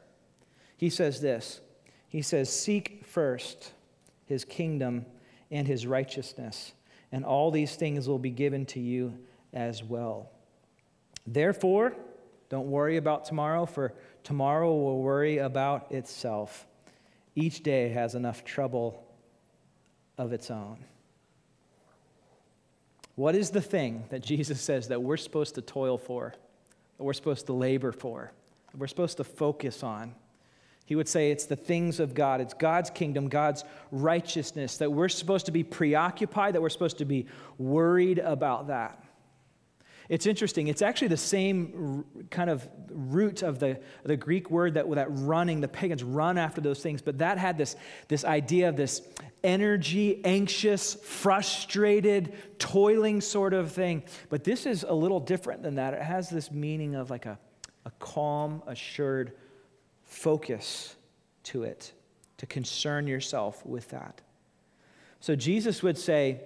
He 0.78 0.89
says 0.89 1.20
this 1.20 1.60
He 2.08 2.22
says, 2.22 2.52
Seek 2.52 3.06
first 3.06 3.74
his 4.26 4.45
kingdom 4.45 5.06
and 5.49 5.68
his 5.68 5.86
righteousness, 5.86 6.72
and 7.12 7.26
all 7.26 7.52
these 7.52 7.76
things 7.76 8.08
will 8.08 8.20
be 8.20 8.32
given 8.32 8.66
to 8.68 8.80
you 8.80 9.18
as 9.52 9.84
well. 9.84 10.32
Therefore, 11.28 11.93
don't 12.52 12.70
worry 12.70 12.97
about 12.97 13.24
tomorrow, 13.24 13.66
for 13.66 13.93
tomorrow 14.26 14.76
will 14.76 15.02
worry 15.02 15.38
about 15.38 15.89
itself. 15.89 16.68
Each 17.34 17.64
day 17.64 17.88
has 17.89 18.14
enough 18.14 18.43
trouble 18.43 19.06
of 20.18 20.34
its 20.34 20.52
own. 20.52 20.78
What 23.16 23.36
is 23.36 23.52
the 23.52 23.62
thing 23.62 24.04
that 24.10 24.22
Jesus 24.22 24.60
says 24.60 24.89
that 24.89 25.02
we're 25.02 25.16
supposed 25.16 25.56
to 25.56 25.62
toil 25.62 25.97
for, 25.97 26.34
that 26.97 27.04
we're 27.06 27.14
supposed 27.14 27.45
to 27.45 27.54
labor 27.54 27.93
for, 27.93 28.34
that 28.72 28.78
we're 28.78 28.88
supposed 28.88 29.16
to 29.18 29.24
focus 29.24 29.82
on? 29.82 30.14
He 30.86 30.97
would 30.97 31.08
say 31.08 31.32
it's 31.32 31.45
the 31.45 31.56
things 31.56 32.02
of 32.02 32.14
God. 32.14 32.41
It's 32.41 32.54
God's 32.54 32.89
kingdom, 32.89 33.30
God's 33.30 33.64
righteousness, 33.91 34.76
that 34.78 34.91
we're 34.91 35.08
supposed 35.08 35.45
to 35.45 35.54
be 35.54 35.64
preoccupied, 35.64 36.56
that 36.56 36.62
we're 36.62 36.68
supposed 36.68 36.97
to 36.97 37.06
be 37.06 37.28
worried 37.58 38.20
about 38.20 38.68
that. 38.68 39.01
It's 40.12 40.26
interesting. 40.26 40.68
It's 40.68 40.82
actually 40.82 41.07
the 41.07 41.16
same 41.16 42.03
kind 42.32 42.49
of 42.49 42.68
root 42.89 43.43
of 43.43 43.59
the, 43.59 43.80
the 44.03 44.18
Greek 44.18 44.51
word 44.51 44.74
that, 44.74 44.91
that 44.91 45.07
running, 45.09 45.62
the 45.62 45.70
pagans 45.70 46.03
run 46.03 46.38
after 46.38 46.59
those 46.59 46.84
things, 46.84 47.01
but 47.01 47.20
that 47.20 47.38
had 47.38 47.57
this, 47.57 47.78
this 48.09 48.26
idea 48.26 48.68
of 48.68 48.76
this 48.76 49.03
energy, 49.41 50.20
anxious, 50.26 50.95
frustrated, 50.95 52.34
toiling 52.59 53.22
sort 53.22 53.53
of 53.53 53.72
thing. 53.72 54.03
But 54.28 54.43
this 54.43 54.66
is 54.66 54.84
a 54.84 54.93
little 54.93 55.22
different 55.22 55.64
than 55.64 55.76
that. 55.76 55.93
It 55.93 56.01
has 56.01 56.30
this 56.30 56.51
meaning 56.51 56.95
of 56.95 57.09
like 57.09 57.26
a, 57.26 57.39
a 57.86 57.91
calm, 57.91 58.64
assured 58.68 59.32
focus 60.03 60.93
to 61.43 61.64
it, 61.64 61.93
to 62.36 62.45
concern 62.45 63.07
yourself 63.07 63.66
with 63.66 63.88
that. 63.91 64.20
So 65.22 65.38
Jesus 65.38 65.82
would 65.82 65.97
say, 65.97 66.41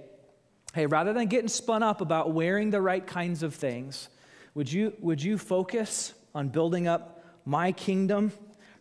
hey, 0.76 0.88
rather 0.88 1.13
than 1.13 1.28
getting 1.28 1.47
spun 1.47 1.82
up 1.82 2.01
about 2.01 2.34
wearing 2.34 2.69
the 2.69 2.82
right 2.82 3.07
kinds 3.07 3.43
of 3.43 3.55
things, 3.55 4.09
would 4.55 4.69
you, 4.69 4.91
would 4.99 5.23
you 5.23 5.38
focus 5.38 6.13
on 6.36 6.49
building 6.49 6.86
up 6.86 7.23
my 7.45 7.71
kingdom? 7.71 8.34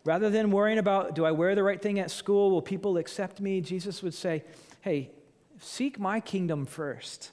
Rather 0.03 0.29
than 0.29 0.51
worrying 0.51 0.77
about, 0.77 1.15
do 1.15 1.23
I 1.23 1.31
wear 1.31 1.55
the 1.55 1.63
right 1.63 1.81
thing 1.81 1.99
at 1.99 2.11
school? 2.11 2.51
Will 2.51 2.61
people 2.61 2.97
accept 2.97 3.39
me? 3.39 3.61
Jesus 3.61 4.03
would 4.03 4.13
say, 4.13 4.43
hey, 4.81 5.09
seek 5.59 5.97
my 5.97 6.19
kingdom 6.19 6.65
first. 6.65 7.31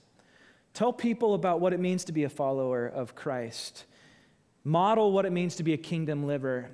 Tell 0.75 0.93
people 0.93 1.35
about 1.35 1.59
what 1.59 1.73
it 1.73 1.81
means 1.81 2.05
to 2.05 2.13
be 2.13 2.23
a 2.23 2.29
follower 2.29 2.87
of 2.87 3.17
Christ. 3.17 3.85
Model 4.63 5.11
what 5.11 5.27
it 5.27 5.33
means 5.33 5.57
to 5.57 5.65
be 5.65 5.73
a 5.73 5.77
kingdom 5.77 6.25
liver. 6.25 6.71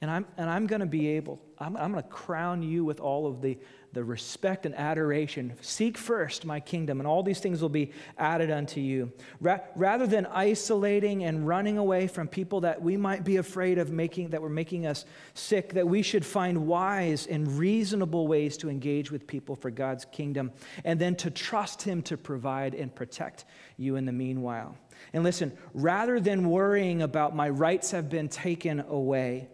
And 0.00 0.10
I'm, 0.10 0.26
and 0.36 0.50
I'm 0.50 0.66
going 0.66 0.80
to 0.80 0.86
be 0.86 1.06
able, 1.10 1.40
I'm, 1.62 1.76
I'm 1.76 1.92
going 1.92 2.02
to 2.02 2.08
crown 2.10 2.62
you 2.62 2.84
with 2.84 3.00
all 3.00 3.26
of 3.26 3.40
the 3.40 3.58
the 3.92 4.02
respect 4.02 4.64
and 4.64 4.74
adoration. 4.74 5.52
Seek 5.60 5.98
first 5.98 6.46
my 6.46 6.60
kingdom, 6.60 6.98
and 6.98 7.06
all 7.06 7.22
these 7.22 7.40
things 7.40 7.60
will 7.60 7.68
be 7.68 7.92
added 8.16 8.50
unto 8.50 8.80
you. 8.80 9.12
Ra- 9.40 9.60
rather 9.76 10.06
than 10.06 10.24
isolating 10.26 11.24
and 11.24 11.46
running 11.46 11.76
away 11.76 12.06
from 12.06 12.26
people 12.26 12.62
that 12.62 12.80
we 12.80 12.96
might 12.96 13.22
be 13.22 13.36
afraid 13.36 13.78
of 13.78 13.90
making, 13.90 14.30
that 14.30 14.40
were 14.40 14.48
making 14.48 14.86
us 14.86 15.04
sick, 15.34 15.74
that 15.74 15.86
we 15.86 16.02
should 16.02 16.24
find 16.24 16.66
wise 16.66 17.26
and 17.26 17.58
reasonable 17.58 18.26
ways 18.26 18.56
to 18.58 18.70
engage 18.70 19.10
with 19.10 19.26
people 19.26 19.56
for 19.56 19.70
God's 19.70 20.06
kingdom, 20.06 20.52
and 20.84 20.98
then 20.98 21.14
to 21.16 21.30
trust 21.30 21.82
Him 21.82 22.02
to 22.02 22.16
provide 22.16 22.74
and 22.74 22.94
protect 22.94 23.44
you 23.76 23.96
in 23.96 24.06
the 24.06 24.12
meanwhile. 24.12 24.76
And 25.12 25.22
listen, 25.22 25.52
rather 25.74 26.18
than 26.18 26.48
worrying 26.48 27.02
about 27.02 27.36
my 27.36 27.50
rights 27.50 27.90
have 27.90 28.08
been 28.08 28.28
taken 28.28 28.80
away, 28.80 29.48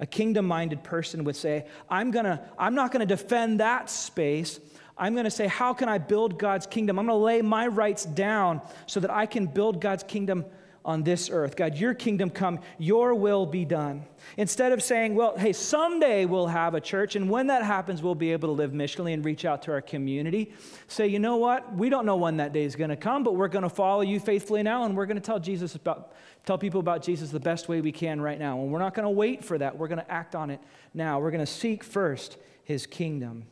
a 0.00 0.06
kingdom 0.06 0.46
minded 0.46 0.82
person 0.84 1.24
would 1.24 1.36
say, 1.36 1.66
I'm, 1.88 2.10
gonna, 2.10 2.48
I'm 2.58 2.74
not 2.74 2.92
going 2.92 3.06
to 3.06 3.16
defend 3.16 3.60
that 3.60 3.90
space. 3.90 4.60
I'm 4.96 5.14
going 5.14 5.24
to 5.24 5.30
say, 5.30 5.46
How 5.46 5.72
can 5.74 5.88
I 5.88 5.98
build 5.98 6.38
God's 6.38 6.66
kingdom? 6.66 6.98
I'm 6.98 7.06
going 7.06 7.18
to 7.18 7.24
lay 7.24 7.42
my 7.42 7.66
rights 7.66 8.04
down 8.04 8.60
so 8.86 9.00
that 9.00 9.10
I 9.10 9.26
can 9.26 9.46
build 9.46 9.80
God's 9.80 10.02
kingdom 10.02 10.44
on 10.84 11.02
this 11.02 11.28
earth. 11.30 11.54
God, 11.54 11.76
your 11.76 11.92
kingdom 11.92 12.30
come, 12.30 12.60
your 12.78 13.14
will 13.14 13.44
be 13.44 13.66
done. 13.66 14.06
Instead 14.38 14.72
of 14.72 14.82
saying, 14.82 15.14
well, 15.14 15.36
hey, 15.36 15.52
someday 15.52 16.24
we'll 16.24 16.46
have 16.46 16.74
a 16.74 16.80
church, 16.80 17.14
and 17.14 17.28
when 17.28 17.48
that 17.48 17.62
happens, 17.62 18.02
we'll 18.02 18.14
be 18.14 18.32
able 18.32 18.48
to 18.48 18.52
live 18.52 18.72
missionally 18.72 19.12
and 19.12 19.22
reach 19.22 19.44
out 19.44 19.62
to 19.62 19.72
our 19.72 19.82
community. 19.82 20.52
Say, 20.86 21.08
you 21.08 21.18
know 21.18 21.36
what? 21.36 21.74
We 21.74 21.90
don't 21.90 22.06
know 22.06 22.16
when 22.16 22.38
that 22.38 22.54
day 22.54 22.64
is 22.64 22.74
going 22.74 22.88
to 22.90 22.96
come, 22.96 23.22
but 23.22 23.36
we're 23.36 23.48
going 23.48 23.64
to 23.64 23.68
follow 23.68 24.00
you 24.00 24.18
faithfully 24.18 24.62
now, 24.62 24.84
and 24.84 24.96
we're 24.96 25.06
going 25.06 25.18
to 25.18 25.22
tell 25.22 25.38
Jesus 25.38 25.74
about, 25.74 26.14
tell 26.48 26.56
people 26.56 26.80
about 26.80 27.02
Jesus 27.02 27.28
the 27.28 27.38
best 27.38 27.68
way 27.68 27.82
we 27.82 27.92
can 27.92 28.22
right 28.22 28.38
now. 28.38 28.58
And 28.58 28.72
we're 28.72 28.78
not 28.78 28.94
going 28.94 29.04
to 29.04 29.10
wait 29.10 29.44
for 29.44 29.58
that. 29.58 29.76
We're 29.76 29.86
going 29.86 30.00
to 30.00 30.10
act 30.10 30.34
on 30.34 30.48
it 30.48 30.60
now. 30.94 31.20
We're 31.20 31.30
going 31.30 31.44
to 31.44 31.46
seek 31.46 31.84
first 31.84 32.38
his 32.64 32.86
kingdom. 32.86 33.44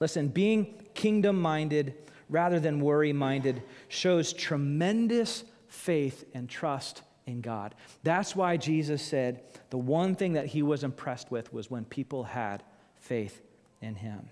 Listen, 0.00 0.28
being 0.28 0.82
kingdom 0.92 1.40
minded 1.40 1.94
rather 2.28 2.60
than 2.60 2.80
worry 2.80 3.14
minded 3.14 3.62
shows 3.88 4.34
tremendous 4.34 5.44
faith 5.68 6.26
and 6.34 6.46
trust 6.46 7.00
in 7.24 7.40
God. 7.40 7.74
That's 8.02 8.36
why 8.36 8.58
Jesus 8.58 9.00
said 9.00 9.40
the 9.70 9.78
one 9.78 10.14
thing 10.14 10.34
that 10.34 10.44
he 10.44 10.62
was 10.62 10.84
impressed 10.84 11.30
with 11.30 11.54
was 11.54 11.70
when 11.70 11.86
people 11.86 12.24
had 12.24 12.62
faith 12.96 13.40
in 13.80 13.94
him. 13.94 14.28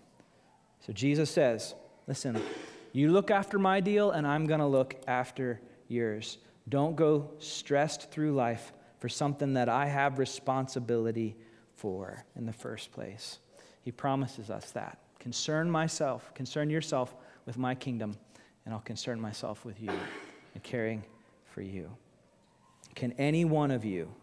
So 0.87 0.93
Jesus 0.93 1.31
says, 1.31 1.75
Listen, 2.07 2.39
you 2.93 3.13
look 3.13 3.31
after 3.31 3.59
my 3.59 3.81
deal, 3.81 4.11
and 4.11 4.27
I'm 4.27 4.45
going 4.45 4.61
to 4.61 4.67
look 4.67 4.95
after 5.07 5.59
yours. 5.89 6.37
Don't 6.69 6.97
go 6.97 7.31
stressed 7.39 8.11
through 8.11 8.35
life 8.35 8.73
for 8.99 9.09
something 9.09 9.55
that 9.55 9.69
I 9.69 9.87
have 9.87 10.19
responsibility 10.19 11.37
for 11.75 12.25
in 12.37 12.47
the 12.47 12.53
first 12.53 12.93
place. 12.93 13.39
He 13.83 13.91
promises 13.91 14.49
us 14.49 14.71
that. 14.73 14.99
Concern 15.19 15.71
myself, 15.71 16.33
concern 16.35 16.71
yourself 16.71 17.15
with 17.47 17.59
my 17.59 17.75
kingdom, 17.75 18.17
and 18.65 18.73
I'll 18.73 18.81
concern 18.81 19.21
myself 19.21 19.65
with 19.65 19.81
you 19.81 19.91
and 20.55 20.63
caring 20.63 21.05
for 21.47 21.63
you. 21.63 21.91
Can 22.95 23.13
any 23.13 23.45
one 23.45 23.71
of 23.71 23.85
you, 23.85 24.15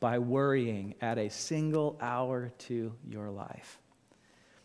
by 0.00 0.18
worrying, 0.18 0.94
add 1.00 1.18
a 1.18 1.30
single 1.30 1.96
hour 2.00 2.52
to 2.58 2.92
your 3.08 3.30
life? 3.30 3.78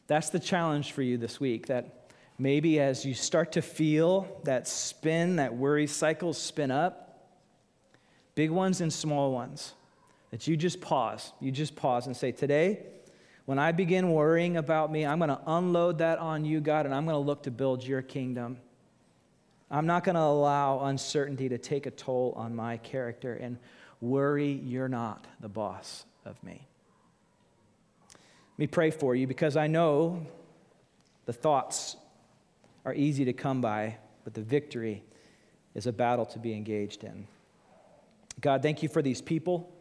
That's 0.08 0.30
the 0.30 0.40
challenge 0.40 0.92
for 0.92 1.04
you 1.04 1.18
this 1.18 1.40
week. 1.40 1.68
That 1.68 2.01
maybe 2.38 2.80
as 2.80 3.06
you 3.06 3.14
start 3.14 3.52
to 3.54 3.62
feel 3.62 4.42
that 4.44 4.68
spin, 4.68 5.38
that 5.38 5.56
worry 5.56 5.88
cycle 5.88 6.34
spin 6.34 6.72
up, 6.72 7.30
big 8.36 8.50
ones 8.50 8.82
and 8.82 8.92
small 8.92 9.32
ones, 9.32 9.74
that 10.32 10.48
you 10.48 10.58
just 10.58 10.82
pause. 10.82 11.34
You 11.40 11.52
just 11.52 11.76
pause 11.76 12.08
and 12.08 12.16
say, 12.16 12.32
Today, 12.32 12.86
when 13.46 13.60
I 13.60 13.72
begin 13.72 14.12
worrying 14.12 14.58
about 14.58 14.92
me, 14.92 15.06
I'm 15.06 15.20
going 15.20 15.30
to 15.30 15.42
unload 15.46 15.98
that 15.98 16.20
on 16.20 16.46
you, 16.46 16.62
God, 16.62 16.86
and 16.86 16.96
I'm 16.96 17.06
going 17.06 17.16
to 17.16 17.20
look 17.20 17.44
to 17.44 17.52
build 17.52 17.84
your 17.86 18.02
kingdom. 18.02 18.58
I'm 19.70 19.86
not 19.86 20.04
going 20.04 20.16
to 20.16 20.22
allow 20.22 20.86
uncertainty 20.86 21.50
to 21.50 21.58
take 21.58 21.86
a 21.86 21.92
toll 21.92 22.34
on 22.36 22.56
my 22.56 22.78
character 22.78 23.34
and 23.34 23.58
worry 24.02 24.52
you're 24.52 24.90
not 24.90 25.26
the 25.40 25.48
boss 25.48 26.06
of 26.26 26.42
me. 26.44 26.68
Let 28.12 28.60
me 28.60 28.68
pray 28.68 28.92
for 28.92 29.16
you 29.16 29.28
because 29.28 29.56
I 29.56 29.68
know 29.68 30.26
the 31.26 31.34
thoughts 31.34 31.96
are 32.86 32.94
easy 32.94 33.26
to 33.26 33.34
come 33.34 33.62
by, 33.62 33.98
but 34.24 34.34
the 34.34 34.42
victory 34.42 35.04
is 35.76 35.88
a 35.88 35.92
battle 35.92 36.26
to 36.28 36.40
be 36.40 36.54
engaged 36.54 37.04
in. 37.04 37.28
God, 38.40 38.62
thank 38.62 38.82
you 38.82 38.90
for 38.90 39.02
these 39.02 39.22
people. 39.22 39.72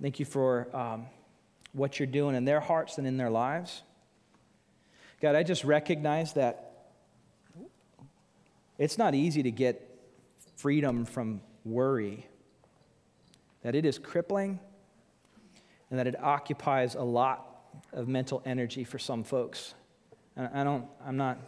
Thank 0.00 0.20
you 0.20 0.26
for 0.26 0.68
um, 0.76 1.06
what 1.72 1.98
you're 1.98 2.06
doing 2.06 2.36
in 2.36 2.44
their 2.44 2.60
hearts 2.60 2.98
and 2.98 3.06
in 3.06 3.16
their 3.16 3.30
lives. 3.30 3.82
God, 5.20 5.34
I 5.34 5.42
just 5.42 5.64
recognize 5.64 6.34
that 6.34 6.90
it's 8.78 8.98
not 8.98 9.14
easy 9.14 9.42
to 9.42 9.50
get 9.50 9.82
freedom 10.56 11.04
from 11.04 11.40
worry, 11.64 12.26
that 13.62 13.74
it 13.74 13.84
is 13.84 13.98
crippling, 13.98 14.60
and 15.90 15.98
that 15.98 16.06
it 16.06 16.22
occupies 16.22 16.94
a 16.94 17.02
lot 17.02 17.46
of 17.92 18.08
mental 18.08 18.42
energy 18.44 18.84
for 18.84 18.98
some 18.98 19.24
folks. 19.24 19.74
I 20.36 20.64
don't, 20.64 20.84
I'm 21.04 21.16
not 21.16 21.38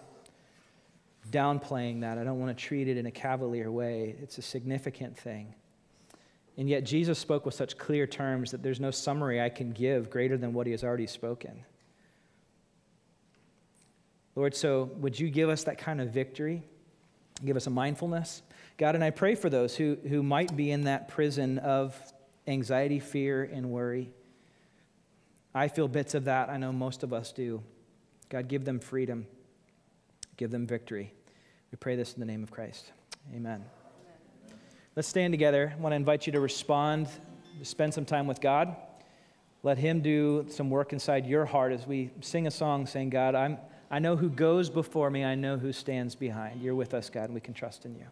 downplaying 1.29 2.01
that. 2.01 2.18
I 2.18 2.24
don't 2.24 2.41
want 2.41 2.57
to 2.57 2.64
treat 2.64 2.89
it 2.89 2.97
in 2.97 3.07
a 3.07 3.11
cavalier 3.11 3.70
way. 3.70 4.16
It's 4.20 4.39
a 4.39 4.43
significant 4.43 5.16
thing. 5.16 5.55
And 6.57 6.68
yet, 6.68 6.85
Jesus 6.85 7.18
spoke 7.18 7.47
with 7.47 7.55
such 7.55 7.79
clear 7.79 8.07
terms 8.07 8.51
that 8.51 8.62
there's 8.62 8.81
no 8.81 8.91
summary 8.91 9.41
I 9.41 9.49
can 9.49 9.70
give 9.70 10.11
greater 10.11 10.37
than 10.37 10.53
what 10.53 10.66
he 10.66 10.72
has 10.72 10.83
already 10.83 11.07
spoken. 11.07 11.64
Lord, 14.35 14.55
so 14.57 14.91
would 14.97 15.18
you 15.18 15.31
give 15.31 15.49
us 15.49 15.64
that 15.64 15.79
kind 15.79 16.01
of 16.01 16.11
victory? 16.11 16.62
Give 17.45 17.57
us 17.57 17.66
a 17.66 17.70
mindfulness. 17.70 18.43
God, 18.76 18.95
and 18.97 19.05
I 19.05 19.11
pray 19.11 19.35
for 19.35 19.51
those 19.51 19.76
who, 19.76 19.99
who 20.09 20.22
might 20.22 20.57
be 20.57 20.70
in 20.70 20.85
that 20.85 21.09
prison 21.09 21.59
of 21.59 21.97
anxiety, 22.47 22.99
fear, 22.99 23.45
and 23.45 23.70
worry. 23.70 24.11
I 25.55 25.68
feel 25.68 25.89
bits 25.89 26.14
of 26.14 26.24
that. 26.24 26.51
I 26.51 26.57
know 26.57 26.72
most 26.72 27.03
of 27.03 27.12
us 27.12 27.33
do. 27.33 27.62
God, 28.29 28.49
give 28.49 28.64
them 28.64 28.79
freedom, 28.79 29.26
give 30.37 30.51
them 30.51 30.66
victory. 30.66 31.12
We 31.71 31.77
pray 31.77 31.97
this 31.97 32.14
in 32.14 32.21
the 32.21 32.27
name 32.27 32.43
of 32.43 32.51
Christ. 32.51 32.93
Amen. 33.35 33.64
Let's 34.97 35.09
stand 35.09 35.33
together. 35.33 35.73
I 35.77 35.81
want 35.81 35.93
to 35.93 35.97
invite 35.97 36.27
you 36.27 36.33
to 36.33 36.41
respond, 36.41 37.09
to 37.59 37.64
spend 37.64 37.95
some 37.95 38.05
time 38.05 38.27
with 38.27 38.41
God. 38.41 38.75
Let 39.62 39.79
Him 39.79 40.01
do 40.01 40.47
some 40.49 40.71
work 40.71 40.93
inside 40.93 41.27
your 41.27 41.45
heart 41.45 41.73
as 41.73 41.87
we 41.87 42.11
sing 42.21 42.47
a 42.47 42.51
song 42.51 42.87
saying, 42.87 43.11
God, 43.11 43.35
I'm. 43.35 43.59
I 43.91 44.01
know 44.01 44.16
who 44.16 44.29
goes 44.29 44.69
before 44.69 45.11
me. 45.11 45.25
I 45.25 45.35
know 45.35 45.57
who 45.57 45.73
stands 45.73 46.14
behind. 46.14 46.61
You're 46.61 46.75
with 46.75 46.95
us, 46.95 47.09
God, 47.09 47.25
and 47.25 47.35
we 47.35 47.41
can 47.41 47.55
trust 47.55 47.87
in 47.87 47.95
you. 47.95 48.05